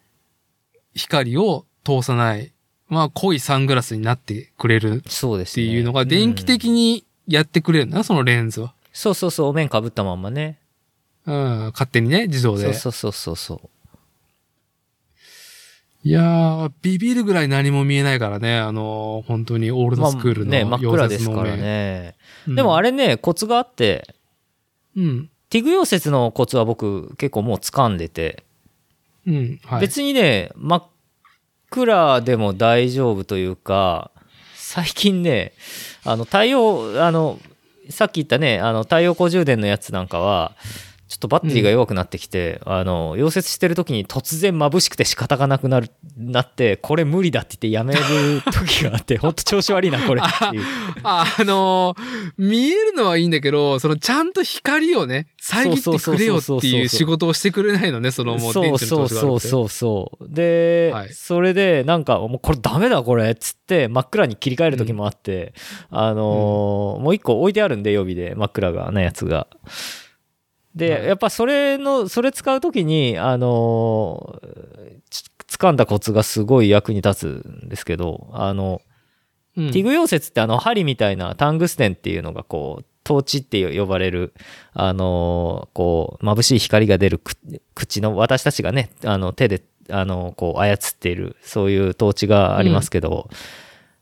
[0.95, 2.53] 光を通さない、
[2.89, 5.66] まあ、濃いサングラスになってくれるってそうですね。
[5.66, 8.74] いうのが、電気うん的にやってくれるんだな、そのレンズは。
[8.93, 10.59] そうそうそう、お面かぶったまんまね。
[11.27, 12.65] うん、勝手にね、自動で。
[12.65, 13.69] そうそうそうそうそう。
[16.05, 21.57] いやー、ビビるぐらい何も見えないからね、あのー本当にオールドスクールのまあね、真っ暗ですから。
[21.57, 22.15] ね。
[22.47, 24.15] うんでもあれね、コツがあって、
[24.97, 25.31] うん。
[25.51, 28.44] ティグ溶接のコツは僕結構もう掴んでて、
[29.27, 29.60] うん。
[29.64, 29.81] はい。
[29.81, 30.89] 別にね、真っ
[31.70, 34.10] 暗でも大丈夫というか、
[34.55, 35.52] 最近ね、
[36.05, 37.39] あの、太陽、あの、
[37.90, 40.56] さっき言ったね、あの、太陽光充電のやつなんかは、
[41.09, 48.01] ちょっとバッテリーが弱くなってきて、あの、溶接してる時に突然眩しくて仕方がなくなる、なって、これ無理だって言ってやめる
[48.53, 50.65] 時があって、ほんと調子悪いな、これっていう。
[51.05, 58.78] あのー見えるのはいいんだけど、そのちゃんと光をね、遮ってくれよっていう仕事をしてくれないのね、そのもうそう。
[58.78, 60.27] そうそうそうそう。
[60.28, 61.12] で、はい。
[61.12, 65.55] それでなんかもうこれダメだこれっつって真っ暗に切り替える時もあって、
[65.91, 69.47] あのーもう一個置いてあるんで予備で真っ暗がなやつが
[70.77, 78.81] で、はいやっぱそれのそれ使う時にあのーつ掴んだコツがすごい役に立つんですけどあの、
[79.57, 84.35] うんティグ溶接ってあの針みたいなタングステンっていうのがこうトーチって呼ばれる
[84.74, 87.32] あのーこう眩しい光が出るく
[87.74, 93.31] 口の私たちがねあの手であのこう操っているそういうトーチがありますけど、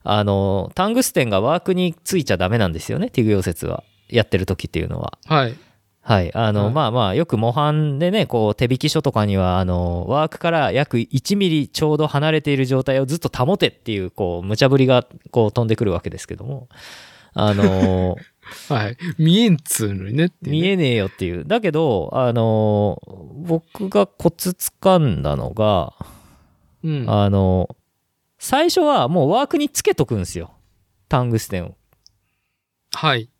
[0.03, 5.19] あのタングステンがワークについちゃダメなんですよねティグ溶接はやってる時っていうのは。
[5.27, 5.55] はい。
[6.07, 6.35] はい。
[6.35, 16.69] あの、はいまあまあ、よく模範でね、こう、手引き書とかには、あの、ワークから約1ミリちょうど離れている状態をずっと保てっていう、こう、無茶ぶりが、こう、飛んでくるわけですけども、
[17.33, 18.17] あの、
[18.69, 18.97] はい。
[19.17, 21.47] 見えんつうのにねね、見えねえよっていう。
[21.47, 23.01] だけど、あの、
[23.37, 25.95] 僕がコツ掴んだのが、
[26.83, 27.05] うん。
[27.09, 27.75] あの、
[28.39, 30.53] 最初はもうワークにつけとくんですよ。
[31.09, 31.77] タングステンを。
[32.93, 33.31] はい。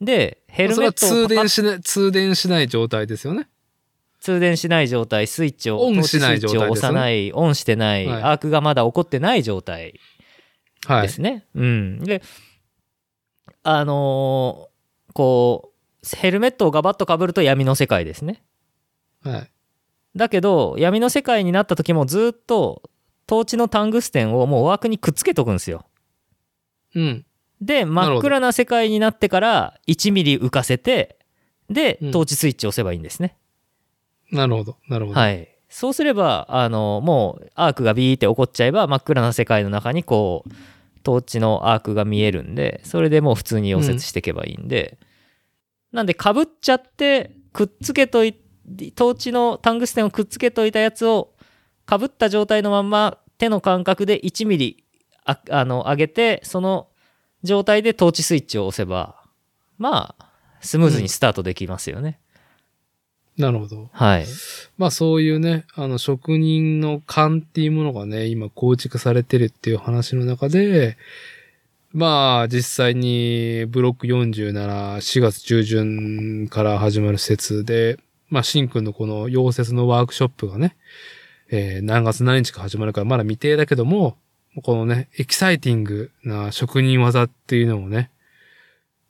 [0.00, 3.48] で、ヘルメットを通電しない、通電しない状態ですよね。
[4.20, 9.98] 通電しない状態、スイッチを、オンしないトーチスイッチを押さない、オンしてない、はいアークがまだ起こってない状態
[10.86, 11.02] はい。
[11.02, 11.46] ですね。
[11.54, 11.98] うん。
[12.00, 12.22] で、
[13.62, 15.72] あのーこ
[16.02, 18.42] う、ヘルメットをガバッとかぶると闇の世界ですね。
[19.22, 19.50] はい。
[20.16, 22.90] だけど闇の世界になった時もずっと
[23.26, 25.84] トーチのタングステンをもう枠にくっつけとくんですよ。
[26.94, 27.26] うん。
[27.60, 31.18] で真っ暗な世界になってから1ミリ浮かせて
[31.68, 33.36] でうんトーチスイッチを押せばいいんですね。
[34.32, 34.76] なるほど。
[34.88, 35.20] なるほど。
[35.20, 35.48] はい。
[35.68, 40.50] そうすればあのもうアークがビーって起こっちゃえば真っ暗な世界の中にこう
[41.02, 44.98] トーチのアークが見えるんでそれでもう普通に溶接していけばいいんで、
[45.92, 48.34] なんでかぶっちゃってくっつけとい
[48.94, 51.34] トーチのタングステンをくっつけといたやつを
[51.86, 54.84] かぶった状態のまんま手の感覚で1ミリ
[55.24, 56.88] ああの上げてその
[57.42, 59.16] 状態でトーチスイッチを押せば
[59.78, 60.30] まあ
[60.60, 62.18] スムーズにスタートできますよね。
[63.38, 63.88] なるほど。
[63.92, 64.26] はい。
[64.76, 70.98] まあそういうね、あの職人の勘っていうものがね、今構築されてるっていう話の中で、
[71.92, 77.98] まあ実際にブロック47、4月中旬から始まる施設で、
[78.28, 80.76] まあシンくんのこの溶接のワークショップがね、
[81.50, 84.18] えー何月何日か始まるからまだ未定だけども、
[84.60, 88.10] このね、エキサイティングな職人技っていうのをね、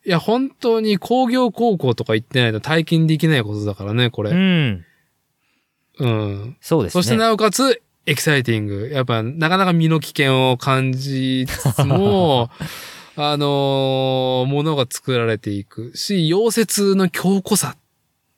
[0.04, 4.30] いや、本当に工業高校とか行ってないと体験できないことだからね、これ。
[4.30, 4.84] うん。
[5.98, 6.56] うん。
[6.60, 7.02] そうですね。
[7.02, 8.88] そしてなおかつ、エキサイティング。
[8.92, 12.50] やっぱ、なかなか身の危険を感じつつも、
[13.16, 17.78] あのーものが作られていくし、溶接の強固さっ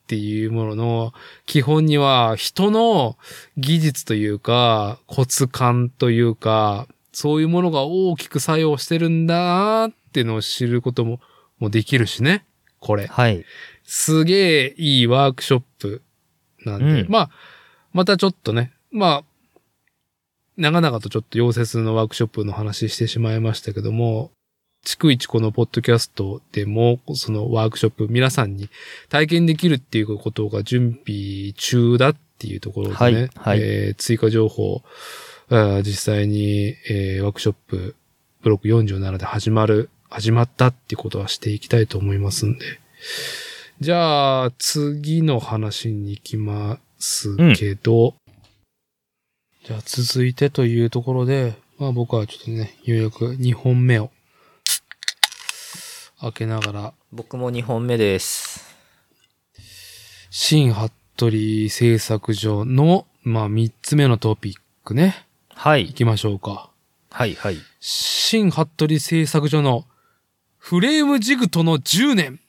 [0.09, 1.15] ていうものの
[1.47, 3.17] 基本には、人の
[3.57, 11.21] 技術というか、骨感というか、そういうものが大きく作用してるんだなっていうのを知ることも、
[11.59, 12.45] もできるしね。
[12.81, 13.07] これ。
[13.07, 13.45] はい。
[13.85, 16.03] すげえいいワークショップ
[16.65, 17.31] なんで、うんまあ、
[17.93, 19.25] またちょっとね、まあ、
[20.57, 24.31] 長々とちょっと溶接のワークショップの話してしまいましたけども、
[24.85, 28.69] 逐一このポッドキャストでも、そのワークショップ皆さんに
[29.09, 34.83] 体験できるっていうことが準備中だっていうところでね、はいはいえー追加情報、
[35.49, 37.97] あー実際に、えーワークショップ
[38.43, 42.65] ブロック47で始まる、始まったってことはしていきたいと思いますんで。
[43.81, 48.15] じゃあ、次の話に行きますけど、
[49.65, 54.11] じゃあ続いてというところで、まあ僕はちょっとね、ようやく2本目を。
[56.21, 58.77] 開けながら、僕も2本目です。
[60.31, 64.55] 新服部製作所の、まあ3つ目のトピッ
[64.85, 65.27] クね、
[65.63, 65.87] はい。
[65.87, 66.71] 行きましょうか。
[67.09, 67.57] はい、はい。
[67.79, 69.85] 新服部製作所の
[70.59, 72.41] フレームジグとの10年。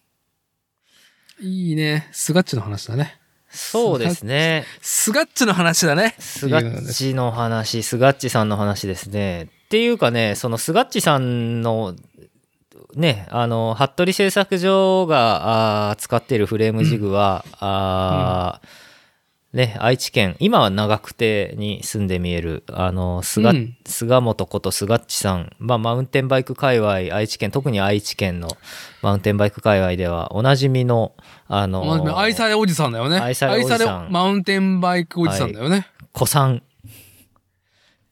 [1.39, 2.09] いいね。
[2.11, 3.19] スガッチの話だね。
[3.51, 4.65] そうですね。
[4.81, 6.15] スガッチの話だね。
[6.17, 9.43] スガッチの話、スガッチさんの話ですね。
[9.43, 11.95] っていうかね、そのスガッチさんの、
[12.95, 18.82] ね、あの、服部製作所が使っているフレームジグは、あー
[19.53, 28.47] ね、愛知県、今は長久手に住んで見える、あの、菅、うん菅本ことスガッチさん、まあ、マウンテンバイク界隈、愛知県、特に愛知県の
[29.03, 31.13] マウンテンバイク界隈では、おなじみの、
[31.47, 33.19] あの、まあ愛されおじさんだよね。
[33.19, 35.85] 愛されおじさんマウンテンバイクおじさんだよね。
[36.13, 36.63] 子さん。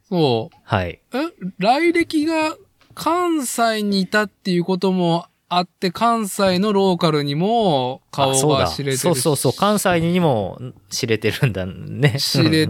[0.08, 0.58] そう。
[0.64, 1.02] はい。
[1.12, 1.18] え
[1.58, 2.56] 来歴が
[2.94, 9.02] 関西にいたっていうこともあって、関西のローカルにも顔が知れてるし。
[9.02, 10.58] そうそうそう関西にも
[10.90, 12.70] 知れてるんだね 知れ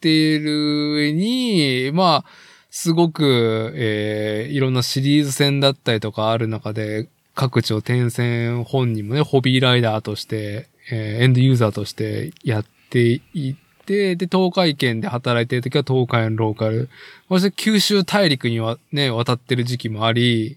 [0.00, 2.30] てる上に、まあ、
[2.70, 16.88] すごく、えーいろんなシリーズ戦だったりとかある中で、各地を転戦本人もね、ホビーライダーとして、えーエンドユーザーとしてやっていって、で、東海圏で働いてる時は東海のローカル。
[17.28, 20.56] そして九州大陸にはね、渡ってる時期もあり、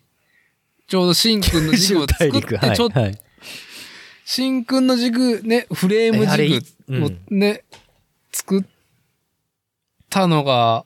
[0.90, 3.20] ちょうどシンくんのジグを作って、はいちょっとはい。
[4.26, 7.64] シンくんのジグ、ね、フレームえあれジグをね、
[8.32, 8.64] 作っ
[10.10, 10.86] たのが、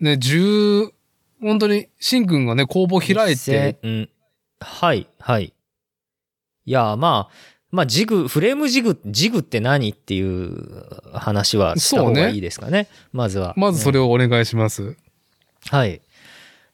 [0.00, 0.92] ね、十、
[1.40, 4.08] 本当に、シンくんがね、工房開いて、うん、
[4.60, 5.52] はいはい。
[6.64, 7.34] いやまあ
[7.72, 12.88] まあジグフレームジグジグって何っていう話はした方がいいですかね。
[13.12, 13.54] まずは。
[13.56, 14.96] まずそれをお願いします。
[15.70, 16.02] はい。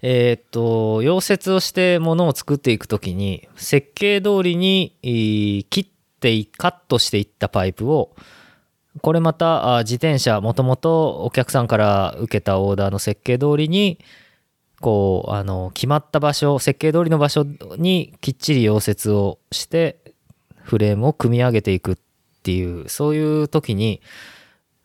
[0.01, 5.87] えっと、溶接をして物を作っていくときに、設計通りに切っ
[6.21, 8.15] て、カットしていったパイプを、
[9.03, 13.99] これまた自転車、もともとお客さんから受けたオーダーの設計通りに、
[14.81, 17.45] こう、あの、決まった場所、設計通りの場所
[17.77, 20.15] にきっちり溶接をして、
[20.63, 21.97] フレームを組み上げていくっ
[22.43, 24.01] ていう、そういう時に、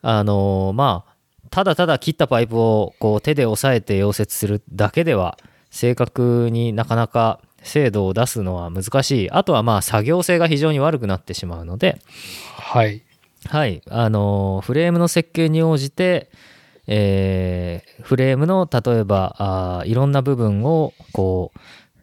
[0.02, 1.13] あの、まあ、
[1.54, 5.38] ただただ切ったパイプをこう手で押さえて溶接するだけでは
[5.70, 9.30] 正確になかなか精度を出すのは難しい。
[9.30, 12.00] あとはまあ作業性が非常に悪くなってしまうので、
[12.58, 13.04] はい。
[13.46, 16.32] はい、あのフレームの設計に応じて、
[16.88, 21.60] えーフレームの例えばあーいろんな部分をこう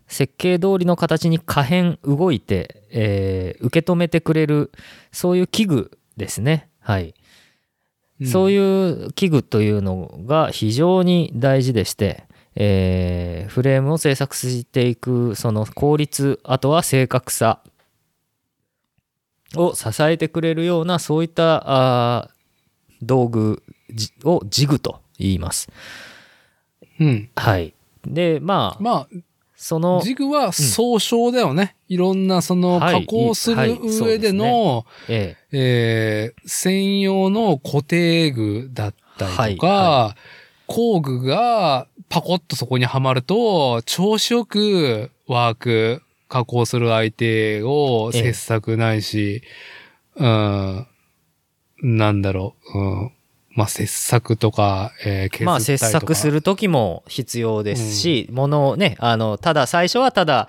[0.06, 4.70] 設計通りの形に可変動いて、えー受け止めてくれる
[5.10, 6.68] そういう器具ですね。
[6.78, 7.14] はい、
[8.26, 12.24] そういいう器具というのが非常に大事でして、
[12.55, 17.60] えーフレームを製作していくその効率あとは正確さ
[19.56, 22.30] を支えてくれるようなそういった
[23.02, 25.68] 道具じをジグと言います。
[27.01, 27.06] うん。
[27.06, 27.30] うん。
[27.34, 27.74] はい。
[28.06, 29.16] でまあまあ、
[29.62, 31.77] そのジグは総称だよね。
[31.87, 33.05] いろんなそのはい。
[33.05, 33.69] 加工すはい。
[33.69, 36.32] る上での、ええ。
[36.35, 40.16] ー専用の固定具だったりとか、は
[40.66, 48.23] 工具がパコッとそこにはまると、調子よくワーク、加工する相手をええ。
[48.32, 49.43] 切削ないし、
[50.16, 50.87] うん、
[51.82, 53.12] なんだろう、うん、
[53.61, 55.45] まあ、切削とか、えー、削ったりとか。
[55.45, 60.49] まあ切削する時も必要ですし、ものをねあのただ最初はただ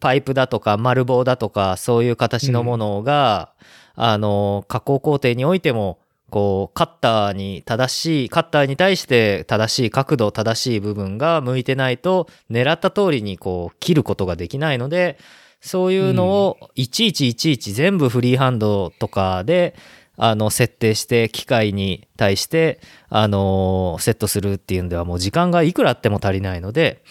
[0.00, 3.52] パイプだとか丸棒だとかそういう形のものが、
[3.94, 5.98] あの加工工程においても
[6.30, 15.18] こうカッターに正しいカッターに対して正しい角度正しい部分が向いてないと狙った通りにこう切ることができないので
[15.60, 19.74] そういうのをいちいちいちいち全部フリーハンドとかで
[20.16, 27.02] あの設定して機械に対してあのセットするっていうんではもう時間がいくらあっても足りないので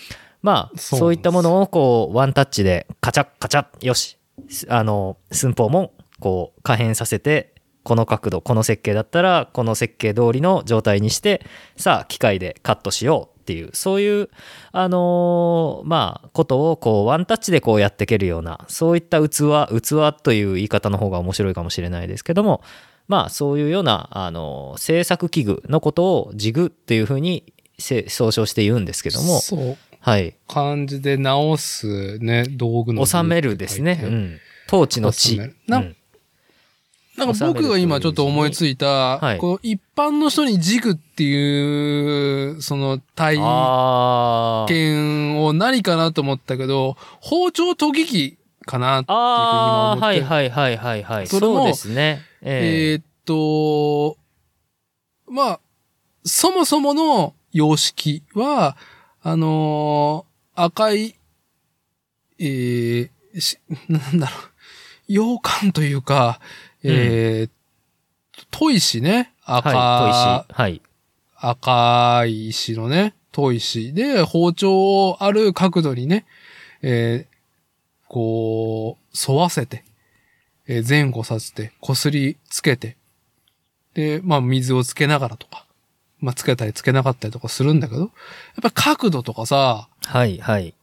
[0.41, 4.17] まあそういったものをこうワンタッチでカチャッカチャッよし
[4.67, 7.53] あの寸法もこう可変させて
[7.83, 11.45] この角度この設計だったらこの設計通りの状態にして
[11.77, 14.29] さあ機械でカットしようっていうそういう
[14.71, 22.63] あのーまあことをこうワンタッチでこうやっていけるようなそういった器器という言い方の方が面白いかもしれないですけども
[23.07, 29.77] まあそういうようなあのー制作器具のことをジグっていうふうにせ総称して言うんですけどもそう。
[30.05, 30.35] はい。
[30.47, 33.07] 漢字で直すね、道具の。
[33.07, 35.39] 収めるですね、うん、統治の地。
[35.67, 35.95] なうん。
[37.17, 39.37] なんか僕が今ちょっと思いついた、はい。
[39.39, 43.37] こう一般の人にジグっていう、その体
[44.67, 49.29] 験を何かなと思ったけど、包丁研ぎ器かなっていうふうに
[49.79, 50.05] 思って。
[50.05, 51.27] はいはいはいはいはい。
[51.27, 52.95] それもそうですねええ。
[52.95, 54.17] ーっと、
[55.27, 55.59] まあ、
[56.23, 58.77] そもそもの様式は、
[59.21, 61.15] あのー赤い、
[62.39, 63.09] えー
[63.39, 63.57] し、
[63.89, 64.39] なんだろう、
[65.07, 66.39] 洋館というか、
[66.83, 67.49] えー、
[68.51, 69.33] 砥石ね。
[69.45, 70.53] ー赤、はい砥石。
[70.53, 70.81] はい。
[71.35, 73.93] 赤い石のね、砥石。
[73.93, 76.25] で包丁をある角度にね、
[76.81, 77.35] えー
[78.07, 79.83] こう、沿わせて、
[80.67, 82.97] えー前後させて、こすりつけて、
[83.93, 85.65] で、まあ水をつけながらとか、
[86.19, 88.09] まあつけたりつけなかったりとかするんだけど、やっ
[88.61, 90.73] ぱ角度とかさ、はいはい。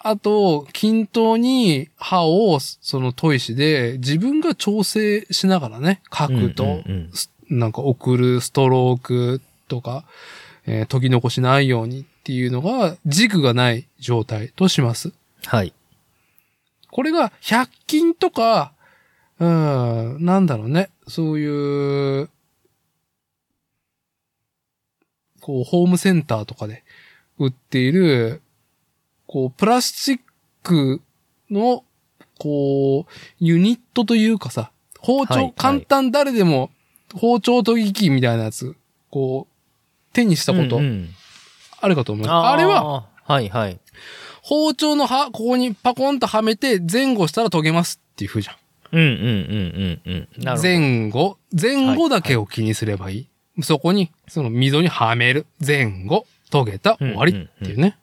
[0.00, 7.10] あと、均等に刃を、その砥石で自分が調整しながらね、角度、うんうん
[7.50, 10.04] なんか送るストロークとか、
[10.66, 15.12] えー研ぎ残しないようにっていうのが軸がない状態とします。
[15.46, 15.72] はい。
[16.90, 18.72] これが100均とか、
[19.40, 22.30] うん、なんだろうね、そういう、
[25.40, 26.84] こう、ホームセンターとかで
[27.38, 28.42] 売っている、
[29.26, 30.18] こう、プラスチッ
[30.62, 31.00] ク
[31.50, 31.84] の、
[32.38, 36.70] こう、ユニットというかさ、包丁、はいはい簡単誰でも
[37.14, 38.74] 包丁研ぎ器みたいなやつ、
[39.10, 41.08] こう、手にしたことうんうん
[41.80, 42.46] あるかと思います。
[42.48, 43.78] あれは、あーはいはい
[44.42, 48.56] 包丁の刃、ここにパコンとはめて前後したら研げますっていう風じゃん。
[48.92, 53.28] うんうんうんうんうんなるほど前後、前後だけを気にすればい
[53.58, 53.62] い？
[53.62, 55.46] そこに、その溝にはめる。
[55.64, 57.98] 前後、研げた、終わりっていうね。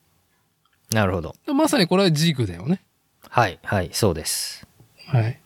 [0.91, 2.81] なるほどまさにこれはジグだよね。
[3.29, 4.67] はいはいそうです
[5.07, 5.39] はい。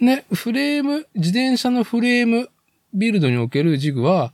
[0.00, 2.48] ね、フレーム、自転車のフレーム
[2.92, 4.32] ビルドにおけるジグは、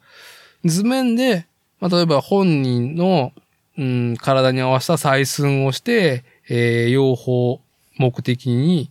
[0.64, 1.46] 図面で、
[1.80, 3.32] まあ、例えば本人の、
[3.78, 7.60] うん、体に合わせた採寸をして、えー、用法、
[7.96, 8.90] 目的に、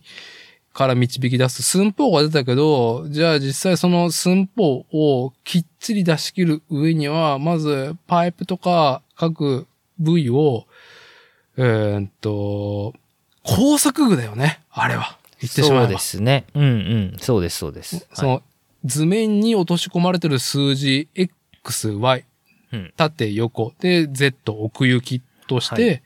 [0.72, 9.66] から導き出す寸法が出たけど、じゃあ実際その寸法をきっちり出し切る上には、まずパイプとか各
[9.98, 10.66] 部位を、
[11.56, 12.94] えーっと、
[13.42, 15.18] 工作具だよね、あれは。
[15.40, 15.82] 言ってしまえば。
[15.82, 16.44] そうですね。
[16.54, 16.66] うんう
[17.16, 17.16] ん。
[17.20, 18.06] そうですそうです。
[18.12, 18.42] その
[18.84, 22.24] 図面に落とし込まれてる数字 X、Y、
[22.72, 22.92] うん。
[22.96, 26.02] 縦、横で Z、奥行きとしはて、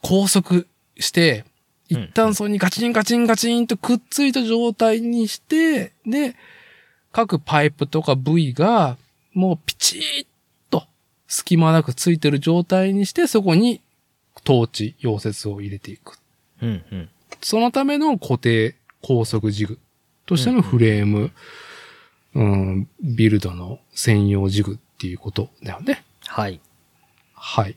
[0.00, 0.66] 高速
[0.98, 1.44] して、
[1.92, 6.36] 一旦そこにガチンガチンガチンとくっついた状態にして、で、
[7.12, 8.96] 各パイプとか部位が
[9.34, 10.26] もうピチッ
[10.70, 10.84] と
[11.28, 13.80] 隙間なくついてる状態にして、そこに
[14.44, 16.18] トーチ、溶接を入れていく。
[16.62, 17.08] うんうん。
[17.40, 19.78] そのための固定高速ジグ
[20.26, 21.32] としてのフレーム、
[22.34, 26.04] うん、ビルドの専用ジグっていうことだよね。
[26.26, 26.60] はい。
[27.34, 27.76] はい。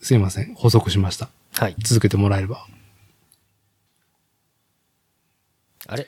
[0.00, 0.54] すいません。
[0.54, 1.28] 補足しました。
[1.52, 1.76] はい。
[1.78, 2.66] 続けてもらえれば。
[5.92, 6.06] あれ？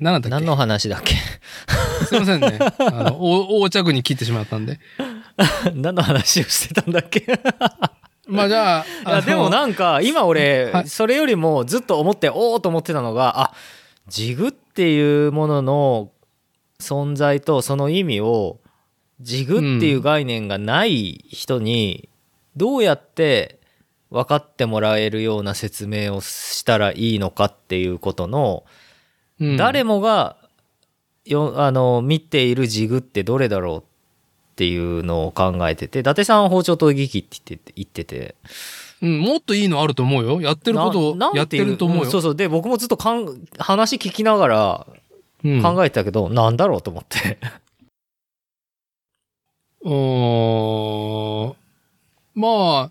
[0.00, 1.14] な、なんだっ何の話だっけ？
[1.14, 1.20] け
[2.06, 2.58] すいませんね。
[2.78, 4.80] あの、お横着に切ってしまったんで。
[5.74, 7.24] 何の話をしてたんだっけ？
[8.26, 10.88] まあじゃあ、いやでもなんか今俺はい。
[10.88, 13.54] それよりもずっと思っておおと思ってたのがあ
[14.08, 16.10] ジグっていうものの
[16.80, 18.58] 存在とその意味を
[19.20, 22.08] ジグっていう概念がない人に
[22.56, 23.58] どうやって
[24.10, 28.64] 分かってもらえるような説明をしたらいいのかっていうことの
[29.40, 29.56] うん。
[29.56, 30.36] 誰もが
[31.24, 33.82] よあの見ているジグってどれだろうっ
[34.56, 38.04] ていうのを考えてて伊達さんは包丁研ぎ器って言って言って。
[38.04, 38.34] て
[39.02, 40.42] うん、もっといいのあると思うよ。
[40.42, 42.04] やってることやってると思うよ。
[42.04, 42.34] んそうそう。
[42.36, 44.86] で僕もずっとかん話聞きながら
[45.44, 45.62] うん。
[45.62, 47.38] 考えてたけど、なんだろうと思って。
[49.82, 51.54] うーん
[52.34, 52.90] ま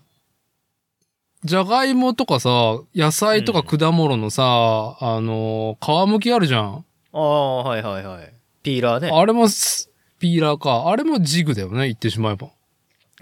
[1.44, 6.84] じゃがいもとかさ、野菜とか果物のさ、あの、皮むきあるじゃん。
[7.12, 10.90] ああはいはいはいピーラーねあれもす、ピーラーか。
[10.90, 12.48] あれもジグだよね、言ってしまえば。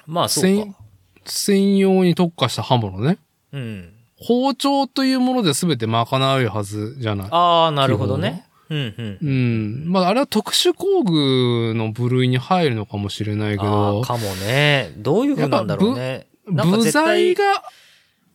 [0.07, 0.79] まあそう専か
[1.25, 3.19] 専用に特化した刃物ね。
[3.53, 6.07] うん包丁というもので全て賄
[6.41, 7.29] えるはずじゃない。
[7.31, 9.93] ああなるほどねうんうんうん。
[9.93, 17.45] まあ、あれは特殊工具の部類に入るのかもしれないけあどあ、かもねどういうふうなんだろうね部材が、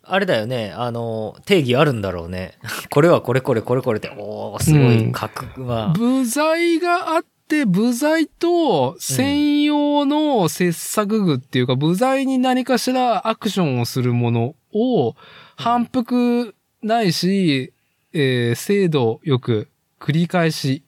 [0.06, 0.74] あれだよね。
[0.76, 2.58] あの定義あるんだろうね。
[2.92, 4.10] これはこれこれこれこれって。
[4.18, 5.06] おおすごい。
[5.06, 5.12] うん。
[5.12, 15.16] 格は、部材があって、部材と専用の切削具っていうか、部材に何かしらアクションをするものを
[15.56, 17.74] 反復ないし、
[18.14, 19.70] えー精度よく
[20.00, 20.84] 繰り返し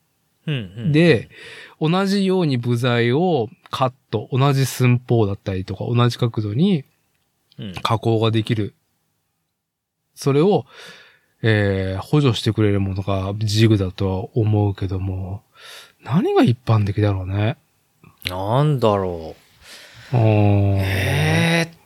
[0.47, 0.57] うんう
[0.89, 1.29] ん、で、
[1.81, 6.83] 同じように部材をカット、同じ寸法だったりとか、同じ角度に
[7.57, 7.73] うん。
[7.81, 8.75] 加工ができる。
[10.15, 10.65] それを、
[11.41, 15.43] えー補助してくれるものがジグだとは思うけども、
[16.03, 17.57] 何が一般的だろうね？
[18.29, 19.35] なんだろ
[20.13, 21.77] うえー、っ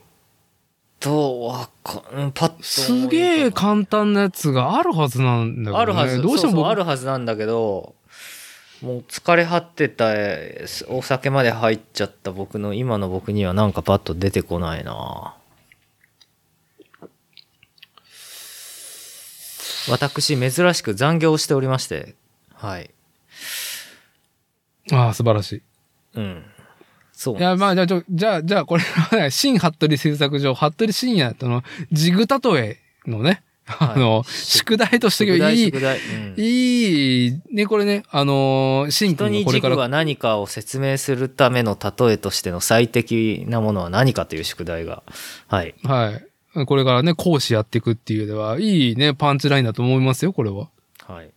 [1.00, 5.78] と、わかん、パッとすげえ簡単なやつがあるはずなんだけど、ね。
[5.78, 7.94] あるはず、どうしても僕そうそうあるはずなんだけど、
[8.82, 15.34] もう疲れ果ってた、えーお酒まで入っちゃった僕の、今の僕にはなんかパッと出てこないな
[19.90, 22.14] 私、珍しく残業をしておりまして、
[22.54, 22.90] はい。
[24.92, 25.62] ああ、素晴らしい。
[26.14, 26.44] うん。
[27.12, 31.62] そういや、まあ、じゃあ、じゃあ、じゃあ、これはね、新服部製作所、服部深夜との、
[31.92, 33.42] ジグ例えのね、
[33.78, 45.02] あの、宿題としていい、うんいい、ね、これね、あのー、新人君がこれから、に軸が何かを説明するための例えとしての最適なものは何かという宿題が。
[45.48, 45.74] はい。
[45.84, 46.29] はい。
[46.66, 50.68] これからね、講師やっていくっていうでは、いいね、パンチラインだと思いますよ、これは。
[51.06, 51.30] はい。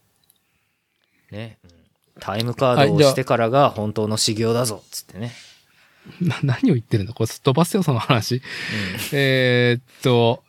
[1.32, 1.58] ね。
[1.64, 1.74] うん
[2.20, 5.34] タイムカードを押してからが本当の修行だぞ、つってね。
[6.22, 8.42] な、 何を言ってるんだこれ、すっ飛ばすよ、その話。
[9.12, 10.44] えーっと、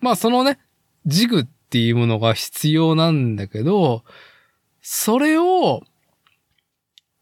[0.00, 0.58] まあ、そのね、
[1.06, 4.04] ジグっていうものが必要なんだけど、
[4.82, 5.82] それを、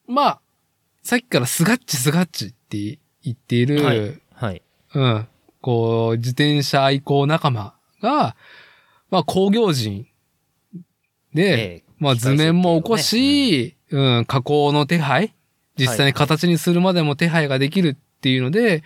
[0.06, 0.40] まあ、
[1.02, 4.62] さっきからスガッチスガッチって言っている、はいはい。
[4.94, 5.28] うん。
[5.60, 8.36] こう、自転車愛好仲間が、
[9.10, 10.06] まあ、工業人
[11.34, 15.34] で、ええまあ、図面も起こし、うん、加工の手配
[15.78, 18.82] 実際に形にするまでも手配ができるっていうので、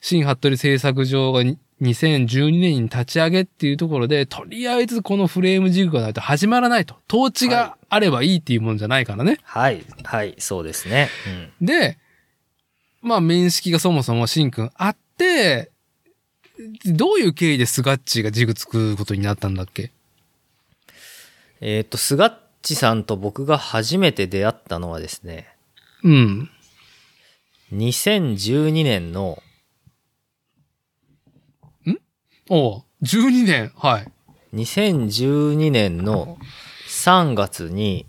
[0.00, 6.96] 新服部製作所がに2012年に立ち上げっていうところで、とりあえずこのフレームジグがないと始まらないと。
[7.08, 9.38] 統治があればいいっていうもんじゃないからね。
[9.42, 9.84] はい。
[10.02, 10.34] はい。
[10.38, 11.08] そうですね。
[11.60, 11.66] うん。
[11.66, 11.98] で、
[13.02, 15.70] まあ面識がそもそもシンくんあって、
[16.86, 19.92] どういう経緯でスガッチがジグつくことになったんだっけ？
[21.60, 25.48] えっ、と、スガッチさんと僕が初めて出会ったのはですね、
[26.02, 26.50] うん。
[27.72, 29.42] 2012年の
[32.48, 33.72] おう12年。
[33.76, 34.12] はい。
[34.54, 36.38] 2012年の
[36.88, 38.06] 3月に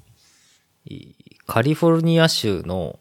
[0.85, 1.13] い
[1.47, 2.99] カリフォルニア州の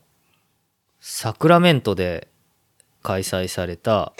[1.00, 2.28] サクラメントで
[3.02, 4.12] 開催された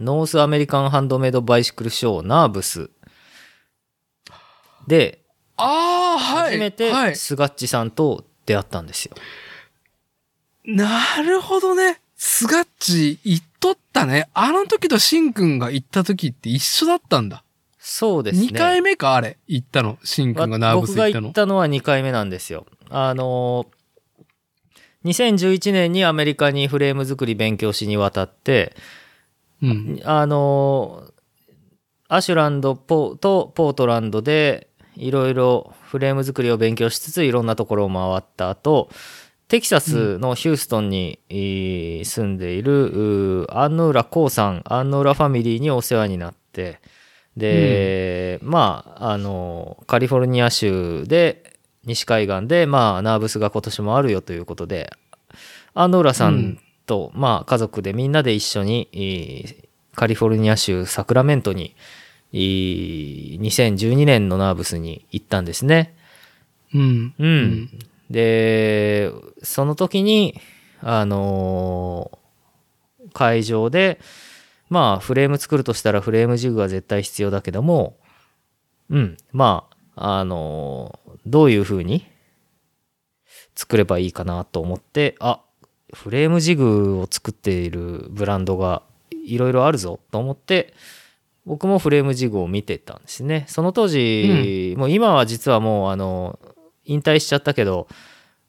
[0.00, 2.90] North American Handmade Bicycle Show、NAHBS
[4.86, 5.20] で、
[5.56, 6.52] ああ、はい。
[6.54, 7.16] 初めてはい。
[7.16, 9.14] スガッチさんと出会ったんですよ。
[10.64, 12.00] なるほどね。
[12.16, 14.28] スガッチ行っとったね。
[14.32, 17.44] あの時とシンくんが行った時って一緒だったんだ。
[17.78, 18.46] そうですね。
[18.46, 19.38] 2回目か、あれ。
[19.46, 19.98] 行ったの？
[20.04, 21.26] シンくんがナーブス僕が行ったの？
[21.28, 22.66] 行ったのは2回目なんですよ。
[22.88, 28.74] あのー、2011年にアメリカにフレーム作り勉強しに渡って、
[29.62, 30.00] うん。
[30.04, 31.20] あのー
[32.12, 34.66] アシュランドポとポートランドで
[34.96, 38.90] いろいろフレーム作りを勉強しつついろんなところを回った後
[39.46, 46.80] テキサスのヒューストンに、えー住んでいるうーアンヌーラ・コーさんアンヌーラファミリーにお世話になって
[47.36, 54.90] で、まああのカリフォルニア州で西海岸で、まあ、ナーブスが今年もあるよということで
[55.74, 56.58] アンヌーラさん
[56.90, 61.74] と、まあ、家族でみんなで一緒に、えーカリフォルニア州サクラメントに、
[62.32, 65.94] えー2012年のナーブスに行ったんですね。
[66.72, 67.14] うん。
[67.18, 67.70] うん。
[68.08, 69.10] で、
[69.42, 70.40] その時に、
[70.80, 74.00] あのー会場で、
[74.68, 77.96] まあ、フレーム作るとしたらフレームジグが絶対必要だけども、
[78.88, 82.06] うん、まあ、あのーどういう風に
[83.54, 85.40] 作ればいいかなと思って、あ、
[85.94, 88.82] フレームジグを作っているブランドが
[89.24, 90.74] いろいろあるぞと思って、
[91.46, 93.44] 僕もフレームジグを見てたんですね。
[93.48, 96.38] その当時、もう今は実はもうあの、
[96.84, 97.88] 引退しちゃったけど、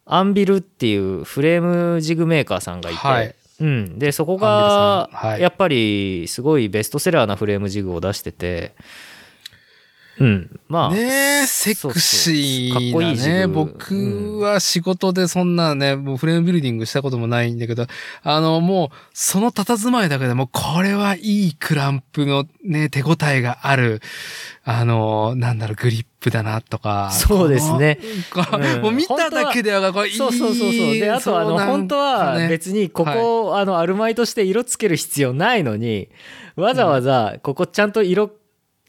[0.05, 1.61] アンビルっていうフレー
[1.93, 3.35] ムジグメーカーさんがいて、はい。
[3.59, 8.73] うん、でそこがやっぱりすごいベストセラーなフレームジグを出してて、
[10.19, 12.91] うん、まあ、ねえ、セクシーだね。
[12.91, 17.87] かっこいいジグ僕は仕事でそんなね、もうフレームビルディングしたこともないんだけど、
[18.23, 24.01] あの、もう、その佇まいだけでも、これはいいクランプのね、手応えがある、
[24.63, 27.09] あの、なんだろう、グリップだなとか。
[27.11, 27.97] そうですね
[28.35, 30.15] うんもう見ただけでは、これいい。
[30.15, 36.09] そうそうそうそうであとあのね本当は別にここ、あのアルマイとして色つける必要ないのに
[36.55, 38.31] わざわざここちゃんと色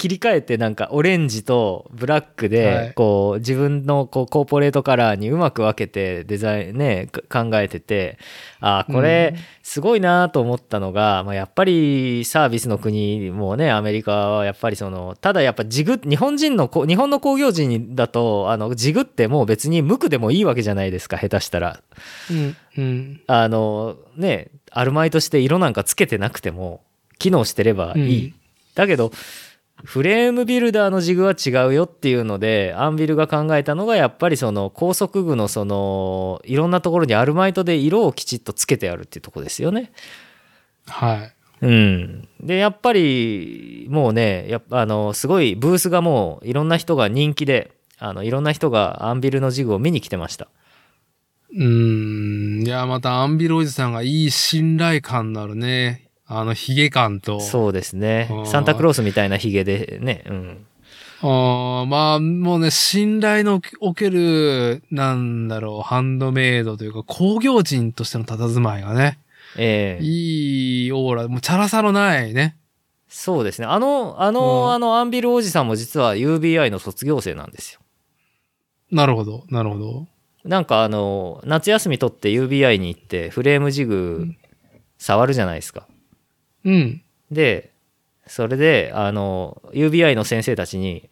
[0.03, 2.95] 切り替えてなんかオレンジとブラックはでい。
[2.95, 8.19] こう自分のこうコーポレートカラーにうまく分けてデザインねか考えてて
[8.59, 21.81] あーこれすごいなと思ったのが、まあ、やっぱりサービスの国もねアメリカはやっぱりそのただやっぱジグ日本人のこ日本の工業人だとあのジグってもう別に無垢でもいいわけじゃないですか下手したら。
[22.29, 23.20] うん、うん。
[23.29, 26.83] あのねアルマイとして色なんかつけてなくても
[27.20, 28.35] 機能してればいい、うん。
[28.74, 29.12] だけど
[29.85, 39.93] フレームビルダーのジグは違うよっていうのでアンビルが考えたのがやっぱりその高速具のそのいろんなところにアルマイトで色をきちっとつけてあるっていうところですよね。
[40.86, 41.32] はい。
[41.62, 50.49] うん、でやっぱりもうねやっぱあのすごいブースがもういろんな人が人気であのいろんな人がアンビルのジグを見に来てました。
[51.55, 52.66] うーん。
[52.66, 56.02] いや、またアンビルおじさんがいい信頼感のあるね。
[56.39, 57.41] あの、ヒゲ感と。
[57.41, 60.67] そうですねサンタクロースみたいなヒゲでね、うん、
[61.23, 69.19] あーまあ、もうね、信頼のおける、なんだろう、ハンドメイドというか、工業人としての佇まいがね、
[69.57, 72.57] ええいいオーラ、もうチャラさのないね。
[73.13, 77.81] そうですねあのあの、うんあのアンビルおじさんも実は UBI の卒業生なんですよ。
[78.91, 80.07] なるほど、なるほど。
[80.45, 84.29] なんかあの夏休み取って UBI に行ってフレームジグ
[84.99, 85.87] 触るじゃないですか。
[86.65, 87.03] うん。
[87.31, 87.71] で、
[88.27, 91.09] それで、あの、UBI の先生たちに、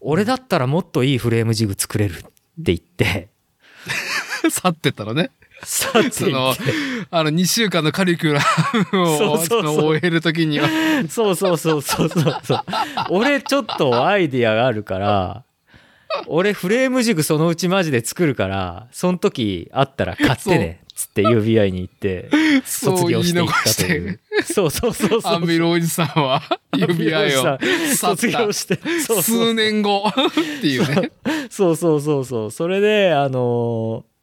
[0.00, 2.30] 俺だったらもっといいフレームジグ作れるって
[2.64, 3.28] 言って、
[4.50, 5.30] 去ってったらね。
[5.62, 6.54] さってその
[7.10, 8.40] あの、2週間のカリキュラ
[8.92, 10.68] ムをそうそうそうその終えるときには。
[11.08, 12.60] そうそうそうそうそうそう。
[13.10, 15.44] 俺ちょっとアイディアがあるから、
[16.26, 20.83] 俺フレームジグそのうちマジで作るから、その時あったら買ってね。
[20.94, 22.30] つって UBI に行って、
[22.64, 24.52] 卒業していったというて、。
[24.52, 25.32] そうそうそうそう。
[25.34, 26.42] アンビルおじさんは、
[26.76, 30.12] 指輪を去卒業して、そうそう数年後っ
[30.60, 31.10] ていうね。
[31.50, 32.50] そうそうそうそう。
[32.50, 34.14] それで、あのー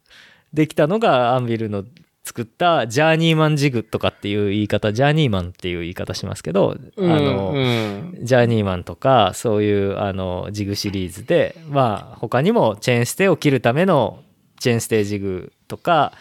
[0.54, 1.86] できたのがアンビルの
[2.24, 14.20] 作ったジャーニーマンジグとかっていう言い方、ジャーニーマンっていう言い方しますけど、あの、うんジャーニーマンとか、そういうあのジグシリーズで、まあ他にもチェーンステを切るための
[14.60, 16.14] チェーンステージグとか、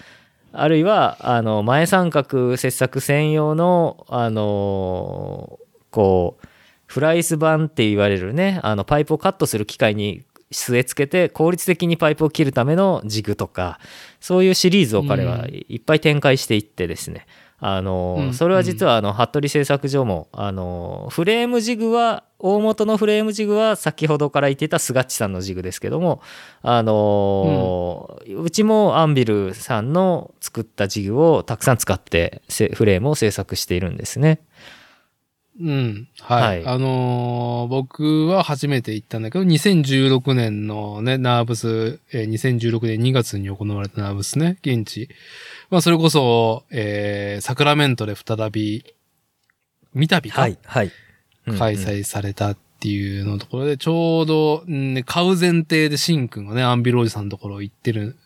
[0.53, 5.59] あるいはあの前三角切削専用の、あの
[5.91, 6.47] こう、
[6.87, 13.79] フライス板って言われるね、あのパイプをカットする機械に据え付けて効率的にパイプを切るためのジグとか、
[14.21, 17.27] そういうシリーズを彼はいっぱい展開していってですね、
[17.61, 26.23] あの、うんそれは実はあの服部製作所もあのフレームジグは大元のフレームジグは先ほどから言っていたスガッチさんのジグですけども
[26.63, 34.41] あの、うちもアンビルさんの作ったジグをたくさん使ってせフレームを制作しているんですね。
[35.61, 36.09] うん。
[36.21, 36.43] はい。
[36.43, 45.11] はいあのー僕は初めて行ったんだけど、2016年のね、ナーブス、えー2016年2月に行われたナーブスね、現地。
[45.71, 48.85] まあ、それこそ、えーサクラメントで再び、
[49.95, 50.57] 三度か、はい。
[51.59, 58.17] 開催されたっていうのところで、ちょうど、んね、買う前提でシンくんがね、アンビロージさんのところ行ってる、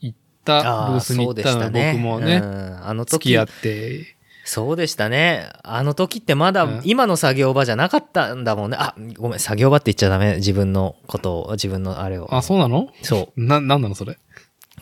[0.00, 5.48] 行った、ブースに行ったのそうでした僕もね、うんあの時付き合って、そうでしたね。
[5.64, 8.76] あの時ってまだうん今の作業場じゃなかったんだもんね。
[8.78, 10.36] あ、ごめん、作業場って言っちゃダメ。
[10.36, 12.32] 自分のことを、自分のあれを。
[12.32, 12.90] あ、そうなの？
[13.02, 13.44] そう。
[13.44, 14.18] な、なんなのそれ？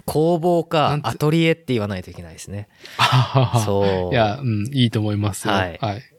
[0.07, 2.69] 工房かアトリエって言わないといけないですね。
[3.55, 4.15] そそう。
[4.15, 5.55] いや、うん、いいと思いますよ。
[5.55, 5.77] ははいい。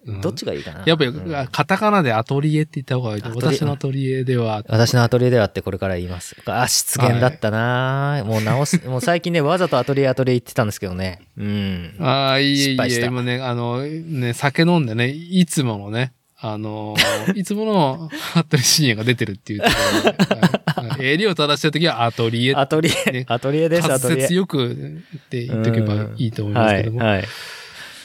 [0.08, 0.84] うんどっちがいいかな？
[0.86, 6.36] やっぱり、うんカタカナでアトリエって言った方がいい私のアトリエでは、私のアトリエではってこれから言います。
[6.46, 11.22] あ、失言だったな、もう直す、 もう最近ね、わざとアトリエアトリエ言ってたんですけどね。
[11.38, 11.96] うん。
[12.00, 16.14] ああ、いいえいいえ、今ね、あの、ね、酒飲んでね、いつものね、
[16.48, 20.66] あのー、 いつもの服部深夜が出てるっていうところで、はいはい
[20.98, 24.28] 襟を正してるときはアトリエ、アトリエね、アトリエです、ア滑トリエ。
[24.28, 27.00] 舌よくって言っとけばいいと思いますけども。
[27.00, 27.28] はい、はい。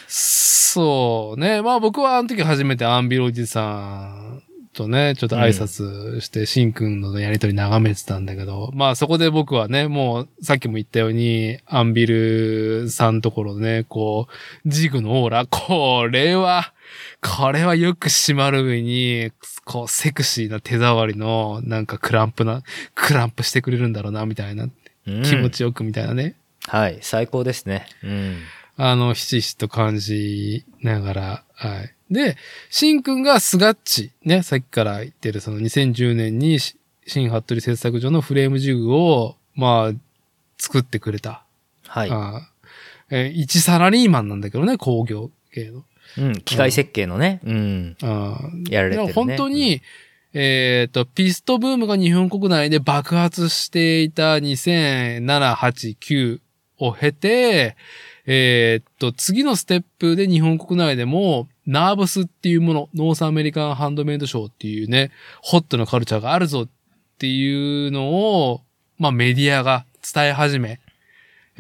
[0.09, 1.63] そうね。
[1.63, 4.43] まあ僕はあの時初めてアンビルおじさん
[4.73, 14.27] とね、ちょっと挨拶して、シンくんのやりとり眺めてたんだけど、まあそこで僕はね、もうさっきも言ったように、アンビルさんところでね、こ
[14.65, 16.73] う、ジグのオーラ、これは、
[17.21, 19.33] これはよく締まる上に、
[19.65, 22.63] こう、セクシーな手触りの、なんかクランプな、
[22.95, 26.37] クランプしてくれるんだろうな、みたいな、うん気持ちよくみたいなね。
[26.67, 27.87] はい、最高ですね。
[28.05, 28.39] うん。
[28.77, 31.95] あの、ひしひしと感じながら、はい。
[32.11, 32.37] で、
[32.71, 36.77] シンくんがスガッチ、ね、さっきから言ってるその2010年にし
[37.07, 39.93] 新服部製作所のフレームジグを、まあ、
[40.59, 41.45] 作ってくれた。
[41.87, 42.11] はい。
[42.11, 42.49] あ
[43.11, 45.85] えー一サラリーマンなんだけどね、工業系の。
[46.19, 47.41] うん、機械設計のね。
[47.45, 47.97] うん。
[48.03, 48.39] あ
[48.69, 49.83] やられてるね本当に、
[50.33, 56.41] えっ、と、ピストブームが日本国内で爆発していた2007、8、9
[56.79, 57.77] を経て、
[58.27, 65.11] えっ、と、次のステップで日本国内でも、ナーブスっていうもの、 North American Handmade Show っていうね、
[65.41, 66.69] ホットなカルチャーがあるぞっ
[67.19, 68.63] ていうのを、
[68.99, 69.85] まあメディアが
[70.15, 70.81] 伝え始め、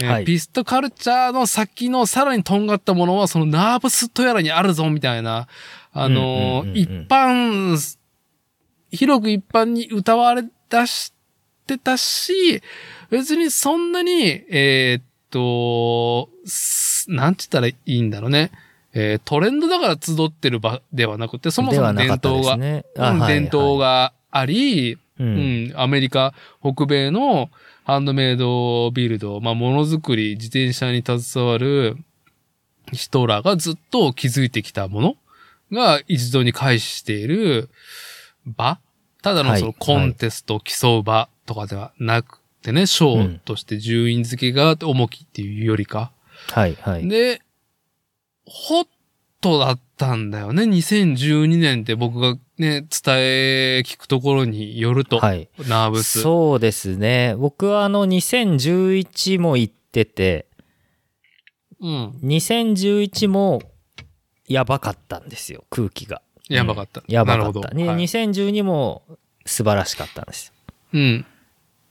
[0.00, 0.24] えーはい。
[0.24, 5.48] ピストカルチャーの先のさらにとんがったものは、そのナーブスとやらにあるぞみたいな、
[5.92, 7.98] あのーうんうんうんうん一般、
[8.90, 11.12] 広く一般に歌われ出し
[11.66, 12.62] てたし、
[13.10, 18.50] 別にそんなに、えーっと、すなんて言ったらいいんだろうね。
[18.92, 27.50] えートレンドだから集ってる場ではなくて、そもそも伝統が、ね、うん伝統が、があり、ううんん、アメリカ、北米の
[27.84, 31.96] ハンドメイドビルド、まあ、ものづくり、自転車に携わる
[32.92, 35.16] 人らがずっと築いてきたもの
[35.72, 37.68] が一度に回避している
[38.46, 38.78] 場
[39.22, 46.12] ただのはいそのコンテストを競う場とかではなくてね、賞として順位付けが重きっていうよりか。
[46.52, 47.08] はい、はい。
[47.08, 47.42] で、
[48.46, 48.86] ホッ
[49.40, 50.64] トだったんだよね。
[50.64, 55.48] 2012年って僕がね、伝え聞くところによると、はい。
[55.66, 56.20] ナーブス。
[56.20, 57.34] そうですね。
[57.38, 60.46] 僕はあの2011も行ってて、
[61.80, 62.10] うん。
[62.22, 63.62] 2011も
[64.46, 66.20] やばかったんですよ、空気が。
[66.50, 67.02] やばかった。
[67.08, 67.60] やばなるほど。
[67.62, 67.76] かった。
[67.78, 69.04] ねはい2012も
[69.46, 70.52] 素晴らしかったんです
[70.92, 71.16] うん。
[71.18, 71.24] よ。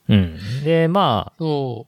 [0.09, 0.37] うん。
[0.63, 1.87] で、まあ、そ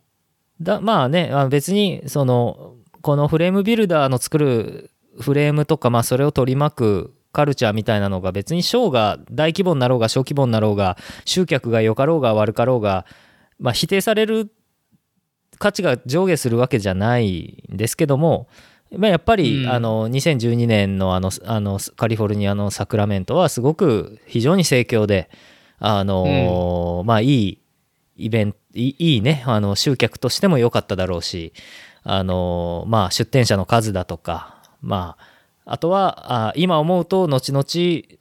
[0.59, 4.89] だまあね、あ別に、その、このフレームビルダーの作る
[5.19, 13.05] フレームとか、まあそれを取り巻くカルチャーみたいなのが別にショーが大規模になろうが小規模になろうが集客が良かろうが悪かろうが、
[13.59, 14.51] まあ、否定される
[15.57, 18.47] 価値が上下するわけじゃないんですけども、
[18.97, 19.69] まあ、やっぱり、うん。
[19.69, 25.29] あの2012年のあのあのカリフォルニアのサクラメントはすごく非常に盛況で、
[25.79, 27.61] あのまあいい
[28.17, 31.53] イベントいいいいねあの集客としても良かっただろうし、
[32.03, 35.30] あのまあ、出店者の数だとか、まあ、
[35.65, 37.63] あとはあ今思うと後々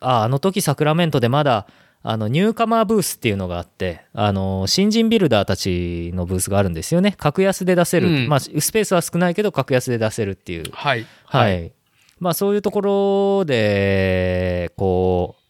[0.00, 1.66] ああの時サクラメントでまだ
[2.02, 10.70] あのニューカマーブースっていうのがあってあの新人ビルダーたちのブースがあるんですよね格安で出せる、うんまあ、スペースは少ないけど格安で出せるっていうう。
[10.72, 11.06] はい。
[11.24, 11.72] はい。
[12.18, 15.42] まあそういうところで、こう、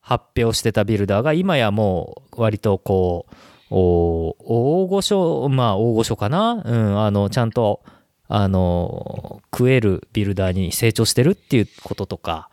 [0.00, 3.34] 発表してたビルダーが今やもう割とこう、
[3.70, 6.62] お大御所、まあ大御所かな？
[6.64, 7.80] うん、あの、ちゃんと
[8.28, 12.48] あの、食えるビルダーに成長してるっていうこととか、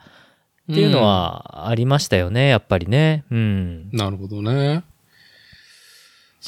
[0.72, 3.26] っていうのはありましたよね、やっぱりね。
[3.32, 3.38] うん。
[3.38, 3.42] う
[3.96, 3.98] ん。
[3.98, 4.84] なるほどね。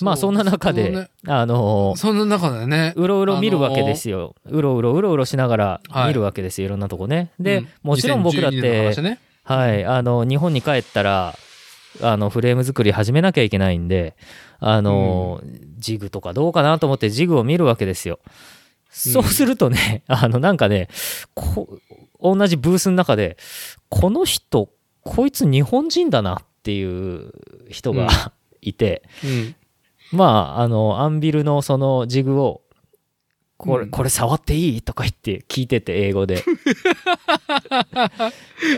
[0.02, 2.94] まあそんな中で、ねあの、そんな中でね。
[2.96, 4.36] うろうろ見るわけですよ。
[4.46, 7.32] うろうろうろうろしながら見るわけですよ、い、ろんなとこね。
[7.40, 11.36] で、うんもちろん僕だっ2012年のて話、ねはい、あの、日本に帰ったら、
[12.02, 14.16] あの、フレーム作り始めなきゃいけないんで、
[14.60, 15.42] あの、
[15.78, 18.20] ジグとかどうかなと思ってジグを見るわけですよ。
[18.94, 20.88] そうするとね、あの、なんかね、
[21.34, 21.80] こ
[22.22, 23.38] 同じブースの中で、
[23.90, 24.70] この人、
[25.02, 27.32] こいつ日本人だなっていう
[27.70, 28.10] 人が、うん。
[28.66, 29.56] いて、うん。
[30.14, 32.62] まあ、あの、アンビルのそのジグを、
[33.66, 33.92] これ、うん。
[33.92, 34.82] これ触っていい？
[34.82, 36.44] とか言って聞いてて、英語で。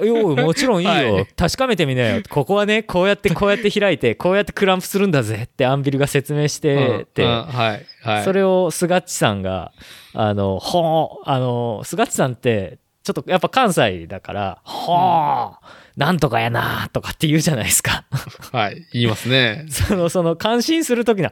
[0.04, 1.26] よもちろんいいよ、はい。
[1.36, 2.22] 確かめてみなよ。
[2.30, 7.30] ここはね、こうやってこうやって開いて、こうやってクランプするんだぜってアンビルが説明してて、うん。
[7.30, 7.44] うん。
[7.46, 7.86] はい。
[8.04, 8.24] はい。
[8.24, 9.72] それをスガッチさんが、
[10.14, 15.54] あの、ほー、あの、スガッチさんって、ちょっとやっぱ関西だから、ほー、
[15.98, 18.06] なんとかやなとかって言うじゃないですか。
[18.52, 18.86] はい。
[18.92, 19.66] 言いますね。
[19.72, 21.30] その、その、感心するときの、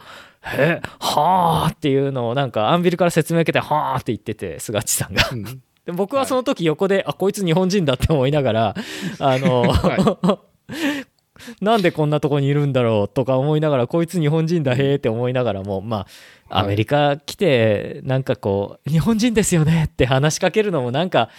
[0.58, 5.30] え、はーっていうのをなんかアンビルから説明受けて、はーって言ってて、スガッチさんが。
[5.32, 8.76] うんで僕はその時横で、あ、こいつ日本人だって思いながら、
[9.20, 10.40] あの、は
[11.62, 16.08] なんでこんなとこにいるんだろうとか思いながら、こいつ日本人だへーって思いながらも、まあ、はい
[16.56, 21.30] アメリカ来て、なんかこう、日本人ですよねって話しかけるのもなんか、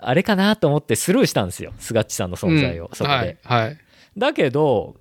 [0.00, 1.72] あれかなと思ってスルーしたんですよ。
[1.78, 3.16] スガッチさんの存在を、うんそこで。
[3.16, 3.38] はい。
[3.42, 3.78] はい。
[4.16, 4.96] だだけど、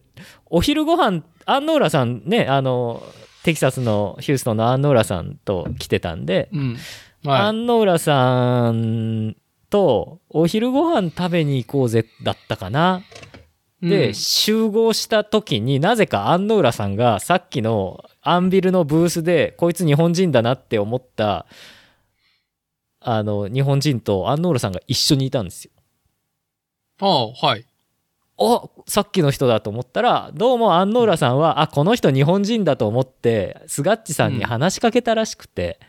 [0.48, 3.04] お昼ご飯アンノーラさんね、あの、
[3.44, 6.78] テキサスのヒューストンのアンノーラさんと来てたんで、うん。
[7.26, 9.36] アはンノーラさん
[9.70, 13.04] とお昼ご飯食べに行こうぜだったかな。
[13.82, 13.90] い。
[13.90, 21.46] で、うん集合した時になぜかアンノーラさんがさっきのアンビルのブースでこいつ日本人だなって思った
[23.00, 25.72] あの日本人とアンノーラさんが一緒にいたんですよ。
[27.00, 27.66] ああ、はい。
[28.40, 35.80] あさっきの人だと思ったらどうもアンノーラさんはあこの人日本人だと思ってスガッチさんに話しかけたらしくて、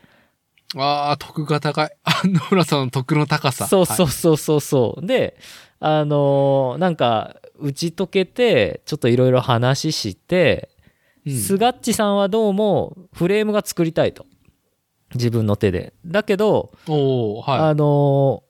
[0.75, 1.91] ああ、得が高い。
[2.03, 3.67] あ野村さんの得の高さ。
[3.67, 5.37] そうそうそうそうそうで
[5.79, 10.69] あのーなんか打ち解けてちょっといろいろ話して、
[11.25, 11.37] はい。
[11.37, 14.25] スガッチさんはどうもフレームが作りたいと
[15.15, 18.49] 自分の手でだけど、はあのー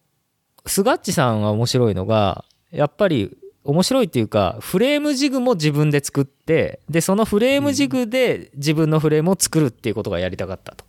[0.66, 10.86] スガッチさんは面白いのがやっぱり面白いっていうかフレームジグも自分で作ってでそのフレームジグで自分のフレームを作るっていうことがやりたかったと。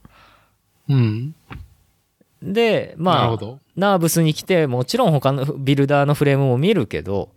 [0.88, 0.94] い。
[0.94, 1.34] うん。
[2.42, 3.38] でまあ。
[3.76, 7.30] ナーブスに来てもちろん他のビルダーのフレームも見るけど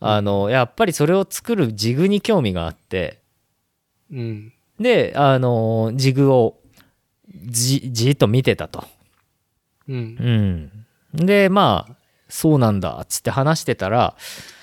[0.00, 3.18] あのやっぱりそれを作るジグに興味があって
[4.10, 4.52] うん。
[4.80, 6.56] であのジグを
[7.44, 8.84] じじーっと見てたと。
[9.88, 10.72] うん
[11.14, 11.22] う。
[11.22, 11.96] ん、でまあ
[12.28, 14.16] そうなんだっつって話してたら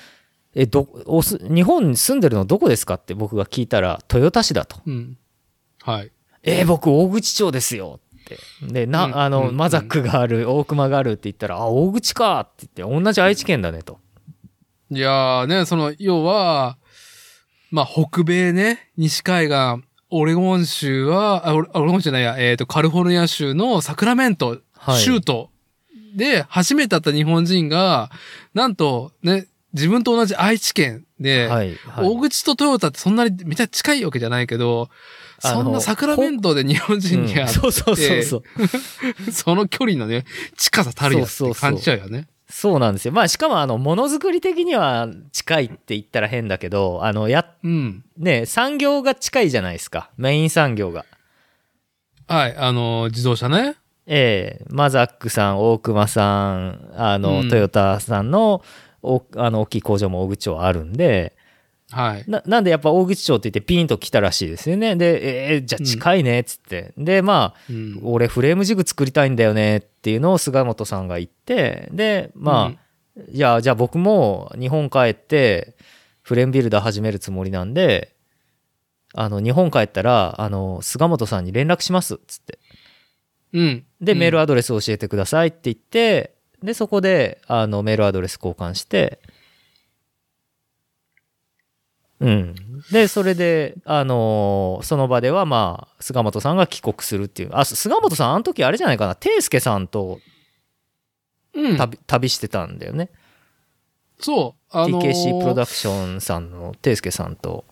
[0.56, 5.18] 「えどおす日本に住んでるのどこですか?」って僕が聞いたら「豊田市だ」とうん。
[5.82, 6.12] はい。
[6.44, 14.00] 「えー僕大口町ですよ」ってでな、うんあの、うんマザックがある大熊があるって言ったら「あ大口か」って言って同じ愛知県だねと。
[14.92, 16.78] いやーね、その、要は、
[17.72, 19.84] まあ、北米ね、西海岸、
[20.18, 25.50] オレゴン州は、あ、オレゴン州じゃないや、えっ、と、カリフォルニア州のサクラメント、はい州都
[26.16, 28.10] で初めて会った日本人が、
[28.54, 34.90] なんとね、自分と同じ愛知県で、はい、はい大口とトヨタってそんなにめっちゃ近いわけじゃないけど、
[35.40, 38.44] そんなサクラメントで日本人に会っうんそうそうそうそう。
[39.26, 40.24] て、 その距離のね、
[40.58, 42.20] 近さたるやって感じちゃうよね。
[42.20, 42.28] そう
[42.80, 43.12] なんですよ。
[43.12, 48.06] まあしかもあのものづくり的には近いって言ったら変だけど、あのやうん。
[48.18, 50.12] ね産業が近いじゃないですか。
[50.18, 51.06] メイン産業が。
[52.28, 53.76] はい、あの、自動車ね。
[54.08, 58.62] ええマザックさん、大熊さん、あの、うんトヨタさんの
[59.02, 61.35] おあの大きい工場も大口町あるんで
[61.96, 62.26] はい。
[62.28, 64.98] ななんでやっぱ大口町って言ってピンと来たらしいですよね。
[64.98, 68.00] でえーじゃあ近いねっつって、でまあうん。
[68.04, 71.88] 俺フレームジグ作りたいんだよねっていうのを菅本さんが言って。
[71.94, 75.78] でまあ、いやじゃあ僕も日本帰って
[76.22, 78.14] フレームビルダー始めるつもりなんで
[79.14, 82.60] あの日本帰ったらあの菅本さんに連絡しますっつって。
[83.54, 83.86] うん。
[84.02, 84.18] で、うん。
[84.20, 89.20] メールアドレス教えてくださいって言ってでそこであのメールアドレス交換して
[92.22, 92.56] うん
[92.92, 100.20] でそれであのその場ではまあ菅本さんが帰国するっていうあ菅本さんあの時あれじゃないかな圭介さんと
[101.54, 101.78] うん。
[101.78, 103.10] 旅,、旅してたんだよね
[104.20, 104.78] そう。
[104.78, 107.66] あのー TKC プロダクションさんの圭介さんと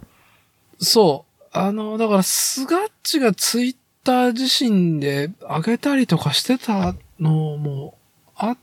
[0.79, 1.33] そう。
[1.51, 7.97] あの、だから、スガッチがツイッター自身で上げたりとかしてたのも
[8.35, 8.57] あっ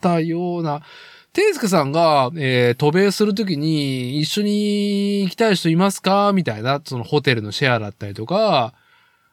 [0.00, 0.82] たような、
[1.32, 6.32] ていすけさんが、えー、渡米するときに一緒に行きたい人いますか？
[6.32, 8.74] みたいな、そのホテルのシェアだったりとか、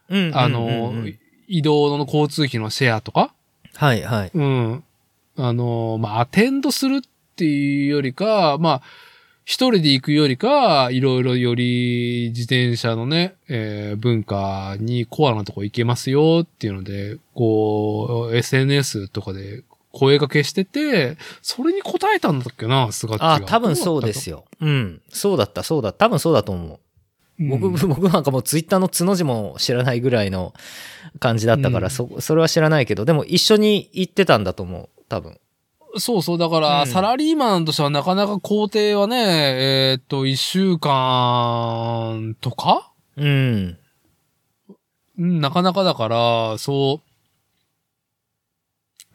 [0.09, 1.19] うんあの、うんうんうん
[1.49, 3.33] 移動の交通費のシェアとか、
[3.73, 4.31] はいはい。
[4.33, 4.83] うん。
[5.37, 7.01] あの、まあ、アテンドするっ
[7.37, 8.81] ていうよりか、まあ、
[9.45, 19.63] 一人で行くよりか、いろいろより自転車のね、えー文化にコアなとこ行けますよっていうので、こう、SNS とかで
[19.97, 23.33] 声掛けしてて、それに答えたんだっけな、スガッチが。
[23.33, 24.45] あ、多分そうですよ。
[24.61, 25.01] うん。
[25.09, 25.91] そうだった、そうだ。
[25.93, 26.79] 多分そうだと思う。
[27.49, 30.53] 僕、うん僕なんかもうツイッターのつの字も知らないぐらいの
[31.19, 35.03] 感じだったから、うんそ、それは知らないけど、でも一緒に行ってたんだと思う。
[35.09, 35.39] 多分。
[35.97, 36.37] そうそう。
[36.37, 39.17] だから、うんサラリーマンとしてはなかなか工程はね、
[39.91, 42.91] えーっと、一週間とか？
[43.15, 43.77] うん。
[45.19, 47.06] うん、なかなかだから、そう、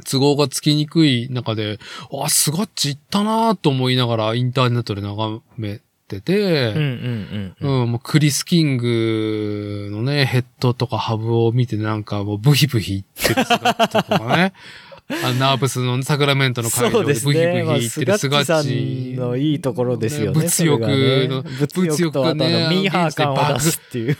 [0.02, 1.78] 都合がつきにくい中で、
[2.24, 7.84] あ、スガッチ行ったなと思いながらインターネットで眺めてて、うんうんうんううん。
[7.84, 14.52] ん、もうクリス・キングのね、ヘッドとかハブを見てなんかもうブヒブヒ言ってる姿とかね。
[15.24, 20.40] あナーブスのサクラメントの会場でブヒブヒ言ってるスガッチのいいところですよね。
[20.40, 24.16] 物欲のね物欲とあとあ物欲ねのミーハー感を出すっていう。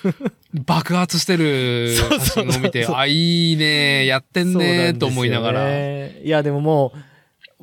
[0.54, 5.64] 爆発してる写真を見て、あ、いいね、やってんね、と思いながら。
[5.64, 6.98] ねいや、でももう、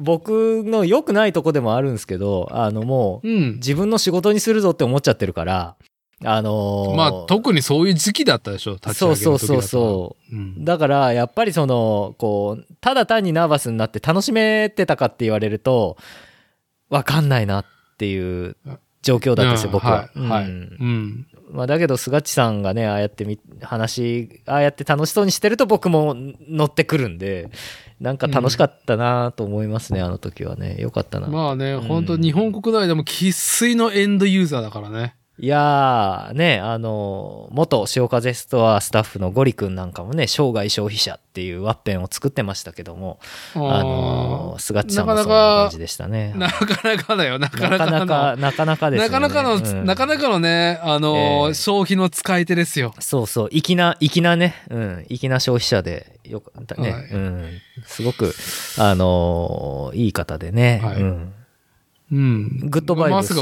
[0.01, 3.53] 僕の良くないとこでもあるんですけど、あのもう、うん。
[3.55, 5.75] 自分の仕事にするぞって思っちゃってるから、
[6.23, 9.23] あのーまあ、特にそういう時期だったでしょ、立ち上げの時だと。
[9.23, 10.35] そうそうそうそう。
[10.35, 10.65] うん。
[10.65, 15.97] だから、やっぱりその、こう、ただ単にナーバスになって楽しめてたかって言われると、
[16.89, 17.65] わかんないなっ
[17.97, 18.57] ていう
[19.01, 19.91] 状況だったんですよ、うん僕は。
[19.91, 20.19] はい。
[20.27, 20.43] はい。
[20.45, 21.27] ううんん。
[21.51, 26.15] まあ、だけど、菅地さんがね、ああやってみ、話、ああやって楽しそうにしてると僕も
[26.49, 27.49] 乗ってくるんで、
[28.01, 30.75] なんか楽しかったなと思いますね、あの時はね。
[30.79, 31.27] よかったな。
[31.27, 35.15] まあね、うん本当日本国内でも生粋のエンドユーザーだからね。
[35.41, 43.21] いやー、ね、あの、元潮風ストアスタッフのゴリ君なんかもね、生涯消費者っていうワッペンを作ってましたけども、
[43.55, 46.33] あの、菅地さんもそんな感じでしたね。
[46.35, 48.05] なかなかだよ、なかなかなかの。
[48.05, 49.09] なか、なかなかですよね。
[49.09, 49.85] なかなかの、うん。
[49.85, 51.53] なかなかのね、あのーええ。
[51.53, 52.93] 消費の使い手ですよ。
[52.99, 57.01] そうそう、粋な、粋なね、うん、粋な消費者で、よかったね、はい。
[57.11, 57.45] うん、
[57.85, 58.35] すごく、
[58.77, 60.95] あのーいい方でね、はい。
[60.97, 61.33] うん、
[62.11, 62.69] うん。
[62.69, 63.33] グッドバイブス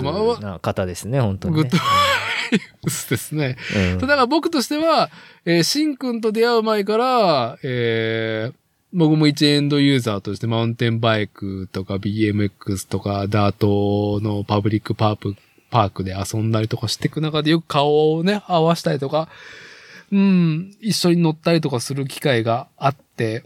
[0.41, 1.63] な方ですね、本当に、ね。
[1.63, 3.57] グッドバイブスですね。
[3.75, 5.09] うんだから僕としては、
[5.45, 8.53] えー、シンくんと出会う前から、えー、
[8.93, 15.35] 僕も一エンドユーザーとしてマウンテンバイクとか BMX とかダートのパブリックパーク、
[15.69, 19.29] パークで遊んだりとかしていく中でよく顔をね、合わしたりとか、
[20.11, 23.43] うん、一緒に乗ったりとかする機会があって、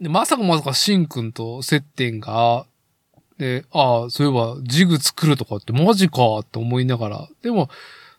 [0.00, 2.66] でまさかまさかシンくんと接点が、
[3.38, 7.68] で、ああ、そういえばジグ作るとかってマジかって思いながら、でも、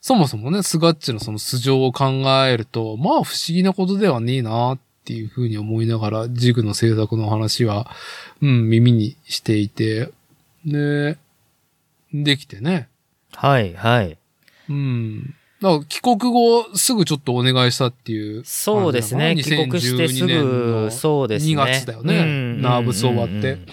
[0.02, 2.06] そもそもね、スガッチのその素性を考
[2.46, 7.90] えると、まあ不思議なことではねえなっていうふうに思いながら、ジグの制作の話は、
[8.42, 10.12] うん、耳にしていて、
[10.66, 11.18] で、
[12.14, 12.88] できてね。
[13.34, 14.18] はい、はい。
[14.70, 15.36] うん。
[15.62, 18.44] だから帰国後すぐちょっとお願いしたっていう。
[18.46, 21.54] そうですね、帰国してすぐ、そうですね。
[21.54, 23.68] 2月だよねうんナーブス終わってうんうんうん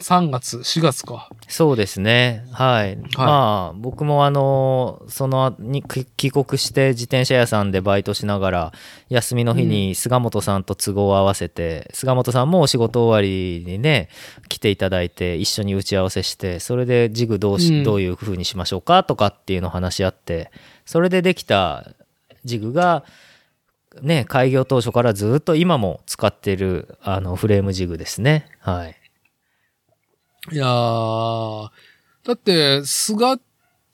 [0.00, 1.30] 3月、4月か。
[1.48, 2.44] そうですね。
[2.50, 2.96] はい。
[3.16, 8.72] まあ、僕もあの、そのに帰帰国して自転車屋さんでバイトしながら、
[9.08, 14.08] 休みの日に菅本さんと都合を合わせて、菅本さんもお仕事終わりにね、
[14.48, 20.50] 来ていただいて、一緒に打ち合わせして、それでジグどうし、うんどういう風にしましょうかとかっていうのを話し合って、
[20.86, 21.86] それでできた
[22.44, 23.04] ジグが、
[24.02, 28.48] ね、開業当初からずっと今も使ってるあのフレームジグですね。
[28.58, 28.96] はい。
[30.52, 31.70] いやー、
[32.24, 33.40] だって、スガッ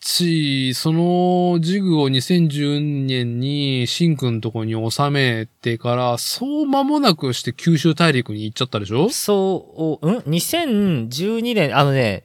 [0.01, 9.11] チ、そのジグを2010年にシンくんとこに収めてから、そう間もなくして九州大陸に行っちゃったでしょ？
[9.11, 12.25] そう、うん ?2012 年、あのね、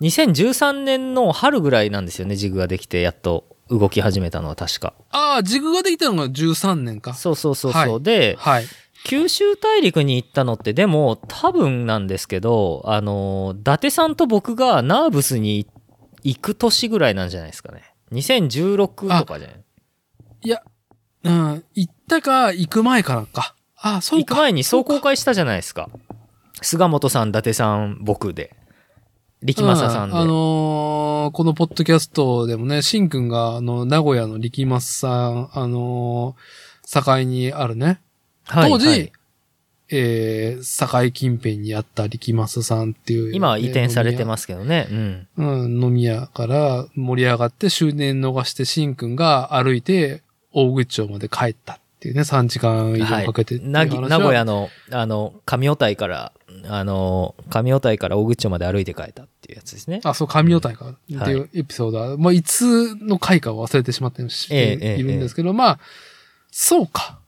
[0.00, 4.94] 2013年の春ぐらいなんですよね、ジグができて、やっと動き始めたのは確か。
[5.10, 7.14] ああ、ジグができたのが13年か。
[7.14, 7.82] そうそうそうそう。
[7.92, 8.66] はいで、はい。
[9.08, 15.68] 九州大陸に行ったのって、でも多分なんですけど、あの、伊達さんと僕がナーブスに
[16.24, 17.82] 行く年ぐらいなんじゃないですかね。
[18.10, 19.56] 2016とかじゃない？
[20.42, 20.60] いや、
[21.22, 23.54] うん、行ったか行く前からか。
[23.76, 24.34] ああ、そうか。
[24.34, 25.88] 行く前にそうか壮行会したじゃないですか。
[26.60, 28.56] 菅本さん、伊達さん、僕で。
[29.40, 30.16] 力政さんで。
[30.16, 37.98] うあのーこのポッドキャストでもね、しんくんが、あの、名古屋の力政さん、あのー境にあるね、はい
[38.48, 39.12] 当時、はい
[39.88, 44.24] えー、境近辺にあった力政さんっていう、今は移転されてす。
[44.24, 44.88] ますけどね。
[44.90, 45.28] うん。
[45.36, 56.32] うん、飲み屋から盛り上がって終電逃してしんくんが歩いて大口町まで帰ったっていうね、3時間以上かけては、ぎ名古屋の、あの、上尾台から、
[56.68, 60.00] あの、上尾台から大口町まで歩いて帰ったっていうやつですね。
[60.02, 65.78] あ、そう、神尾台かっていうエピソードは、まあ、いつの回かは忘れてしまってええええいるんですけど、まあ、
[66.50, 67.20] そうか。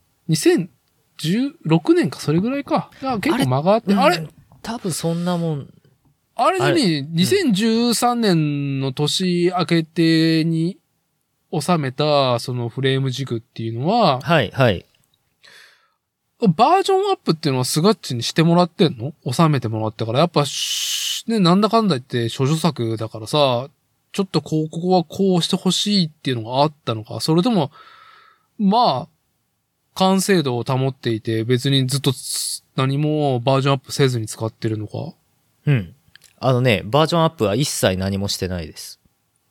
[1.18, 2.90] 2016年か、それぐらいか。
[2.94, 4.16] だから結構間があって、あれ？
[4.18, 4.30] うん
[4.60, 5.72] 多分そんなもん。
[6.34, 7.02] あれあれ？
[7.02, 10.78] に、2013年の年明けてに
[11.52, 14.84] 収めた、そのフレーム軸っていうのは、はい、はい。
[16.40, 19.14] バージョンアップっていうのはスガッチにしてもらってんの？
[19.32, 20.18] 収めてもらってから。
[20.18, 23.68] やっぱし、ね、なんだかんだ言って諸女作だからさ、
[24.12, 27.20] ちょっとこう、ここはこうしてほしいっていうのがあったのか。
[27.20, 27.70] それとも、
[28.58, 29.08] まあ、
[29.98, 35.12] 完成度を保っていて、別にずっとつ何もバージョンアップせずに使ってるのか？
[35.66, 35.94] うん。
[36.38, 39.00] あのね、バージョンアップは一切何もしてないです。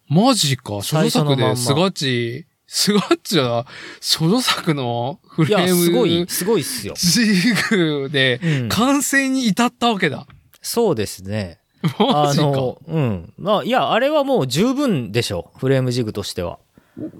[0.07, 0.75] マジか。
[0.75, 3.67] 初のまんまでスガッチ、スガッチは
[3.99, 6.93] 諸女作のフレームすごい、すごいっすよ。
[6.95, 7.25] ジ
[7.69, 10.27] グでうん完成に至ったわけだ。
[10.61, 11.59] そうですね。
[11.99, 12.45] マジか。
[12.45, 13.33] あの、うん。
[13.37, 15.51] まあ、いや、あれはもう十分でしょ。
[15.57, 16.59] フレームジグとしては。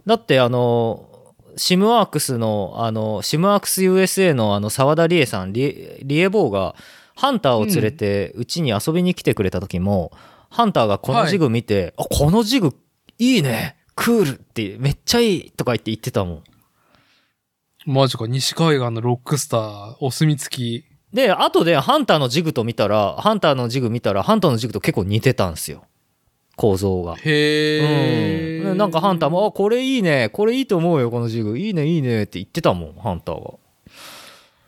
[0.06, 1.10] だって、あの、
[1.58, 6.76] シムワークスの、あの、シムワークス USA のあの、沢田理恵さん、リエリエボーが、
[7.16, 10.12] ハンターを連れて、うちに遊びに来てくれた時も、
[10.50, 12.76] ハンターがこのジグ見て、あ、このジグ、
[13.18, 16.44] いいねクールって、めっちゃいいとか言って言ってたもん。
[17.88, 18.28] マジか。
[18.28, 20.86] 西海岸のロックスター、お墨付き。
[21.12, 25.86] で、後でハンターのジグと見たら、ハンターのジグ見たら、ハンターのジグと結構似てたんですよ。
[26.58, 27.16] 構造が。
[27.16, 28.72] へー。
[28.72, 30.30] うん、なんかハンターも「あこれいいね。
[30.34, 31.58] これいいと思うよこのジグ。
[31.58, 33.56] いいねいいね」って言ってたもんハンター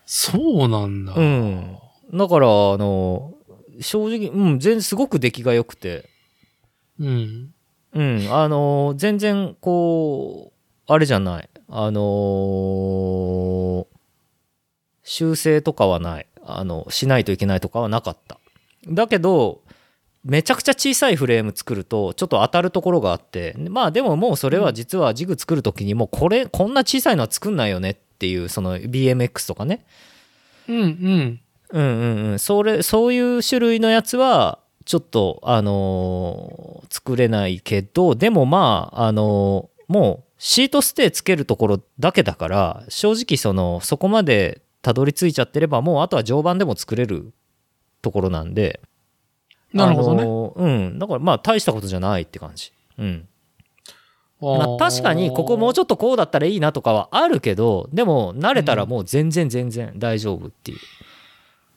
[0.06, 1.14] そうなんだ。
[1.14, 1.78] がうん。
[2.14, 3.34] だからあの
[3.82, 6.08] 正直うん全然すごく出来が良くて。
[7.00, 7.54] うん。
[7.94, 8.28] うん。
[8.32, 10.54] あの全然こ
[10.88, 11.50] うあれじゃない。
[11.70, 13.88] あの
[15.04, 16.28] 修正とかはない。
[16.46, 18.40] あのしないといけないとかはなかった。
[18.88, 19.62] だけど
[20.30, 29.86] めちゃくちゃ小さいフレーム作るとちょっと当たるところがあってまあでももうそれは実はジグ作る時にもうこれこんな小さいのは作んないよねっていうその BMX とかね。
[30.68, 31.40] うん、うん。
[31.72, 32.40] うんうんうん。
[32.40, 47.34] それそういう種類のやつはちょっとあのー作れないけどでもまああのーもうシートステイつけるところだけだから正直そのそこまでたどり着いちゃってればもうあとは常磐でも作れる
[48.02, 48.80] ところなんで
[49.74, 50.24] なるほどね。
[50.24, 51.00] あのーうん。
[51.00, 52.72] だからまあ大したことじゃないって感じ。
[52.98, 53.28] うん。
[54.42, 60.78] まあ確かにここもうちょっとこうだったらいいなとかはあるけど、でも慣れたらもう全然全然大丈夫っていう。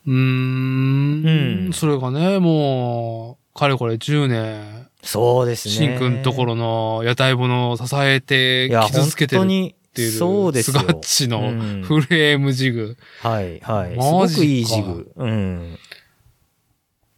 [0.06, 1.66] うーん。
[1.66, 5.74] うんそれがね、もう、かれこれ10年、そうですね。
[5.74, 9.44] しんくんところの屋台物を支えて傷つけてるっ
[9.92, 10.80] ていう、そうですよ。
[10.80, 12.96] スガッチのうんフレームジグ。
[13.20, 13.96] はいはい。
[13.96, 15.12] マジかすごくいいジグ。
[15.16, 15.78] うん。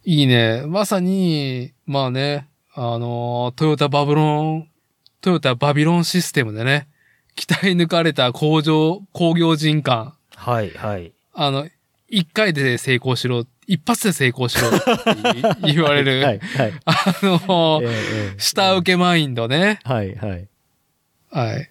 [0.05, 0.63] いいね。
[0.67, 4.67] まさに、まあね、あの、トヨタバブロン、
[5.21, 6.87] トヨタバビロンシステムでね、
[7.35, 11.11] 鍛え抜かれた工場、工業人間、はいはい。
[11.33, 11.67] あの、
[12.07, 14.85] 一回で成功しろ、一発で成功しろって
[15.73, 16.73] 言われる、はいはい。
[16.85, 19.79] あの、ええええ下請けマインドね。
[19.83, 20.47] はいはい。
[21.31, 21.69] はい。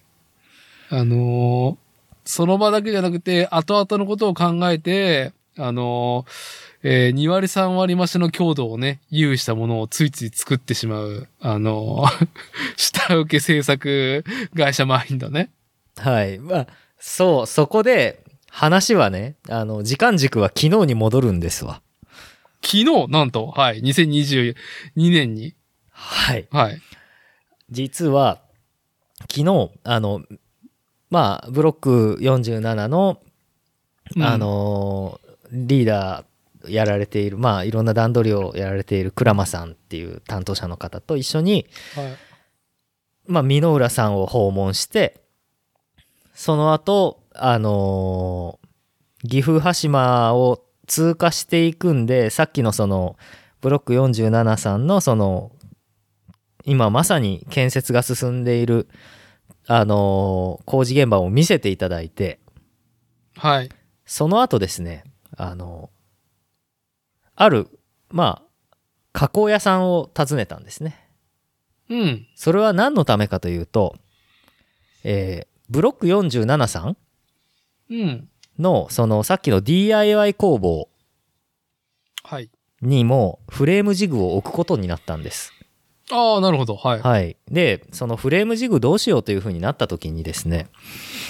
[0.89, 1.85] あのー
[2.27, 6.31] その場だけじゃなくて、後々のことを考えて、あのー
[6.87, 12.27] えー2割3割増しの強度をね、有したものをついつい作ってしまう、あのー
[12.77, 14.23] 下請け制作
[14.55, 15.49] 会社マインドね。
[15.97, 16.37] はい。
[16.37, 16.67] まあ、
[16.99, 21.81] そう、そこで、話はね、あの、時間軸は昨日に戻るんですわ。
[22.61, 24.55] 昨日、なんと、はい、2022
[24.95, 25.55] 年に、
[25.89, 26.47] はい。
[26.51, 26.79] はい。
[27.71, 28.41] 実は、
[29.21, 30.21] 昨日、あの、
[31.09, 33.19] まあ、ブロック47の、
[34.15, 36.34] うんあのーリーダー
[36.69, 42.17] やられている、まあ、いろんな段取りをやられている鞍馬さんっていう担当者の方と一緒に、はい。
[43.27, 45.21] まあ、箕浦さんを訪問して、
[46.33, 48.65] その後、あのー
[49.27, 53.17] 岐阜羽島を通過していくんで、さっきのその、
[53.59, 55.51] ブロック47さんのその、
[56.63, 58.87] 今まさに建設が進んでいる、
[59.65, 62.39] あのー工事現場を見せていただいて、
[63.35, 63.69] はい。
[64.05, 65.03] その後ですね、
[65.35, 65.89] あの、
[67.35, 67.67] ある、
[68.09, 68.77] まあ、
[69.13, 70.99] 加工屋さんを訪ねたんですね。
[71.89, 72.27] うん。
[72.35, 73.95] それは何のためかというと、
[75.03, 76.97] えーブロック47さん
[77.89, 78.29] うん。
[78.59, 80.89] の、そのさっきの DIY 工房
[82.23, 82.51] はい。
[82.81, 85.53] にもフレームジグを置くことになったんです。
[86.11, 86.75] ああ、なるほど。
[86.75, 87.01] はい。
[87.01, 87.35] はい。
[87.47, 90.67] で、そのフレームジグどうしようというふうになった時にですね、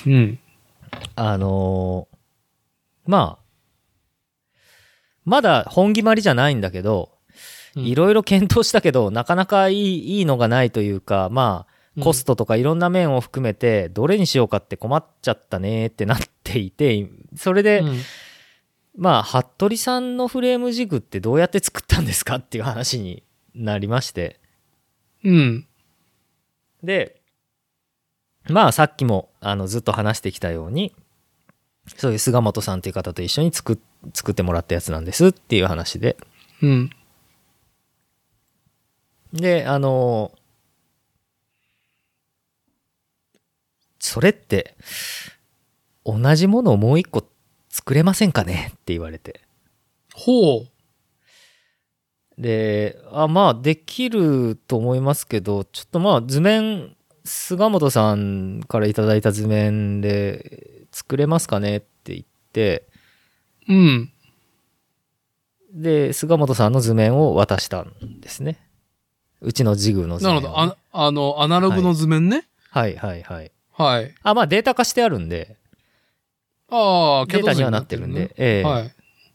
[0.06, 0.40] うん。
[1.16, 3.45] あのーまあ、
[5.26, 7.12] まだ本決まりじゃないんだけど、
[7.76, 11.66] うんいろいろ検討したけど、なかなかいいいいのがないというか、ま
[11.98, 18.00] あ、コストとかいろんな面を含めて、どれにしようかって困っちゃったねってなっていて、それで、うん
[18.98, 23.24] まあ、服部さんのフレームジグってどうやって作ったんですかっていう話に
[23.54, 24.40] なりまして。
[25.24, 25.68] うん。
[26.84, 27.22] で、
[28.48, 30.96] まあさっきもあのずっと話してきたように、
[31.88, 33.78] そういう菅本さんという方と一緒に作っ
[34.14, 36.18] 作ってもらったやつなんですっていう話で。
[36.62, 36.90] うん。
[39.34, 40.32] で、あの
[44.00, 44.76] それって、
[46.06, 47.26] 同じものをもう一個
[47.70, 49.42] 作れませんかねって言われて。
[50.14, 50.68] ほう。
[52.38, 62.88] で、あ、まあ、できると思いますけど、ちょっとまあ、図面、菅本さんからいただいた図面で作れますかねって言って、
[63.68, 64.14] うん。
[65.74, 68.66] で、菅本さんの図面を渡したんですね。
[69.42, 70.58] うちのジグの図面なるほど。
[70.58, 72.48] ああの、アナログの図面ね。
[72.70, 73.52] はいはいはい。
[73.74, 74.16] はい。
[74.24, 75.58] あ、まあデータ化してあるんで、
[76.70, 78.92] ああ、データにはなってるんで、ええはい。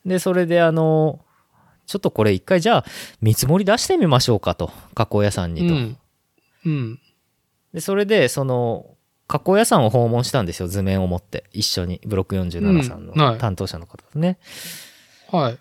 [0.06, 1.20] で、それであの、
[1.84, 2.84] ちょっとこれ一回じゃあ
[3.20, 5.74] 見積もり出してみましょうかと、加工屋さんにと。
[5.74, 5.98] うん。
[6.64, 7.00] うん。
[7.74, 8.89] で、それで、その、
[9.30, 14.38] 加工屋さんを訪問したんですよ、図面を持って、一緒に、ブロック47さんの担当者の方とね。
[15.30, 15.58] はい。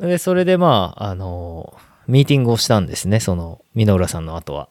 [0.00, 4.68] で、それでまあ、あの、ミーティングをしたんですね、その、箕浦さんの後は。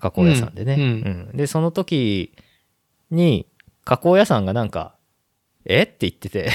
[0.00, 0.74] 加工屋さんでね。
[0.74, 2.32] うんうんで、その時
[3.10, 3.46] に、
[3.84, 4.94] 加工屋さんがなんか、
[5.66, 5.82] え？
[5.82, 6.50] って言ってて、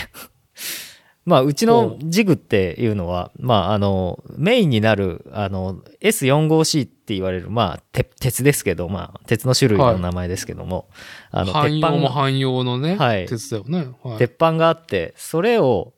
[1.24, 10.88] まあ、うちのジグっていうのは、まあ、あの、メインになる、あの、S45C って言われる、まあ、て鉄ですけど、まあ、鉄の種類の名前ですけども、
[11.31, 13.88] あの、汎鉄板用も汎用のね、はい鉄だよね。
[14.03, 14.18] はい。
[14.19, 15.94] 鉄板があって、それを、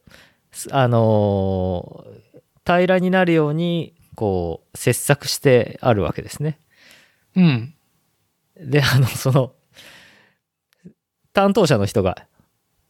[0.52, 2.22] すあのー
[2.64, 6.60] 平らになるように、こう、切削してあるわけですね。
[7.36, 7.74] うん。
[8.56, 9.54] で、あの、その、
[11.34, 12.28] 担当者の人が、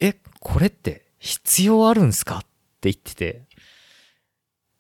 [0.02, 2.40] え、これって必要あるんすか？
[2.40, 2.42] っ
[2.82, 3.44] て言ってて、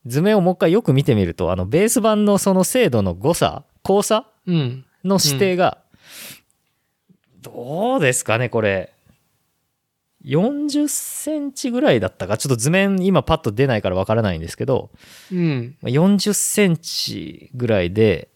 [0.06, 4.86] 図面をもう一回よく見てみると、あの、ベース板のその精度の誤差、交差うん。
[5.04, 5.80] の指定が、
[7.42, 8.94] どうですかね、これ。
[10.26, 14.92] 40センチぐらいだったか、ちょっと図面今パッと出ないからわからないんですけど、
[15.32, 15.76] うん。
[15.82, 18.30] まあ40センチぐらいで、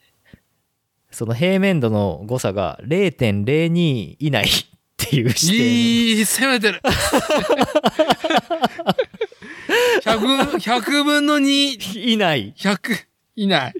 [1.10, 4.48] その平面度の誤差が0.02以内っ
[4.96, 6.80] ていう指定いい、攻めてる。
[10.06, 13.06] 100、100分の2、の以内100
[13.36, 13.74] 以内。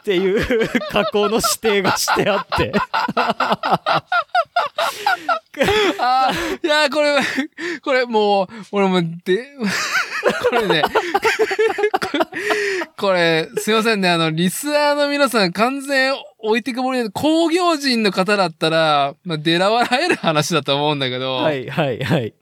[0.00, 2.72] っていう加工の指定がしてあって、
[6.00, 7.16] ああ、いや、これ、
[7.80, 9.46] これもう、俺もで、
[10.50, 10.82] これね、
[12.96, 22.34] これ、すいませんね、あの、リスナーの皆さん完全置いてくぼりで、工業人の方だったら、まあ、出ら笑える話だと思うんだけど、はいはいはい。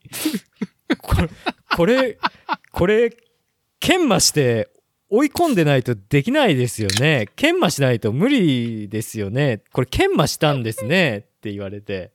[0.99, 1.29] これ、
[1.75, 2.19] これ、
[2.73, 3.17] これ、
[3.81, 4.69] 研磨して
[5.09, 7.29] 追い込んでないとできないですよね。
[7.37, 9.63] 研磨しないと無理ですよね。
[9.73, 12.13] これ研磨したんですねって言われて。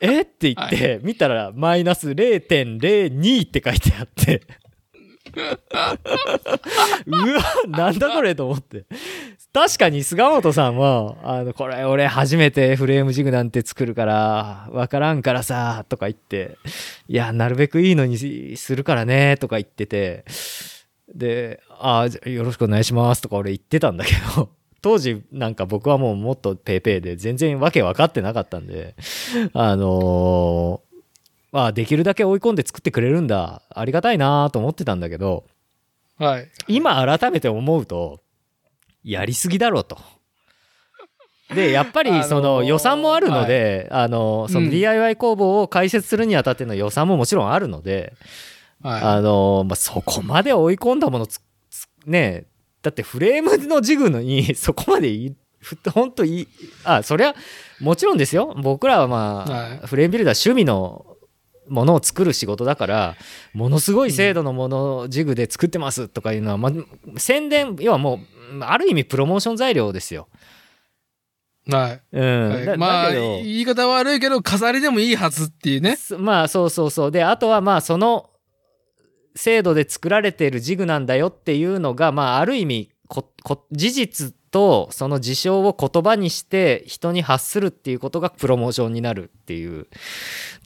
[0.00, 0.20] え？
[0.22, 4.42] って言って、見たらマイナス0.02って書いてあって。
[7.06, 8.84] うわ、なんだこれと思って。
[9.52, 16.58] 確かに菅本さんは、あの、これ俺初めてフレームジグなんて作るから、わからんからさ、とか言って、
[17.08, 20.24] いや、なるべくいいのにするからね、とか言ってて、
[21.14, 24.50] で、ああ、よろしくお願いしますとか俺言ってたんだけど、
[24.82, 28.94] 当時なんか僕はもうもっとペーペーで全然わけ分かってなかったんで、
[29.54, 30.87] あのー
[31.52, 35.44] まあできるだけ追い込んで作ってくれるんだ、ありがたいなと思ってたんだけど、
[36.18, 36.48] はい。
[36.66, 38.20] 今改めて思うと、
[39.04, 39.98] やりすぎだろうと。
[41.54, 48.12] で、やっぱあのーりその予算もあるので、あの、そのうん DIY 工房を開設するにあたっての予算ももちろんあるので、
[48.82, 52.44] はあの、まあ、そこまで追い込んだものつ、つね
[52.82, 56.48] だってフレームのジグのに そこまでいい、ふほんといい、
[56.84, 57.34] あ、そりゃ、
[57.80, 58.54] もちろんですよ。
[58.62, 61.06] 僕らはまあ、はいフレームビルダー趣味の
[61.68, 63.16] ものを作る仕事だから
[63.54, 66.72] ものすごい精度のものジグで作ってますとかいうのは、まあ、
[67.18, 68.20] 宣伝要はも
[68.52, 70.28] うある意味プロモーション材料ですよ。
[71.70, 72.02] はい。
[72.12, 75.96] うんはいだまあ、言い方は悪いけど、飾りでもいいはずっていうね。
[75.96, 78.30] そまあそうそうそうであとはまあその
[79.36, 89.86] 制度で作られているジグなんだよっていうのがまあある意味ここ事実とその事象を言葉にして人に発するっていうことがプロモーションになるっていう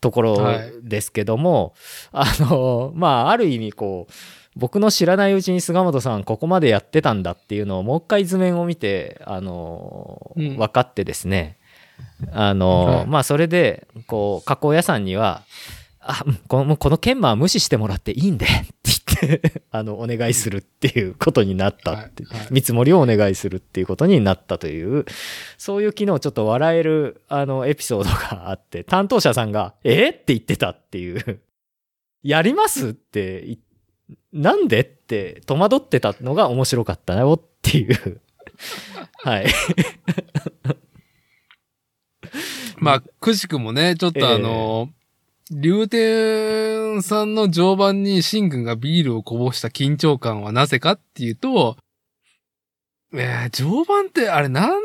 [0.01, 0.73] ところはい。
[0.83, 1.75] ですけども、
[2.13, 4.13] あのまあある意味こう
[4.57, 10.57] 僕の知らないうちに菅本さんここまでやってたんだっていうのをもう一回図面を見てあの、うん。
[10.57, 11.59] 分かってですね。
[12.33, 13.07] あの、はい。
[13.07, 15.43] まあそれでこう加工屋さんには
[16.01, 18.49] あうんこのこの研磨は無視してもらっていいんでっ
[18.83, 18.92] て
[19.71, 22.49] あのお願いするっていうことになったって、はいはい。
[22.51, 25.05] 見積もりをお願いするっていうことになったという
[25.59, 31.41] そういう昨日ちょっと笑えるあのエピソードがあって担当者さんが「えって言ってたっていう
[32.23, 33.59] 「やります?」ってい
[34.33, 38.21] なんでって戸惑ってたのが面白かったよっていう。
[39.23, 39.47] はい。
[42.79, 44.91] まあ、くしくもね、ちょっとあの、
[45.51, 51.77] 竜天さんの常磐にシン君がビールをこぼした緊張感はなぜかっていうと、
[53.13, 54.81] えー、常磐ってあれなん、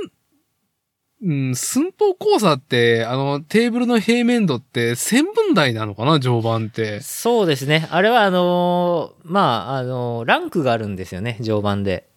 [1.24, 7.02] うん、寸法交差って、あの、テーブルの平面度って線分台なのかな常磐って。
[7.02, 12.10] そうですねあれはあのーまああのーランクがあるんですよね常磐で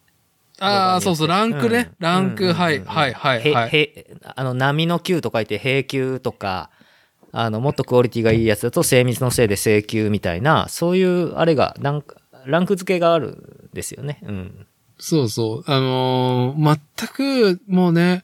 [0.59, 1.89] ああ、そうそう、ランクね。
[1.89, 3.69] うんランク、はい、はい、はい、へはい。
[3.71, 6.69] へあの波の級と書いて平級とか
[7.31, 14.19] あのもっとクオリティがいいやつだと精密のせいで正級みたいなそういうあれがランクランク付けがあるんですよね。
[14.23, 14.67] うん。
[14.97, 15.71] そうそう。
[15.71, 17.07] あのー全
[17.57, 18.23] く、もうね、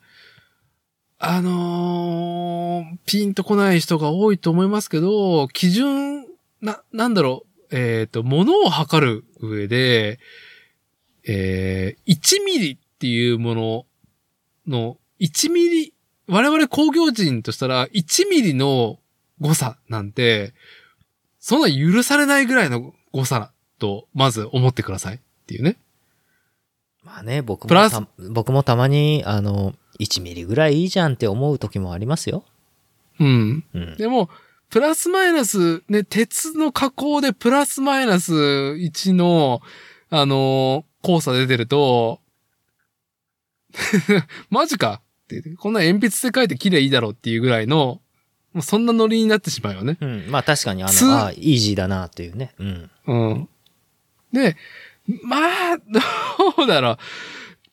[1.20, 6.26] あのーピンとこない人が多いと思いますけど、基準、
[6.62, 10.20] な、なんだろう、えっ、と、物を測る上で、
[11.28, 13.86] えー、1ミリっていうもの
[14.68, 15.94] の、1ミリ、
[16.28, 19.00] 我々工業人としたら、1ミリの
[19.40, 20.54] 誤差なんて、
[21.40, 25.78] そんな許されないぐらいの誤差と、まず思ってくださいっていうね。
[27.04, 32.44] まあね、僕もプラスた僕もたまに、あの、1ミリぐらいいいじゃんって思う時もありますよ。
[33.20, 33.64] うん。
[33.74, 33.98] うん。
[33.98, 34.30] でも、
[34.70, 39.62] プラスマイナス、ね、鉄の加工でプラスマイナス1の、
[40.10, 42.20] あのー交差出てると、
[44.50, 45.02] マジか
[45.58, 48.02] こんな鉛筆で書いて綺麗いいだろうっていうぐらいの、
[48.54, 49.98] もうそんなノリになってしまうよね。
[50.00, 52.54] うん、まあ確かに、あつの、あイージーだなというね。
[52.58, 52.92] うん。
[53.08, 53.50] うん。
[54.34, 54.56] で、
[55.24, 55.38] ま
[55.74, 55.78] あ、
[56.58, 56.98] どうだろう。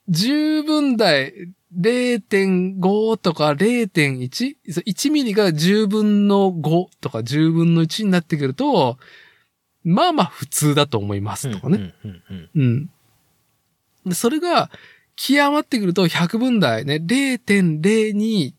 [0.09, 1.33] 十分台
[1.79, 8.99] 0.5とか0.1、そう1ミリが10分の5とか10分の1になってくると、
[9.83, 11.95] まあまあ普通だと思いますとかね。
[12.05, 12.11] うん。
[12.11, 12.91] うんうんうん。
[14.07, 14.71] で、それが、
[15.17, 18.55] 極まってくると100分台ね、0.02、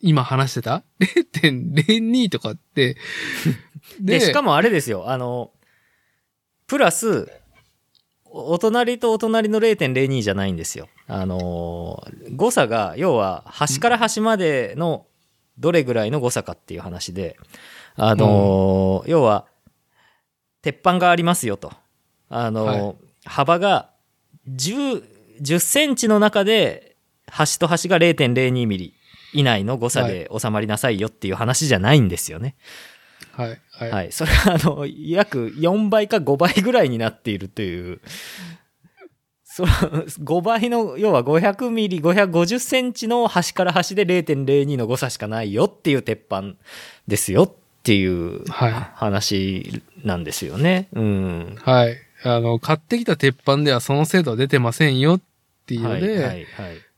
[0.00, 2.96] 今話してた ?0.02 とかって、
[4.00, 5.52] でしかもあれですよ、あの、
[6.66, 7.30] プラス、
[8.24, 10.88] おお隣とお隣の0.02じゃないんですよ。
[11.08, 12.06] あの、
[12.36, 15.06] 誤差が、要は、端から端までの
[15.58, 17.36] どれぐらいの誤差かっていう話で、
[17.96, 19.46] あの、要は、
[20.62, 21.72] 鉄板がありますよと。
[22.28, 23.89] あの、はい幅が
[24.56, 25.02] 10、
[25.40, 26.96] 10センチの中で、
[27.28, 28.94] 端と端が0.02ミリ
[29.32, 32.56] 以内の誤差で収まりなさいよっていう話じゃないんですよね。
[33.32, 33.90] はい、はい。
[33.90, 38.00] はい、それはあの約4倍か5倍ぐらいになっているという
[39.44, 46.54] その5倍の要は500ミリ550センチの端から端で0.02の誤差しかないよっていう鉄板
[47.08, 47.52] ですよっ
[47.82, 50.88] ていうはい話なんですよね。
[50.92, 51.56] うん。
[51.62, 51.96] はい。
[52.22, 55.20] あの、買ってきた鉄板ではその精度は出てませんよっ
[55.66, 56.46] ていうので、はいはいはい。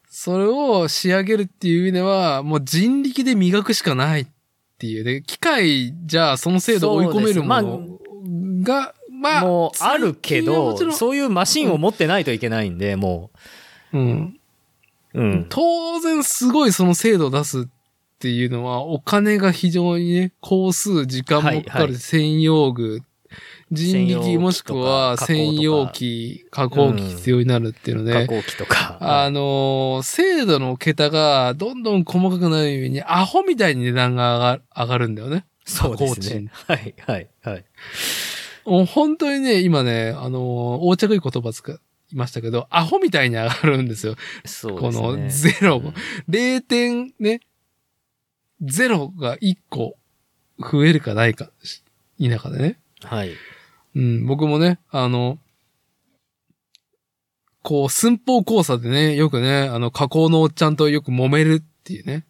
[0.09, 4.27] それを仕上げるっていう意味では、もう人力で磨くしかないっ
[4.79, 5.05] ていう。
[5.05, 13.31] で、機械じゃあその精度を追い込めるものが、まあ、もうあるけどそういうマシンを持ってないといけないんでも
[13.93, 14.39] うん。
[15.15, 17.65] う、うん、当然すごいその精度を出すっ
[18.19, 23.03] ていうのは、お金が非常にね、工数、時間もかかるはいはい専用具、
[23.73, 28.99] 人力もしくは専用機、加工機必要になるっていうので、加工機とか。
[29.01, 35.47] あのー精度の桁がどんどん細かくなるように、アホみたいに値段が上がる上がるんだよね。
[35.65, 36.51] そうですね。
[36.67, 37.65] はいはいはい。
[38.67, 41.77] もう本当にね、今ね、あのー横着い言葉使い
[42.15, 44.17] ましたけど、アホみたいに上がるんですよ。
[44.45, 45.53] そうこですね。
[45.53, 45.95] のゼロうん
[46.29, 47.41] 0点ね、
[48.63, 49.97] 0が1個
[50.59, 51.51] 増えるかないか、
[52.19, 52.79] 否かでね。
[53.03, 53.33] はい。
[53.95, 55.39] うん、僕もね、あの、
[57.63, 62.27] こう、寸法交差でね、よくね、あの、加工のおっちゃんとよく揉めるっていうね。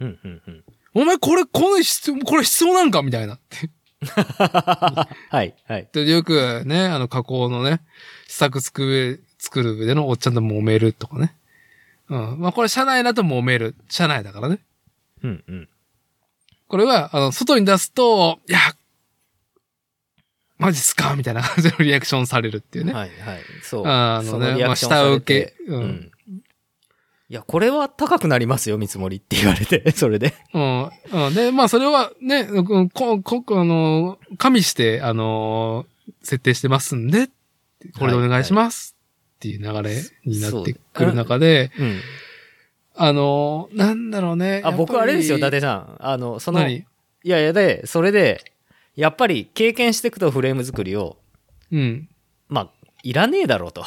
[0.00, 0.64] うんうんうん。
[0.94, 3.34] お前これ、この必要、これ必要なんかみたいな。
[3.34, 3.70] って
[4.04, 5.88] はい、はい。
[5.92, 7.80] でよくね、あの、加工のね、
[8.26, 11.36] 試作作る、作る上でのおっちゃんと揉めるとかね。
[12.08, 12.40] うん。
[12.40, 13.76] まあ、これ社内だと揉める。
[13.88, 14.58] 社内だからね。
[15.22, 15.68] うんうん。
[16.66, 18.58] これは、あの、外に出すと、いや、
[20.62, 21.14] マジっすか？
[21.16, 22.92] みたいな感じのリアクションされるっていうね。
[22.92, 23.40] はい、はい。
[23.62, 23.86] そう。
[23.86, 25.54] あのね、まあ、下請け。
[25.66, 25.76] う。
[25.76, 26.12] うんん。
[27.28, 30.34] いや、これは高くなりますよ、見積もりって言われて、 それで。
[30.52, 30.90] うん。
[31.12, 31.34] うん。
[31.34, 35.86] で、まあ、それはね、うんこ、こ、あの、加味して、あの、
[36.22, 37.28] 設定してますんで、
[37.98, 38.96] これでお願いします。
[39.36, 42.00] っていう流れになってくる中で、うん。
[42.94, 44.60] あの、なんだろうね。
[44.62, 45.96] あ、僕あれですよ、伊だ達さん。
[46.00, 46.84] あの、その、い何
[47.24, 48.51] やいや、で、それで、
[48.96, 51.16] やっぱり経験していくとフレーム作りを、
[51.70, 52.08] うん。
[52.48, 52.70] まあ、
[53.02, 53.84] いらねえだろうと。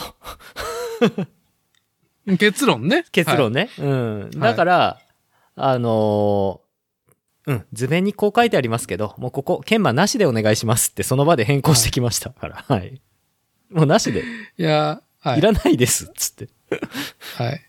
[2.40, 3.06] 結論ね。
[3.12, 3.70] 結論ね。
[3.78, 4.32] うん。
[4.32, 5.02] だから、
[5.56, 6.66] あのー
[7.48, 13.00] うん、図面にこう書いてありますけど、もうここ、研磨なしでお願いしますって、その場で変更してきましたから、はい。
[13.70, 14.24] もうなしで、い。
[14.58, 15.42] いや、はいい。
[15.42, 16.50] らないです、つって。
[17.36, 17.62] はい。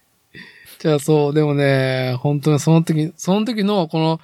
[0.78, 4.20] じゃあそう、でもね、本当にその時、その時のこの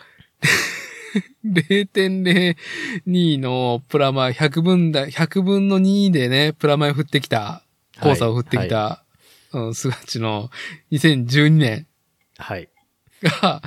[1.45, 7.65] 0.02のプラマイ100分だ、100分の2でね、プラマイ振ってきた、
[7.97, 9.05] 交差を振ってきた、
[9.53, 10.51] うん、スガッチの
[10.93, 11.87] 2012年
[12.39, 12.69] はい。
[13.23, 13.63] が、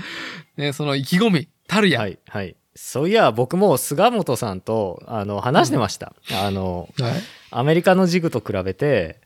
[0.58, 2.02] ね、その意気込み、たるや。
[2.02, 2.20] はい。
[2.28, 2.56] はい。
[2.76, 6.14] そういや、僕も菅本さんと、あの、話してました。
[6.34, 7.14] あの、はい。
[7.52, 9.22] アメリカのジグと比べて、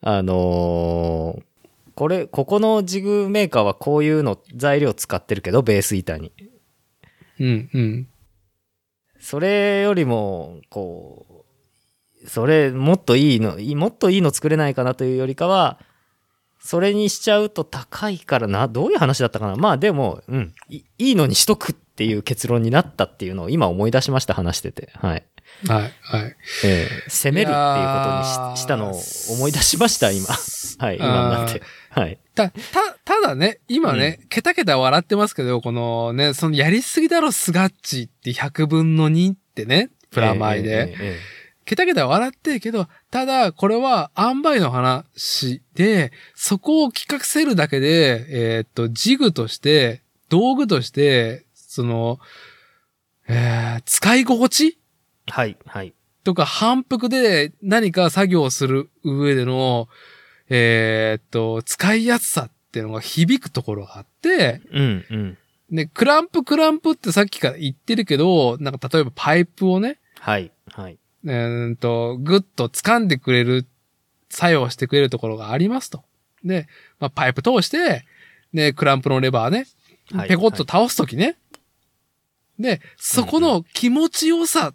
[0.00, 1.42] あのー
[2.00, 6.32] これ、ここのジグメーカーはこういうの材料使ってるけど、ベース板に。
[7.40, 8.08] うん、うん。
[9.18, 11.44] それよりも、こ
[12.24, 15.80] う、それ、もっといいの、もっといいの作れないかなというよりかは、
[16.62, 19.56] それにしちゃうと高いからな、どういう話だったかな？
[19.56, 24.88] まあでも、うん、いいいのにしとくっていう結論になったっていうのを今思い出しました、話してて。
[24.94, 25.24] はい。
[25.68, 26.36] はい、はい。
[26.64, 30.26] ええ攻めるっていうことにししたのを思い出しました、今。
[30.78, 31.60] はい、今になって。
[31.90, 32.18] はい。
[32.34, 32.54] た、た、
[33.04, 40.70] ただね、今ね、ケタケタ笑ってますけど、このね、そのやりすぎだろ、スガッチって100分の2ってね、プラマイで。
[40.70, 52.18] えええええケタケタ笑ってるけど、ただ、これは、塩梅の話で、そこを企画せるだけで、えーっと、ジグとして、道具として、その、
[53.28, 54.66] えー使い心地？
[55.28, 55.94] えはい、はい。
[56.24, 59.88] とか反復で何か作業をする上での、
[60.48, 65.38] えーっと、使いやすさっていうのが響くところがあって、うん、うん。
[65.70, 70.98] で、クランプクランプってさっきから言ってるけど、なんか例えばパイプをね、はい、はい。
[71.24, 73.64] えーっと、ぐっと掴んでくれる、
[74.28, 76.02] 作用してくれるところがありますと。
[76.44, 76.66] で、
[76.98, 78.04] まあ、パイプ通して、
[78.52, 79.66] で、クランプのレバーね、
[80.12, 81.36] はいペコッと倒すときね。
[82.60, 84.72] で、そこの気持ちよさ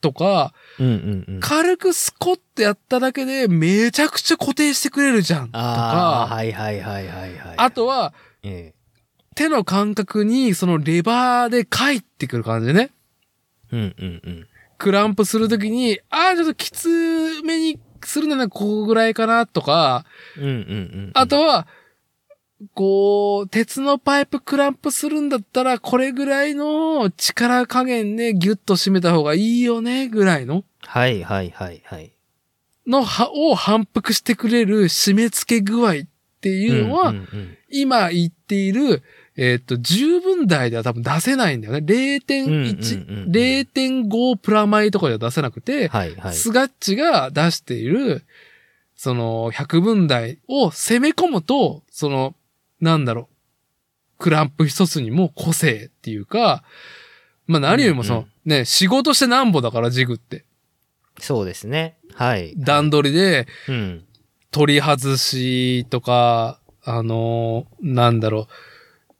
[0.00, 1.40] とか、うん、うん、うん。
[1.40, 5.46] 軽くスコってやっただけでめちゃくちゃ固定してくれるじゃん。
[5.46, 5.58] とか、
[6.28, 7.54] はい、はい、はい、はい、はい。
[7.56, 8.74] あとはえ
[9.34, 12.90] 手の感覚にそのレバーで帰ってくる感じでね。
[13.72, 14.46] えうん、うん、うん。
[14.78, 16.88] クランプするときに、ああ、ちょっときつ
[17.42, 20.04] めにするならここぐらいかなとか、
[20.36, 21.10] うん、うん、うん。
[21.14, 21.66] あとは、
[22.74, 32.12] こう、鉄のパイプクランプするんだったら、これぐらいの力加減でギュッと締めた方がいいよね、ぐらいの、はい、はい、はい、はい。
[32.86, 35.94] のは、を反復してくれる締め付け具合っ
[36.40, 39.02] ていうのは、んんうん今言っている、
[39.34, 41.78] えっ、と、十分台では多分出せないんだよね。
[41.78, 46.34] 0.1、うんうんうんうん0.5プラマイとかでは出せなくて、はい、はい。
[46.34, 48.24] スガッチが出している、
[48.94, 52.34] その、100分台を攻め込むと、その、
[52.82, 56.64] なんだろう、クランプ一つにも個性っていうか、
[57.46, 60.44] まあ何よりもその、うんね、仕事してなんぼだからジグって。
[61.20, 61.96] そうですね。
[62.14, 62.54] はい。
[62.56, 64.04] 段取りでうん。
[64.50, 68.48] 取り外しとか、あのーなんだろ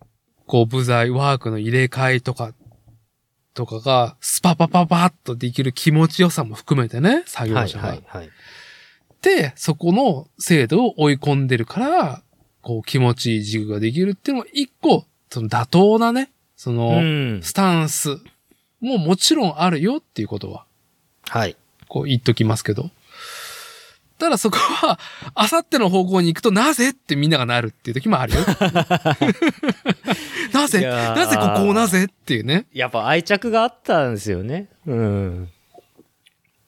[0.01, 0.05] う、
[0.47, 2.53] こう部材、ワークの入れ替えとか、
[3.55, 7.89] とかが、スパパパパッとできる気持ちよさも含めてね、作業はい、者が。
[7.89, 8.31] はい、はい。
[9.23, 12.23] で、そこの精度を追い込んでるから、
[12.63, 17.41] こう気持ちいいジグができるっていうのも一個、その妥当なね、その、うん。
[17.43, 18.19] スタンス
[18.81, 20.65] ももちろんあるよっていうことは、
[21.29, 21.57] はい。
[21.89, 22.91] こう言っときますけど。
[24.19, 25.01] ただそこは、
[25.35, 28.41] あさっての方向に行くとなぜってみんながなるっていう時もあるよ。
[30.53, 32.67] ないぜなぜここをなぜっていうね。
[32.73, 34.69] やっぱ愛着があったんですよね。
[34.87, 35.51] うん。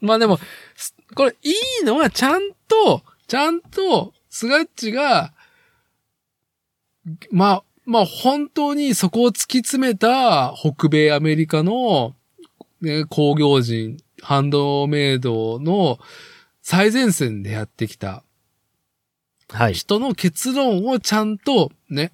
[0.00, 0.40] まあでも、
[0.74, 1.50] すこれい
[1.82, 5.32] いのはちゃんと、ちゃんと、スガッチが、
[7.30, 12.14] まあ、まあ本当にそこを突き詰めた北米アメリカの、
[12.80, 15.98] ね、工業人、ハンドメイドの
[16.62, 18.24] 最前線でやってきた
[19.50, 19.74] はい。
[19.74, 22.12] 人の結論をちゃんとね、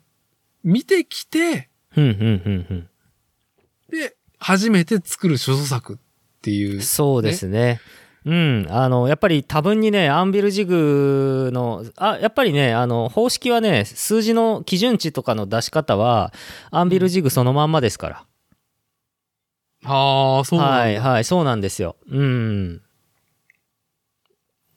[0.63, 2.89] 見てきて、ふんふんふんふん。
[3.91, 5.97] で、初めて作る諸作っ
[6.43, 6.83] ていう。
[6.83, 7.81] そうですね。
[8.27, 8.67] うん。
[8.69, 16.33] あの、やっぱり多分にね、アンビルジグの、あ、やっぱりね、あの、方式はね、数字の基準値とかの出し方は、
[16.71, 18.25] アンビルジグそのまんまですから。
[19.85, 21.97] ああ、そうなんだはい、はい、そうなんですよ。
[22.11, 22.83] うん。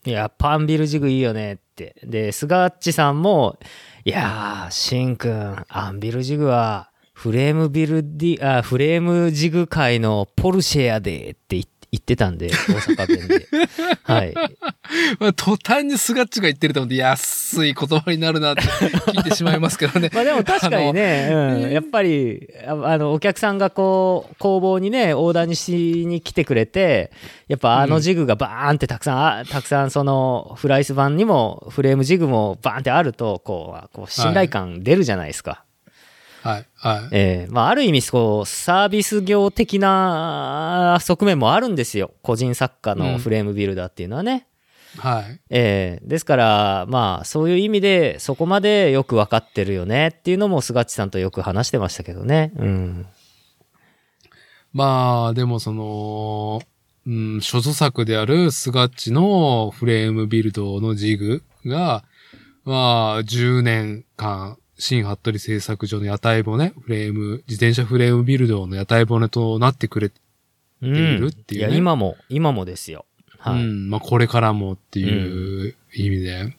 [0.05, 1.95] いや、パンビルジグいいよねって。
[2.03, 3.57] で、スガッチさんも、
[4.05, 11.61] いやー、シンくん、アンビルジグは、フレームビルディ、あ、フレームジグ界のポルシェやでって言
[11.93, 13.47] 言ってたんで、大阪弁で。
[14.01, 14.33] はい。
[15.19, 20.09] まあ、途端にスガッチが言ってると思って安い言葉になるなって聞いてしまいますけどね。
[20.11, 25.71] まあでも確かにね、うん、やっぱり、ああの、お客さんがこう、工房にね、オーダーにし
[26.07, 27.11] に来てくれて、
[27.47, 35.51] やっぱあのジグがバーンってたくさん、あたくさんその、フライス版にも、フレームジグもバーンってあると、こう、こう信頼感出るじゃないですか。
[35.51, 35.72] はい、
[36.43, 36.67] はい。
[37.11, 42.11] ええまあ、ある意味、こう、サービス業的な側面もあるんですよ。
[42.21, 44.47] 個人作家のフレームビルダーっていうのはね。
[44.97, 45.39] はい。
[45.49, 52.51] ええですから、まあ、そういう意味で、そこまでよく分かってるよねっていうのも、菅地さんとよく話してましたけどね。
[52.57, 53.05] うん。
[54.73, 56.61] まあ、でもその、
[57.05, 62.03] うん、諸著作であるスガッチのフレームビルドのジグが、
[62.65, 70.11] まあ、10年間、新服部製作所の屋台骨、フレーム、自転車フレームビルドの屋台骨となってくれ、
[70.81, 73.05] うん、いるっていうねや、今も、今もですよ。
[73.37, 73.63] はい。
[73.63, 76.55] うん、まあこれからもっていう意味で。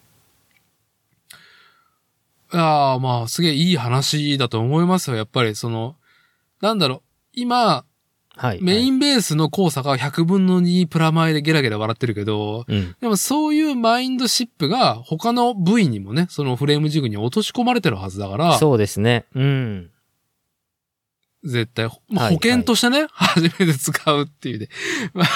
[2.52, 5.16] ああ、まあすげえいい話だと思いますよ。
[5.16, 5.96] やっぱりその、
[6.60, 7.02] なんだろう、
[7.32, 7.84] 今、
[8.36, 8.62] はい。
[8.62, 12.96] メイン、ンベースの交差が100分の2プラマイでゲラゲラ笑ってるけど、うん。
[13.00, 19.26] でもそういうマインドシップが他の部位にもね、そのフレームジグに落とし込まれてるはずだから、そうですね。
[19.34, 19.90] うん。
[21.44, 24.68] 絶対、まあはい保険としてね、初めて使うっていうね。
[25.12, 25.28] まあ、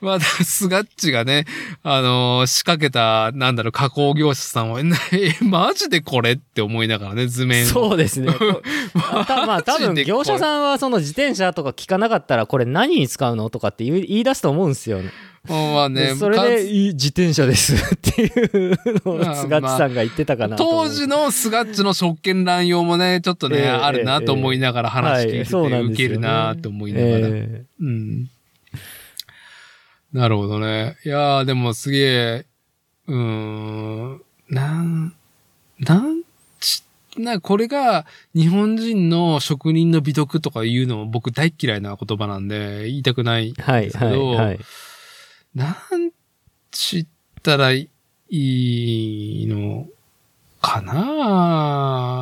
[0.00, 1.46] まあ、スガッチがね、
[1.82, 4.80] あのー仕掛けた、なんだろう、加工業者さんは、
[5.12, 7.66] え、マジでこれって思いながらね、図面を。
[7.66, 8.32] そうですね。
[8.32, 8.62] こ
[9.12, 15.10] あたまあ多分業者さんはその自転車とか聞かなかったらこれ何に使うのとかって言い言い出すと思うんですよね。
[15.52, 27.28] まあね、でそれかでいい自転車ですっていうのまあを菅地さんが言ってたかなと思う当時のスガッチの職権乱用もね、ちょっとね、ええあるなと思いながら話聞いてて、はいそうなんですよねウケるなと思いながら。
[27.28, 28.30] えうん。
[30.12, 30.96] なるほどね。
[31.04, 32.46] いやー、でもすげえ、
[33.06, 35.14] うーん、なん、
[35.78, 36.22] なん
[36.60, 36.82] ち、
[37.18, 43.54] な、これが日本人の職人の美徳とか言うのも僕大っ嫌いな言葉なんで言いたくない。
[43.58, 44.58] えはいはいですけどはい。
[45.56, 45.74] なん
[46.70, 47.06] ちっ
[47.42, 47.88] たらい
[48.28, 49.86] いの
[50.60, 52.12] かな？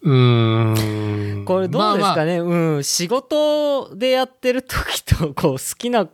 [0.00, 1.44] うーん。
[1.44, 6.08] これどうですまあまあかね、うん、仕事でやってる時と、こう、好きな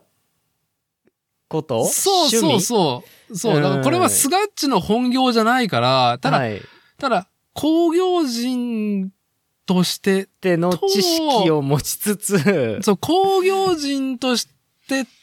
[1.47, 1.85] こと？
[1.85, 3.37] そうそうそう。
[3.37, 3.61] そう。
[3.61, 6.61] だからこれはスガッチの本業じゃないから、ただ、はい。
[6.97, 9.13] ただ、工業人
[9.65, 14.51] として、での知識を持ちつつ、そう、工業人として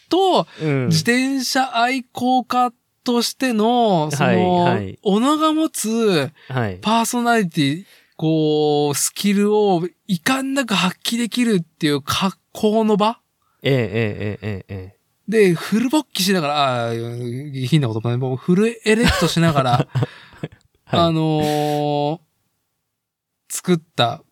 [0.09, 0.87] と、うん。
[0.89, 2.73] 自転車愛好家
[3.05, 4.75] としての、その、はい。
[4.75, 6.79] はい己が持つはい。
[6.81, 7.85] パーソナリティ、
[8.17, 13.21] こう、スキルを遺憾なく発揮できるっていう格好の場
[13.63, 14.97] ええええええええ。
[15.29, 19.89] で、フル勃起しながら、ああ、下品な言葉ね、もうフルエレクトしながら、
[20.85, 21.01] はい。
[21.01, 22.27] あのー
[23.49, 24.23] 作った、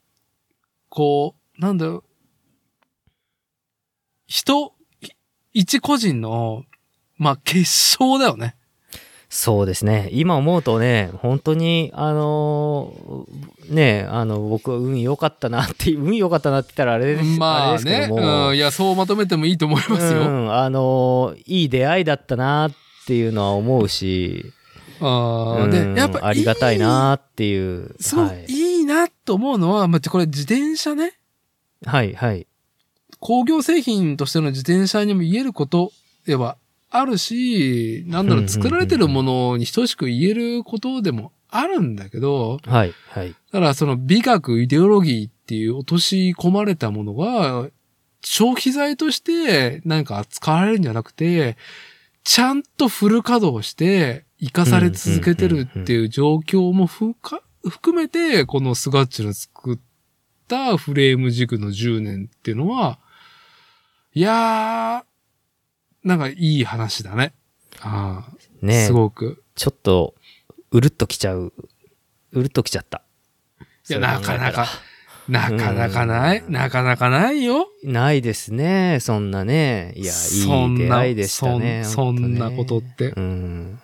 [0.88, 2.04] こう、なんだろう、
[4.26, 4.73] 人、
[5.54, 6.64] 一個人の、
[7.16, 8.56] まあ、結晶だよね。
[9.30, 10.10] そうですね。
[10.12, 20.20] 今思うとね、本当に、あのーね、あの、僕は運良かったなって、 運良かったなって言ったらあれです,、まあね、れですけども、うん、いや、そうまとめてもいいと思いますよ。
[20.20, 22.72] うん、あのーいい出会いだったなっ
[23.06, 24.52] ていうのは思うし、
[25.00, 27.96] あーうんで、やっぱありがたいなっていう。
[28.00, 31.14] すごはいい、いいなと思うのは、まあ、これ自転車ね。
[31.84, 32.46] はい、はい。
[33.24, 35.92] 工業製品としての自転車にも言えること
[36.26, 36.58] では
[36.90, 43.30] あるし、なんだろう、作られてるものに等しく言えることでもあるんだけど、はい、はい。
[43.30, 47.70] だからその美学、イデオロギーっていう落とし込まれたものが、
[48.22, 51.56] 消費財としてなんか扱われるんじゃなくて、
[52.24, 57.16] ちゃんとフル稼働して生かされ続けてるっていう状況も含
[57.98, 59.78] めて、このスガッチの作っ
[60.46, 62.98] たフレーム軸の10年っていうのは、
[64.16, 67.34] いやー、なんかいい話だね。
[67.80, 69.42] ああ、ねすごく。
[69.56, 70.14] ちょっと、
[70.70, 71.52] うるっときちゃう。
[72.30, 73.02] うるっときちゃった。
[73.90, 74.68] いや、なかなか、
[75.28, 77.66] なかなかない、なかなかないよ。
[77.82, 79.94] ないですね、そんなね。
[79.96, 81.82] いや、いそんない出会いでしたね。
[81.84, 83.80] そんほとねそんなことってうん。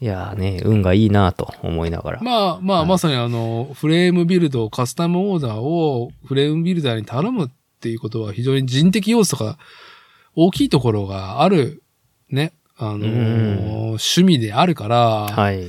[0.00, 2.20] いやね、運がいいなと思いながら。
[2.22, 7.48] まあまあ、はいまさにあの、フレームビルド、カスタムオーダーをフレームビルダーに頼むっ
[7.82, 9.58] ていうことは非常に人的要素が
[10.36, 11.82] 大きいところがある、
[12.30, 15.64] ね、あのーうん趣味であるから、はい。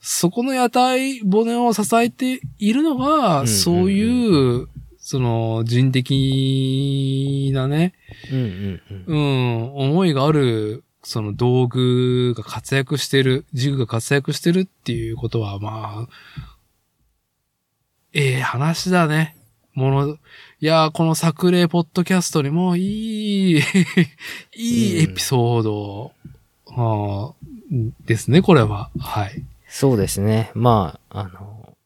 [0.00, 7.94] そこの屋台骨を支えているのが、うんそういう、その人的なね、
[8.32, 9.16] うんうんうん。
[9.16, 16.44] うん、思いがある、その道具が活躍してる、ジグが活躍してるっていうことは、まあ、
[18.14, 19.36] ええ話だね。
[19.74, 20.18] もの、
[20.64, 23.58] いやー、この作例ポッドキャストにもいい、
[24.56, 26.12] いいエピソード、
[26.64, 27.46] はあ
[28.06, 28.88] ですね、これは。
[28.98, 29.44] はい。
[29.68, 30.50] そうですね。
[30.54, 31.76] まあ、あの、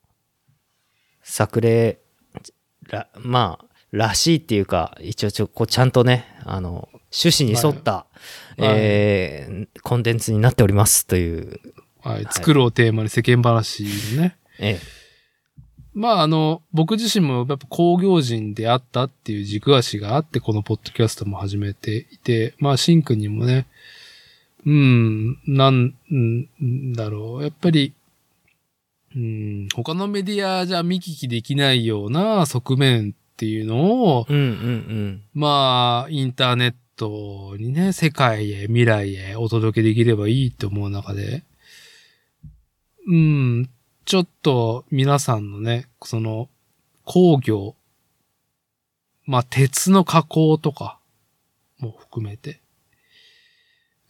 [1.25, 1.99] 作例、
[2.89, 8.07] ら、まあ、らしいっていうか、一応ちょ、こうちゃんとね、あの、趣旨に沿った、はい
[8.61, 11.59] えーコンテンツになっておりますという、
[12.05, 12.27] はい。
[12.31, 13.83] 作るをテーマに世間話
[14.15, 14.37] のね。
[14.61, 14.79] え
[15.99, 23.67] まあ、あの、僕自身もやっぱ工業人であったっていう軸足があって、このポッドキャストも始めていて、まあ、シンくんにもね、
[24.65, 27.95] うん、なん、んだろう、やっぱり、
[29.17, 35.23] うん、他のメディアじゃ見聞きできないような側面っていうのを、うんうんうん。
[35.35, 41.43] まあ、インターネットにね、世界へ、未来へお届けできればいいと思う中で、
[43.09, 43.71] うん、
[44.09, 46.49] ちょっと皆さんのね、その
[47.05, 47.75] 工業、
[49.27, 50.99] まあ鉄の加工とか
[51.79, 52.63] も含めて、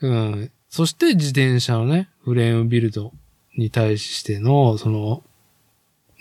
[0.00, 3.12] うん、そして自転車のね、フレームビルド
[3.56, 5.24] に対しての、その、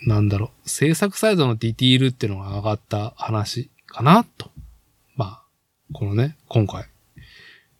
[0.08, 4.50] なんだろう、制作サイドのディティールっていうのが上がった話かな、と。
[5.14, 5.42] まあ、
[5.92, 6.88] このね、今回、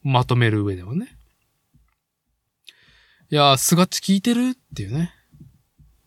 [0.04, 1.16] まとめる上ではね。
[3.30, 5.17] いやー、スガッチ聞いてるっていうね。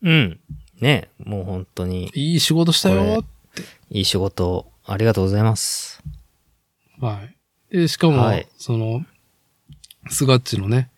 [0.02, 0.40] うん。
[0.80, 3.24] ねもう本当にいい仕事したよ。
[3.90, 6.02] いい仕事ありがとうございます。
[7.00, 7.20] は
[7.70, 7.76] い。
[7.76, 9.04] で、しかも、はいその、
[10.10, 10.90] スガッチのね、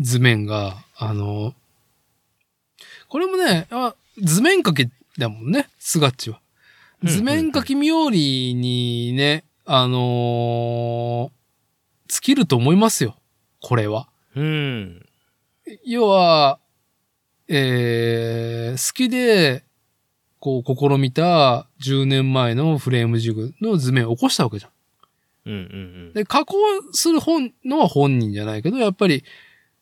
[0.00, 1.54] 図面が、あの、
[3.08, 6.40] これもね、あ図面書きだもんね、スガッチは。
[7.02, 11.42] 図面書き冥利にね、あのー
[12.08, 13.16] 尽きると思いますよ。
[13.62, 14.06] これは。
[14.36, 15.06] うん。
[15.86, 16.58] 要は、
[17.54, 19.62] えー、好きで、
[20.40, 24.70] こう、試みた10年前のフレームジグの図面を起こしたわけじゃん。
[25.44, 25.64] うんうんう
[26.10, 26.12] ん。
[26.14, 26.56] で、加工
[26.92, 29.22] する本のは本人じゃないけど、やっぱり、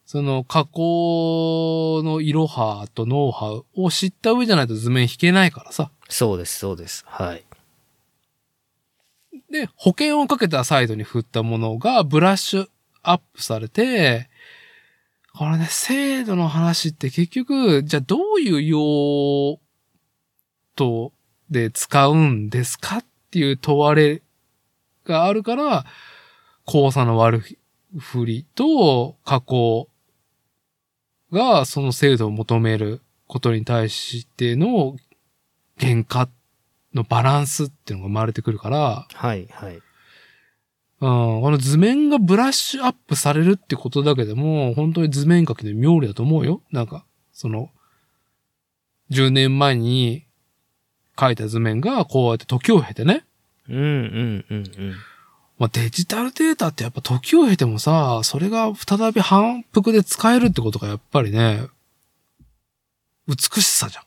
[0.04, 5.92] その加工のイロハとノウハウを知った上じゃないと図面引けないからさ。
[6.08, 7.04] そうです、そうです。
[7.06, 7.44] はい。
[9.52, 12.68] で、保険をかけたサイドに振ったものがブラッシュ
[13.02, 14.29] アップされて、
[15.34, 19.58] これね、精度の話って結局、じゃあどういう用
[20.76, 21.12] 途
[21.50, 24.22] で使うんですかっていう問われ
[25.04, 25.86] があるから、
[26.66, 27.42] 交差の悪
[27.98, 29.88] 振りと加工
[31.32, 34.96] がその精度を求めることに対しての
[35.78, 36.28] 原価
[36.94, 39.80] のバランスっていうのが生まれてくるから、はい、はい。
[41.00, 46.62] うん、この図面がブラッシュアップされるってことだけでも、本当に図面書きの妙理だと思うよ。
[46.70, 47.70] なんか、その、
[49.10, 50.26] 10年前に
[51.18, 53.24] 書いた図面がこうやって時を経てね。
[53.68, 54.94] うん、うん、うん、うん。
[55.58, 61.66] まあ、デジタルデータってやっぱ時を経てもさ、それが再び反復で使えるってことがやっぱりね、
[63.26, 64.02] 美しさじゃ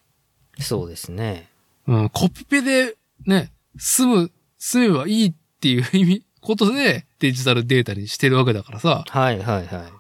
[0.60, 1.50] そうですね。
[1.88, 1.96] ん。
[1.96, 9.04] うん、コピペでね、済む、済めばいいっていう意味、ことでデジタルデータにしてるわけだからさ。
[9.08, 9.92] はい、はい、はい。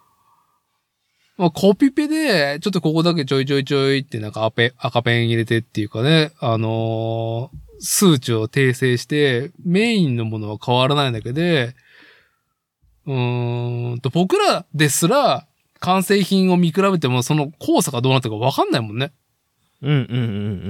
[1.37, 11.75] まあ、コピペで、ちょっとここだけちょいちょいちょいってなんか赤ペン、赤ペン入れてっていうかね、あのー数値を訂正して、メインのものは変わらないだけで、
[13.05, 15.45] うーん、と僕らですら、
[15.79, 19.11] 完成品を見比べても、その交差がどうなったかわかんないもんね。
[19.81, 20.19] うんうんうんう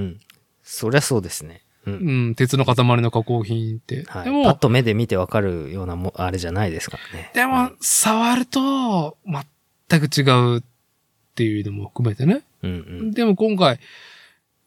[0.06, 0.20] ん。
[0.64, 1.63] そりゃそうですね。
[1.86, 1.94] うん。
[1.94, 4.04] うん、鉄の塊の加工品って。
[4.06, 7.30] はい、でパッも、と目で見てわかるようなも、あれじゃないですからね。
[7.34, 9.16] でも、触ると、
[9.88, 10.22] 全く違
[10.56, 10.62] うっ
[11.34, 12.42] ていうのも含めてね。
[12.62, 13.12] うんうん。
[13.12, 13.78] でも今回、い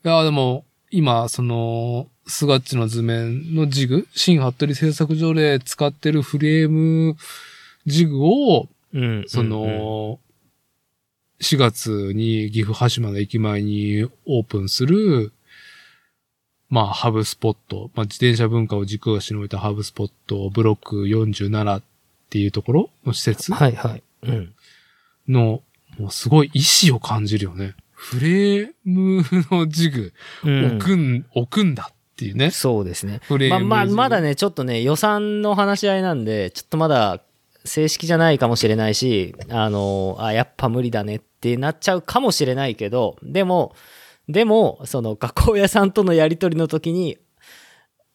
[0.07, 7.15] や、でも、今、その、スガッチの図面のジグ、新服部製作所で使ってるフレーム
[7.85, 9.23] ジグを、うん。
[9.27, 10.19] その、
[11.41, 15.31] 4月に岐阜羽島の駅前にオープンする、
[16.69, 21.83] まあ、ハブスポット、まあ、自転車文化を軸足に置いたハブスポット、ブロック47っ
[22.29, 24.03] ていうところの施設はいはい。
[24.23, 24.53] うん。
[25.29, 25.61] の、
[25.97, 27.75] もうすごい意志を感じるよね。
[27.93, 30.13] フレームのジグ、
[30.43, 32.51] うん置くん、置くんだっていうね。
[32.51, 33.21] そうですね。
[33.23, 37.21] フレームまあまあ、まだね、ちょっとね、予算の話し合いなんで、ちょっとまだ
[37.63, 43.75] 正式じゃないかもしれないし、あの、あ、やっぱ無理だねってなっちゃうかもしれないけど、でも、
[44.27, 47.17] でも、その加工屋さんとのやりとりの時に、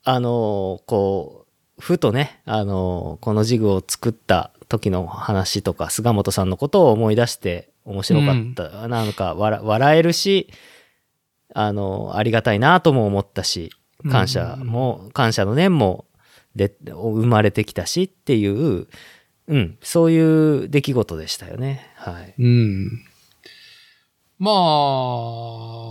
[0.04, 1.46] あの、こ
[1.78, 8.88] う、ふとね、あの、このジグを作った時の話とか、菅本さんのことを思い出して面白かった。
[8.88, 10.48] なんか笑、笑えるし、
[11.54, 13.70] あの、ありがたいなとも思ったし、
[14.10, 16.06] 感謝も、感謝の念も
[16.54, 18.86] で生まれてきたしっていう、
[19.48, 21.90] うん、そういう出来事でしたよね。
[21.96, 22.34] はい。
[22.38, 23.04] うん。
[24.42, 24.50] ま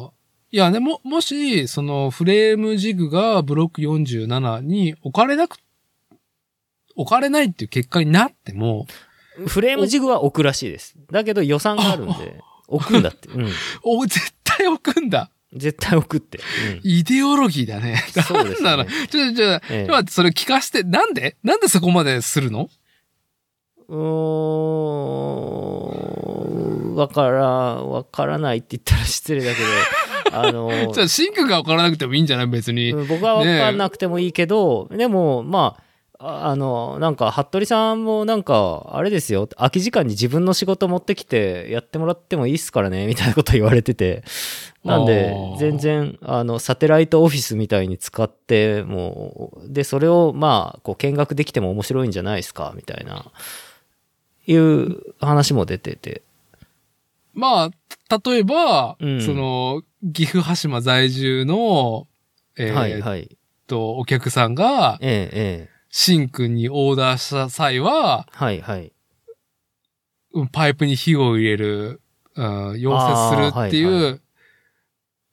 [0.09, 0.11] あ、
[0.51, 5.55] いやね、も、もし、そのフレームジグがブロック47に置かれなく、
[6.97, 8.87] 置かれないっていう結果になっても、
[9.47, 10.95] フレームジグは置くらしいです。
[11.09, 13.29] だけど予算があるんで、置くんだって。
[13.29, 13.47] うん。
[13.83, 15.31] お、絶対置くんだ。
[15.53, 16.41] 絶対置くって。
[16.83, 18.03] イデオロギーだね。
[18.27, 21.37] そうですねなんだろうちょ、ちょ、ちょ、ええそれ聞かして、なんで？
[21.41, 22.69] なんでそこまでするの？
[23.91, 23.97] うー
[26.93, 26.95] ん。
[26.95, 29.67] わから、わからないって言ったら失礼だけど、
[30.37, 32.47] あの、じゃあ、シンクが分からなくてもいいんじゃない？
[32.47, 32.91] 別に。
[32.91, 35.81] うん僕は分かんなくてもいいけど、でも、まあ、
[36.23, 44.23] ああの、なんか、服部さんもなんか、あれですよ、空き時間に自分の仕事持ってきてやってもらってもいいっすからね、みたいなこと言われてて。
[44.83, 53.25] なんで全然、あの、サテライトオフィスみたいに使って、もう、で、それを、まあ、こう、見学できても面白いんじゃないですか、みたいな、
[54.45, 56.21] いう話も出てて。
[57.33, 62.07] まあ、例えば、うんその、岐阜羽島在住の、
[62.57, 63.37] えーはい、はい。
[63.67, 65.69] と、お客さんが、ええ、ええ。
[65.89, 68.91] シンクにオーダーした際は、はい、はい。
[70.33, 72.01] うんパイプに火を入れる、
[72.35, 74.21] うん、溶接するっていう、あーはい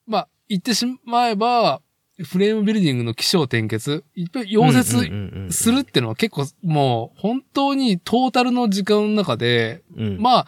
[0.07, 1.81] まあ、言ってしまえば、
[2.23, 10.47] フレームビルディングの起承転結、いっぱい溶接するっていうのは結構もう本当にトータルの時間の中で、うんまあ、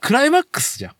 [0.00, 0.94] クライマックスじゃん。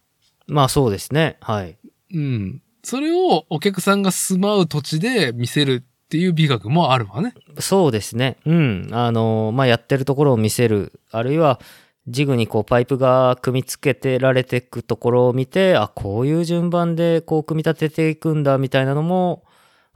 [0.46, 1.38] まあそうですね。
[1.40, 1.76] はい。
[2.14, 2.62] うん。
[2.82, 7.34] それをお客さんが住まう土地で見せるっていう美学もあるわね。
[7.58, 8.36] そうですね。
[8.46, 8.88] うん。
[8.92, 11.00] あの、まあやってるところを見せる。
[11.10, 11.60] あるいは、
[12.06, 19.42] ジグにこうパイプが組み付けてられていくところを見て、あ、こういう順番でこう組み立てていくんだみたいなのも、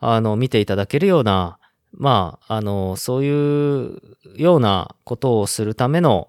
[0.01, 1.59] あの、見ていただけるような、
[1.93, 4.01] まあ、あの、そういう
[4.37, 6.29] ようなことをするための、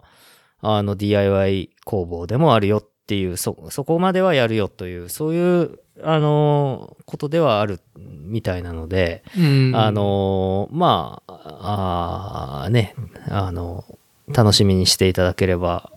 [0.59, 9.72] あの、DIY 工房でもあるよっていう、そ、そこまではやるよという、そういう、あの、ことではあるみたいなので、うん。
[9.75, 12.95] あ、のーまあ、あーね、
[13.30, 13.85] あの、
[14.33, 15.91] 楽しみにしていただければ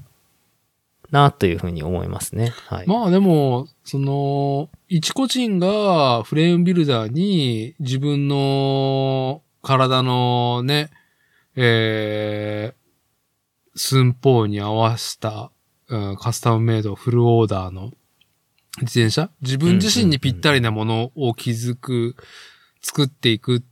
[1.15, 2.53] な、というふうに思いますね。
[2.69, 2.87] はい。
[2.87, 10.91] まあでも、その、一個人がフレームビルダーに自分の体のね、
[11.57, 15.51] えー、寸法に合わせた、
[15.89, 17.93] うんカスタムメイドフルオーダーの
[18.81, 19.31] 自転車？
[19.43, 22.17] 自分自身にぴったりなものを築く、
[22.81, 23.63] 作っていくっ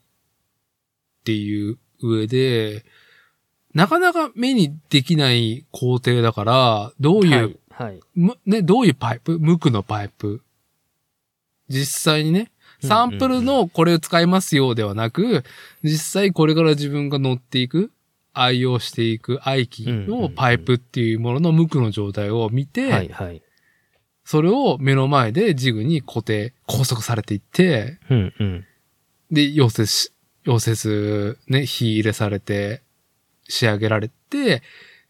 [1.25, 2.85] ていう上で、
[3.75, 7.57] なかなか目にできない工程だから、どういうはい。
[7.75, 8.01] はい。
[8.15, 9.39] む、ね、どういうパイプ？
[9.39, 10.42] 無垢のパイプ？
[11.68, 12.52] 実際にね、
[12.83, 15.42] サンプルのこれを使いますよではなく、
[15.83, 17.91] 実際これから自分が乗っていく、
[18.34, 23.09] 愛用していく愛機のパイプっていうものの無垢の状態を見て、はい。
[23.09, 23.42] はい。
[24.25, 28.65] それを目の前でジグに固定、拘束されていって、うんうん。
[29.31, 30.12] で、溶接し、
[30.44, 32.83] 溶接ね、火入れされて、
[33.53, 34.63] 仕上げられて、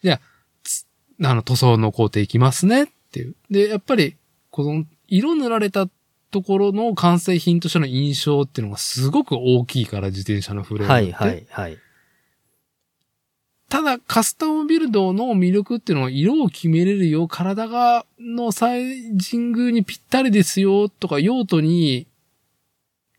[0.03, 0.21] じゃあ、
[0.65, 0.87] つ
[1.23, 3.37] あの、塗装の工程いきますねっていう。
[3.51, 4.17] で、やっぱり、
[4.51, 5.89] この、色塗られた
[6.31, 11.13] ところの完成品としての印象っていうのがすごく大きいから、自転車のフレームって。
[11.13, 11.31] はい。
[11.31, 11.47] はい。
[11.51, 11.79] はい。
[13.69, 22.07] ただカスタムビルドの魅力っていうのは色を決めれるよ、体が、のサイジングにぴったりですよ、とか用途に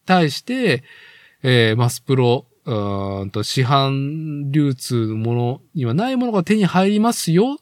[0.06, 0.84] 対して、
[1.42, 7.58] えーマスプロ、うーんと市販流通のものにはないものが手に入りますよ、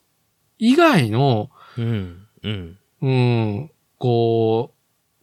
[0.59, 2.27] 以外の、うん。
[2.43, 2.77] うん。
[3.01, 4.73] うん、こ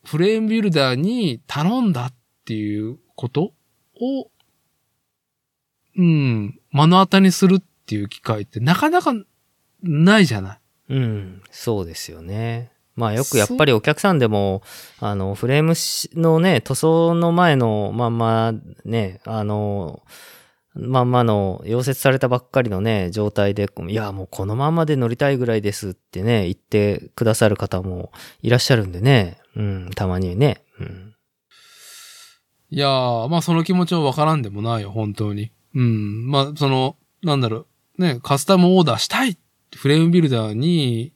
[0.04, 3.52] う、フレームビルダーに頼んだっていうこと
[4.00, 4.30] を、
[5.96, 9.12] うん、目の当たりにするっていう機会ってなかなか
[9.82, 10.60] ないじゃない。
[10.90, 11.42] うん。
[11.50, 12.72] そうですよね。
[12.98, 14.62] まあよくやっぱりお客さんでも、
[14.98, 15.74] あの、フレーム
[16.20, 18.52] のね、塗装の前のまんま
[18.84, 20.02] ね、あの、
[20.74, 28.10] まんまの溶接されたばっかりのね、状態で、いや、もうこのままで乗りたいぐらいですってね、言ってくださる方も
[28.42, 29.38] いらっしゃるんでね。
[29.54, 30.64] うん、たまにね。
[30.80, 31.14] うん。
[32.70, 35.52] いやー、まあその気持ちはわからんでもないよ、本当に。
[35.74, 39.38] うん、まあその、なんだろう、ね、カスタムオーダーしたい
[39.76, 41.12] フレームビルダーに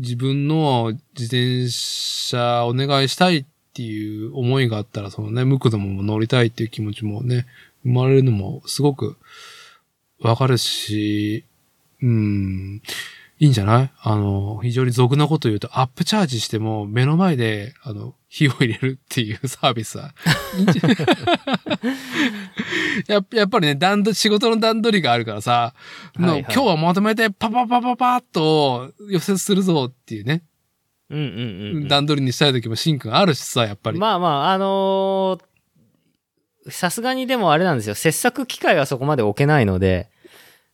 [0.00, 7.46] 自分の自転車お願いしたいっていう思いがあったら、そのね、ムクドも乗りたいっていう気持ちもね、
[7.84, 9.16] 生まれるのもすごく
[10.20, 11.44] わかるし、
[12.02, 12.82] うん、
[13.38, 13.90] いいんじゃない？
[14.02, 20.14] あの、非常に俗なこと言うと、アップチャージしても目の前で、あの、火を入れるっていうサービスは、
[23.08, 25.74] やっやっぱりね、段取り、仕事の段取りがあるからさ、
[26.16, 30.44] のはいはい今日はまとめてパパパパパッと予説するぞっていうね、
[31.10, 31.88] うんうんうんうん。
[31.88, 33.98] 段取りにしたい時もシンくんあるしさ、やっぱり。
[33.98, 35.50] まあまあ、あのー
[36.68, 37.96] さすがにでもあれなんですよ。
[37.96, 40.08] 切削機械はそこまで置けないので、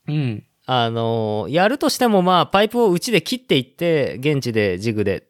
[0.09, 0.45] うん。
[0.67, 5.27] あのーやるとしてもまあ、パイプをうちで切っていって、現地でジグで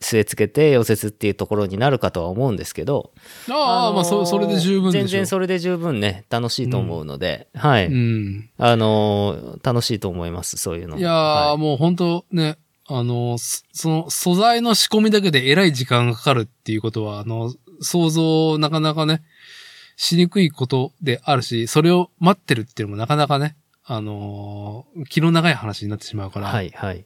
[0.00, 3.12] 据え付けて溶接っていうところになるかとは思うんですけど。
[3.50, 5.06] ああ、まあそ、それで十分でしょ。
[5.06, 7.86] 全然それで十分ね、楽しいと思うので、はい。
[7.86, 8.50] うん。
[8.58, 11.00] あのー楽しいと思います、そういうのも。
[11.00, 19.22] いやー、はいもう本当ね、あの、そその素材の仕込みだけでえらい時間がかかるっていうことは、あの、想像なかなかね、
[19.96, 27.04] しにくいことであるし、それを待ってるっていうのもなかなかね、あのー気の長い話になってしまうから、はい、はい。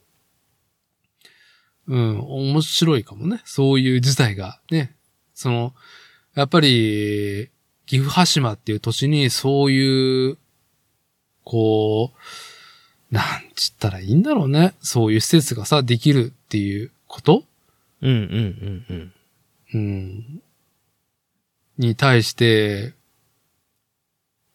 [1.89, 3.41] うん、面白いかもね。
[3.45, 4.95] そういう事態がね。
[5.35, 5.75] その、
[6.35, 7.51] やっぱり、
[7.87, 10.39] 岐阜羽島っていう土地にそういう、
[11.45, 12.13] こ
[13.11, 14.75] う、なんちったらいいんだろうね。
[14.81, 17.45] そういう施設がさ、できるっていうこと？
[18.01, 19.13] うん、うん、うん、うん。
[19.75, 20.43] うん。
[21.79, 22.95] に対して、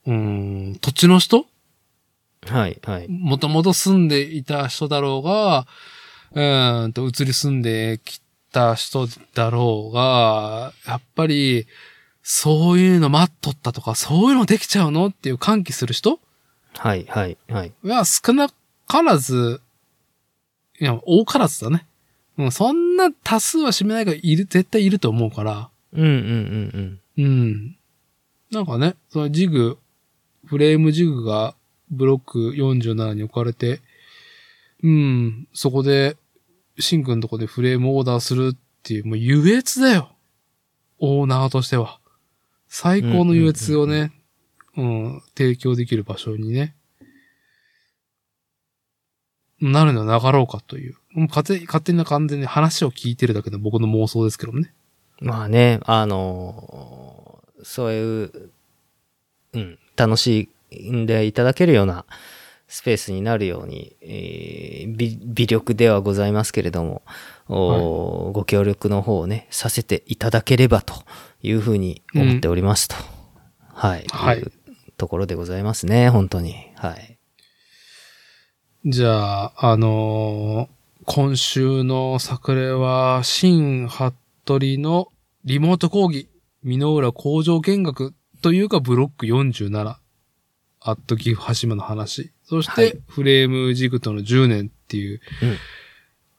[0.05, 1.45] うん、土地の人？
[2.45, 3.07] はい、はい。
[3.09, 5.67] もともと住んでいた人だろうが、
[6.33, 11.67] うーんと、移り住んできた人だろうが、やっぱり、
[12.23, 16.19] そういうの待っとったとか、そういうのできちゃうのっていう歓喜する人
[16.75, 17.73] はい、はい、はい。
[17.83, 18.49] は少な
[18.87, 19.61] からず、
[20.79, 21.85] いや、多からずだね。
[22.37, 27.77] うん、そんな多数は占めないがいる、絶対いると思うから、うん、うん、うん、うん。
[28.51, 29.77] なんかね、そのジグ、
[30.45, 31.55] フレームジグが
[31.89, 33.81] ブロック47に置かれて、
[34.83, 36.17] うん、そこで、
[36.79, 40.11] シンくんとこでフレームオーダーするっていう、もう優越だよ。
[40.99, 41.99] オーナーとしては。
[42.67, 44.11] 最高の優越をね、
[44.75, 46.75] うん、提供できる場所にね、
[49.59, 50.95] なるのはなかろうかという。
[51.11, 54.73] もう勝手に勝手な完全に話を聞いてるだけの僕の妄想ですけどね。
[55.19, 57.27] まあね、あのー
[57.63, 58.31] そういう、
[59.53, 62.05] うん、楽しんでいただけるような
[62.67, 67.01] スペースになるように、えー微微力ではございますけれども、
[67.47, 70.93] おーご協力の方をね、させていただければと
[71.41, 72.95] いうふうに思っておりますと。
[73.73, 74.05] はい。
[74.09, 74.51] はいいう
[74.97, 76.55] ところでございますね、本当に。
[76.75, 77.17] はい。
[78.85, 80.77] じゃあ、あのー
[81.09, 84.13] 今週の作例は、新服
[84.59, 85.07] 部の
[85.45, 86.27] リモート講義、
[86.65, 89.95] 美濃浦工場見学というかブロック47、
[90.87, 92.31] アット岐阜羽島の話。
[92.43, 95.57] そして、はいフレームジグとの10年っていううん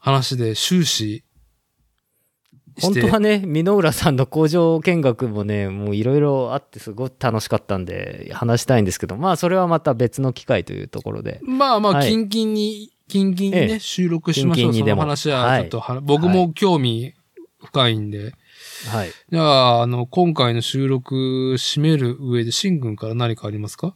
[0.01, 1.25] 話で終始
[2.79, 11.41] して、本当はね、美濃浦さんの工場見学もね、もういろいろあってすごい楽しかったんで、話したいんですけど、まあそれはまた別の機会というところで。
[11.43, 14.63] まあまあ、はいキンキンに、キンキンにね、ええ収録しましょう。
[14.63, 17.15] そのキンキンにでも話は、ちょっとは、僕も興味
[17.61, 18.35] 深いんで。
[18.91, 19.11] はい。
[19.31, 21.15] じゃあ、あの、今回の収録
[21.59, 23.95] 締める上で、シン君から何かありますか？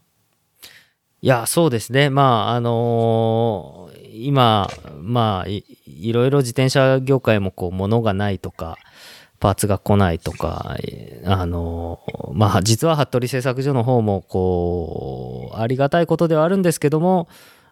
[1.22, 2.10] いや、そうですね。
[2.10, 4.68] まあ、あのー今、
[5.00, 8.76] まあい、いろいろ自転車業界もこう、物がないとか、
[9.40, 10.76] パーツが来ないとか、
[11.24, 12.00] あの、
[12.34, 17.28] まあ、実は服部製作所の方も、こう、ありがたいことではあるんですけども、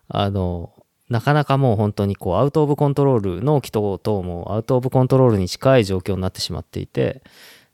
[0.08, 0.72] あの、
[1.08, 7.22] なかなかもう本当にこう、アウトオブコントロール、納期等々もアウトオブコントロールに近い状況になってしまっていて、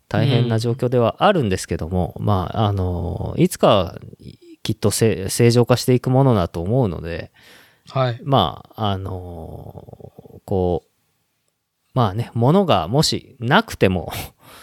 [0.08, 3.98] 大変な状況ではあるんですけども、うん、まあ、あの、いつか
[4.66, 7.30] きっと正常化していくものだと思うので、
[7.88, 8.20] はい。
[8.24, 10.88] まあ、あの、こう、
[11.94, 14.12] まあね、ものがもしなくても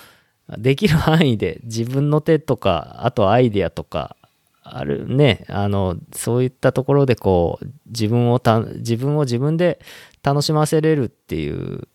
[0.60, 4.18] できる範囲で自分の手とか、あとアイデアとか、
[4.62, 9.80] あるね、あの、そういったところでこう、自分をた、自分を自分で
[10.22, 11.88] 楽しませれるっていう、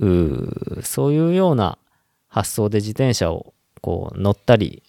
[0.00, 1.78] うそういうような
[2.26, 4.82] 発想で自転車をこう乗ったり、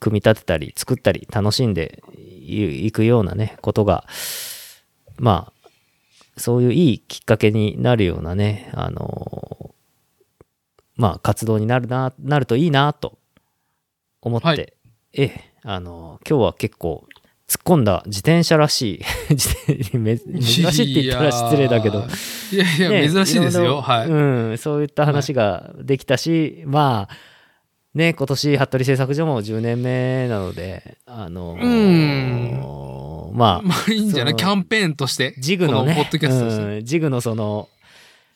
[0.00, 4.04] 組み立てたり、作ったり、楽しんでいくようなね、ことが、
[5.16, 5.68] まあ、
[6.36, 9.74] そういういいきっかけになるようなね、あの
[10.96, 13.18] まあ、活動になるな、なるといいなと
[14.20, 17.06] 思って、はい、ええ、あの今日は結構
[17.48, 19.04] 突っ込んだ自転車らしい
[19.36, 22.04] 珍しいって言ったら失礼だけど
[22.52, 23.80] いやいや、ね、珍しいですよ。
[23.80, 24.14] はい、う
[24.52, 27.14] ん、そういった話ができたし、はい、まあ
[27.94, 34.36] ね今年服部製作所も10年目なのであのー、まあ、まあいいんじゃない？
[34.36, 35.34] キャンペーンとして。
[35.38, 36.62] ジグのね、ポッドキャストとして。
[36.62, 37.68] うん、ジグのその、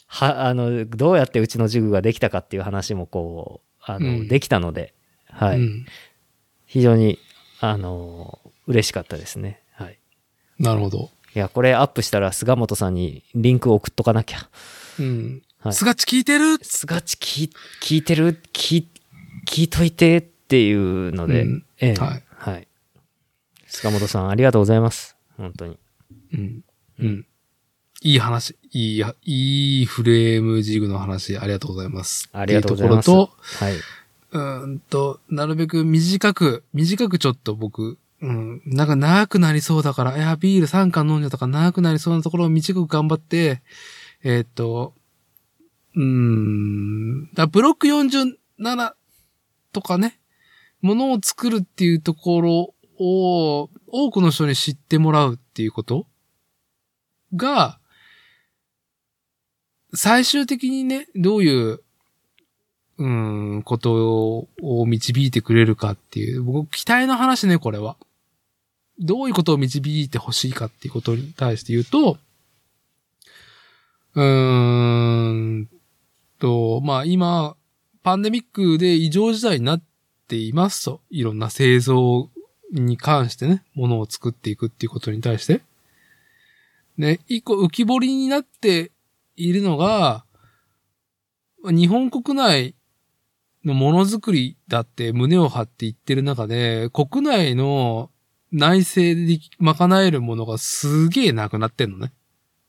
[0.09, 4.93] は、あの、どうやってうちのジグができたかっていう話もこう、あの、うん、できたので、
[5.31, 5.87] はい、うん。
[6.67, 7.21] 非常に、
[7.61, 9.63] あの、嬉しかったですね。
[9.73, 9.99] はい。
[10.59, 11.11] なるほど。
[11.35, 14.49] いや、これアップしたら菅本さんにリンク送っとかなきゃ。
[14.99, 15.43] うん。
[15.61, 16.59] はい、菅地聞いてる？
[16.63, 18.43] 菅地聞聞いてる？
[18.53, 18.85] 聞
[19.49, 22.23] 聞いといてっていうので、うん、ええ、はい。
[22.37, 22.69] はい。
[23.69, 25.17] 塚本さん、ありがとうございます。
[25.37, 25.79] 本当に。
[26.35, 26.61] うん。
[27.01, 27.27] うん。
[28.03, 32.29] いい話、いい、いいフレームジグの話、ありがとうございます。
[32.33, 33.07] ありがとうございます。
[33.07, 33.75] とはい。
[34.31, 43.63] うんと、なるべく短く、短くちょっと僕、うん、なんか長くなりそうだから、いや、ビール3缶飲んじゃったから長くなりそうなところを短く頑張って、
[44.23, 44.93] えー、っと、
[45.97, 48.93] うん、だブロック47
[49.73, 50.19] とかね、
[50.81, 56.07] ものを作るっていうところを多くの人に知ってもらうっていうこと？
[57.35, 57.79] が、
[59.95, 61.81] 最終的にね、どういう、
[62.99, 67.97] うん、ことを導いてくれるかっていう、僕、期待の話ね、これは。
[68.99, 72.19] どういうことを導いてほしいかっていうことに対して言うと、
[74.15, 75.69] うーん
[76.41, 77.57] と、まあ今、
[78.09, 79.83] パンデミックで異常事態になっ
[80.29, 81.03] ていますと。
[81.11, 82.31] いろんな製造
[82.73, 85.61] に関してね、ものを作っていくっていうことに対して。
[86.97, 88.93] ね、一個浮き彫りになって
[89.37, 90.25] いるのが、
[91.65, 92.77] 日本国内
[93.63, 98.11] のものづくりだって胸を張って言ってる中で、国内の
[98.53, 102.15] 内政で賄えるものがすげえなくなってんのね。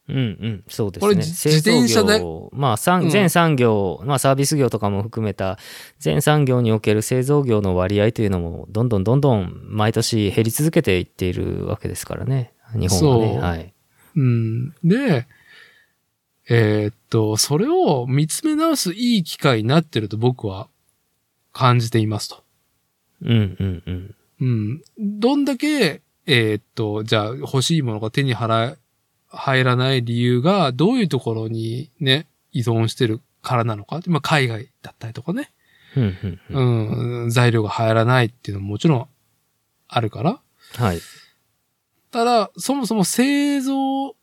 [0.10, 1.08] うんうん、そうですね。
[1.08, 2.22] これ自転車で？
[2.52, 5.58] まあ、全産業、うん、まあサービス業とかも含めた
[6.00, 12.54] 全産業における製造業の割合というのもどんどんどんどん毎年減り続けていっているわけですからね。
[12.74, 13.40] 日本はね。
[13.40, 13.74] はい。
[14.16, 14.70] うん。
[14.84, 15.28] で、
[16.50, 20.68] えー、っと、それを見つめ直すいい機会になってると僕は
[21.54, 22.44] 感じていますと。
[23.22, 23.30] うん
[23.60, 24.16] うんうん。
[24.42, 24.82] うん。
[24.98, 28.78] どんだけ、えー、っと、じゃあ欲しいものが手に払
[29.30, 34.02] 入らない理由がどういうところにね、依存してるからなのか。
[34.08, 35.52] まあ、海外だったりとかね。
[35.96, 39.08] うん、材料が入らないっていうのももちろん
[39.88, 40.40] あるから。
[40.76, 41.00] はい。
[42.12, 44.16] ただ、そもそも製造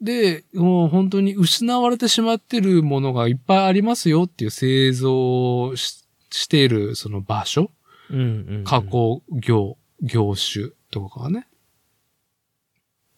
[0.00, 7.70] で、もう本当に失われてしまってるものがいっぱいありますよっていう製造ししているその場所、
[8.10, 11.46] うんうんうん、加工業、業種とかがね。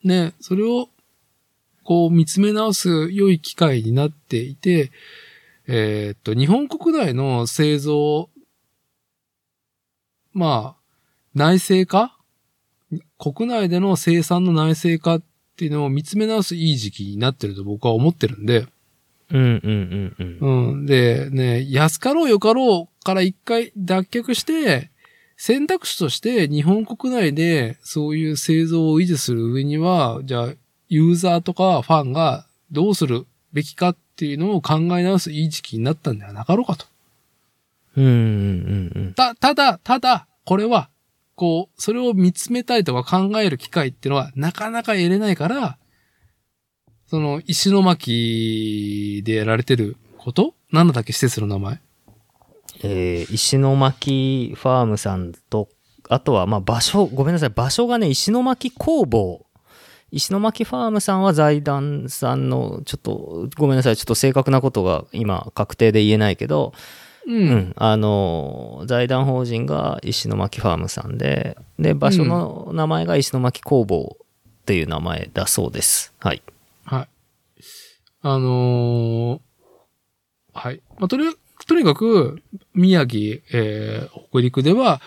[0.04, 0.90] ね、それを
[1.86, 4.90] こう見つめ直す良い機会になっていて、
[5.66, 8.28] えー、っと、日本国内の製造、
[10.34, 10.82] まあ、
[11.34, 12.12] 内製化？
[13.18, 15.22] 国内での生産の内製化っ
[15.56, 18.66] ていうのを見つめ直すいい時期になってると僕は思ってるんで。
[19.30, 20.72] うんうんうんうん。
[20.72, 20.86] うん。
[20.86, 24.90] で、ね、安かろうよかろうから一回脱却して、
[25.36, 30.48] 選択肢として日本国内でそういう製造を維持する上には、じゃあ
[30.88, 36.86] ユーザーとかファンがどうするべきかっていうのを考え直すいい時期になったんではなかろうかと。
[37.96, 39.14] うんうんうん。
[39.14, 40.90] た、ただ、ただ、これは、
[41.34, 45.78] こう、それを見つめたいとか考える機会っていうのはなかなか得れないから、
[47.06, 50.54] その石巻でやられてること？
[50.72, 51.12] なんだっけ？
[51.12, 51.80] 施設の名前。
[52.82, 55.68] えー石巻ファームさんと、
[56.08, 59.45] あとは、まあ、場所、ごめんなさい、場所がね、石巻工房。
[60.12, 66.72] 石巻ファームさんは財団さんの、ちょっと、ごめんなさい、ちょっと正確なことが今、確定で言えないけど、
[67.26, 67.32] う。
[67.32, 76.14] うんん、あの、財団法人が石巻ファームさんで、で、場所の名前が石巻工房っていう名前だそうです。
[76.20, 76.42] はい。
[76.84, 77.08] はい。
[78.22, 79.40] あのー
[80.54, 80.80] はい。
[80.98, 81.24] まあ、とり、
[81.66, 82.42] とにかく、
[82.74, 85.02] 宮城、えー、北陸では、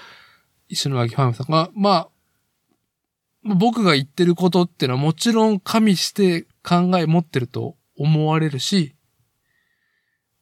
[0.67, 2.09] 石巻ファームさんが、まあ、まあ
[3.43, 8.95] 僕が言ってることってのはもちろん加味して考え持ってると思われるし、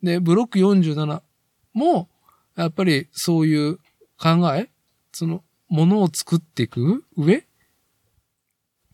[0.02, 1.22] で、ブロック47
[1.74, 2.10] も、
[2.56, 3.78] やっぱりそういう
[4.20, 4.70] 考え、
[5.12, 7.46] その、ものを作っていく上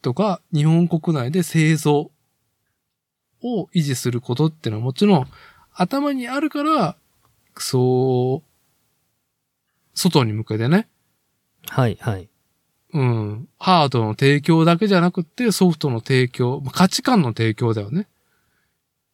[0.01, 2.11] とか、日本国内で製造
[3.43, 5.27] を維持することってのはもちろん
[5.73, 6.97] 頭にあるから、
[7.57, 8.49] そう、
[9.93, 10.87] 外に向けてね、
[11.67, 12.29] はい、はい。
[12.93, 18.07] うん、ハードの提供だけじゃなくってソフトの提供、まあ価値観の提供だよね。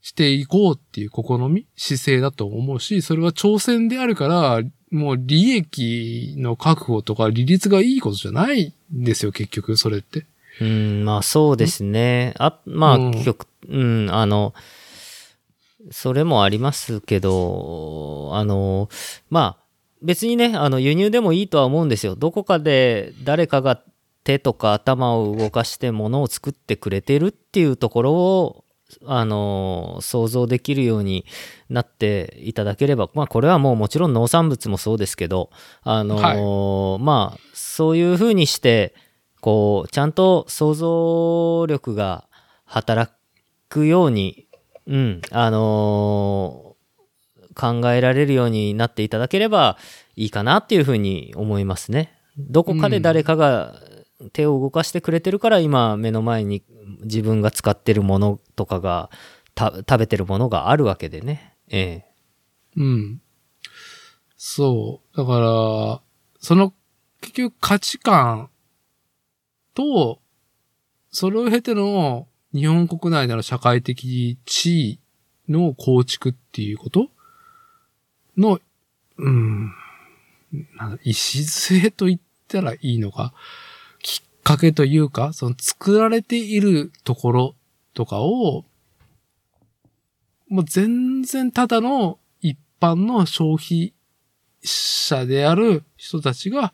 [0.01, 10.25] していこうっていう試み、姿勢だと思うし、それは挑戦であるから、もう利益の確保とか利率がいいことじゃないんですよ、結局、それって。
[10.61, 12.33] うん、まあそうですね。
[12.37, 14.53] あ、まあ、うん結局、うん、あの、
[15.91, 18.89] それもありますけど、あの、
[19.29, 19.68] まあ、
[20.01, 22.15] 別にね、あの、輸入でもいいとは思うんですよ。
[22.15, 23.81] どこかで誰かが
[24.23, 28.65] 手とか頭を動かして物を作ってくれてるっていうところを、
[29.05, 31.25] あの、想像できるように
[31.69, 35.51] なっていただければ、まあこれはもうもちろん農産物もそうですけど、
[35.83, 38.95] あの、まあ、そういうふうにして、
[39.41, 42.27] こう、ちゃんと想像力が
[42.65, 43.11] 働
[43.69, 44.47] くように、
[44.87, 46.68] うん、あの
[47.59, 49.77] 考えられるようになっていただければ
[50.15, 52.13] いいかなっていうふうに思いますね。
[52.37, 53.81] どこかで誰かが
[54.31, 56.63] 手を動かしてくれてるから今目の前に
[57.01, 59.09] 自分が使ってるものとかが、
[59.57, 61.53] 食べてるものがあるわけでね。
[61.67, 62.05] ええ。
[62.77, 63.21] うん。
[64.37, 65.17] そう。
[65.17, 66.01] だから、
[66.39, 66.73] その、
[67.19, 68.49] 結局価値観
[69.73, 70.21] と、
[71.11, 74.99] それを経ての日本国内での社会的地位
[75.51, 77.09] の構築っていうこと
[78.39, 78.59] の、
[79.17, 79.73] うん、
[80.77, 83.33] なん礎と言ったらいいのか、
[84.01, 87.55] きっかけというか、その作られているところ
[87.93, 88.65] とかを、
[90.47, 93.93] もう全然ただの一般の消費
[94.63, 96.73] 者である人たちが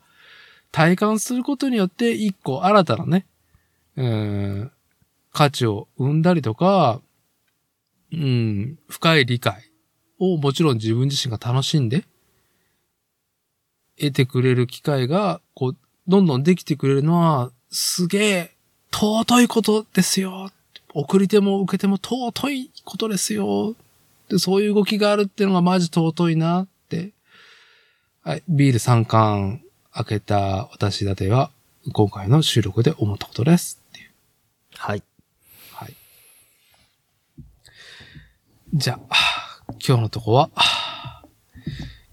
[0.72, 3.26] 体感することによって一個新たなね、
[3.96, 4.72] うん、
[5.32, 7.02] 価値を生んだりとか、
[8.12, 9.65] うん、深い理解
[10.18, 12.04] をもちろん自分自身が楽しんで
[13.98, 18.56] 得てくれる機会が、こう、どんどんできてくれるのは、すげえ
[18.92, 20.50] 尊いことですよ。
[20.94, 23.74] 送り手も受け手も尊いことですよ。
[24.28, 27.10] で、そういう動きがあるっていうのがマジ尊いなって。
[28.22, 28.42] はい。
[28.48, 29.62] ビール3缶
[29.92, 31.50] 開けた私だては、
[31.92, 33.80] 今回の収録で思ったことです。
[33.90, 34.10] っていう
[34.74, 35.02] はい。
[35.72, 35.94] はい。
[38.74, 39.45] じゃあ、
[39.84, 40.50] 今日のとこは、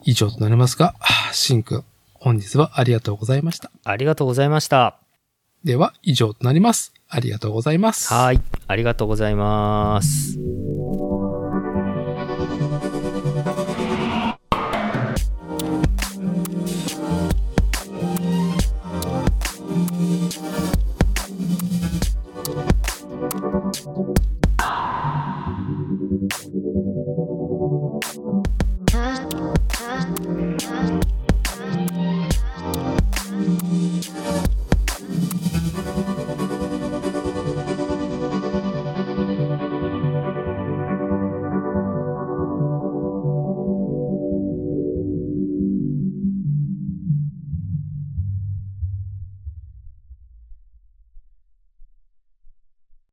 [0.04, 0.96] 以上となりますが、
[1.32, 1.84] しんくん、
[2.14, 3.72] 本日はありがとうございました。
[3.84, 4.98] ありがとうございました。
[5.64, 6.94] では、以上となります。
[7.10, 8.14] ありがとうございます。
[8.14, 8.42] はい。
[8.68, 10.38] ありがとうございます。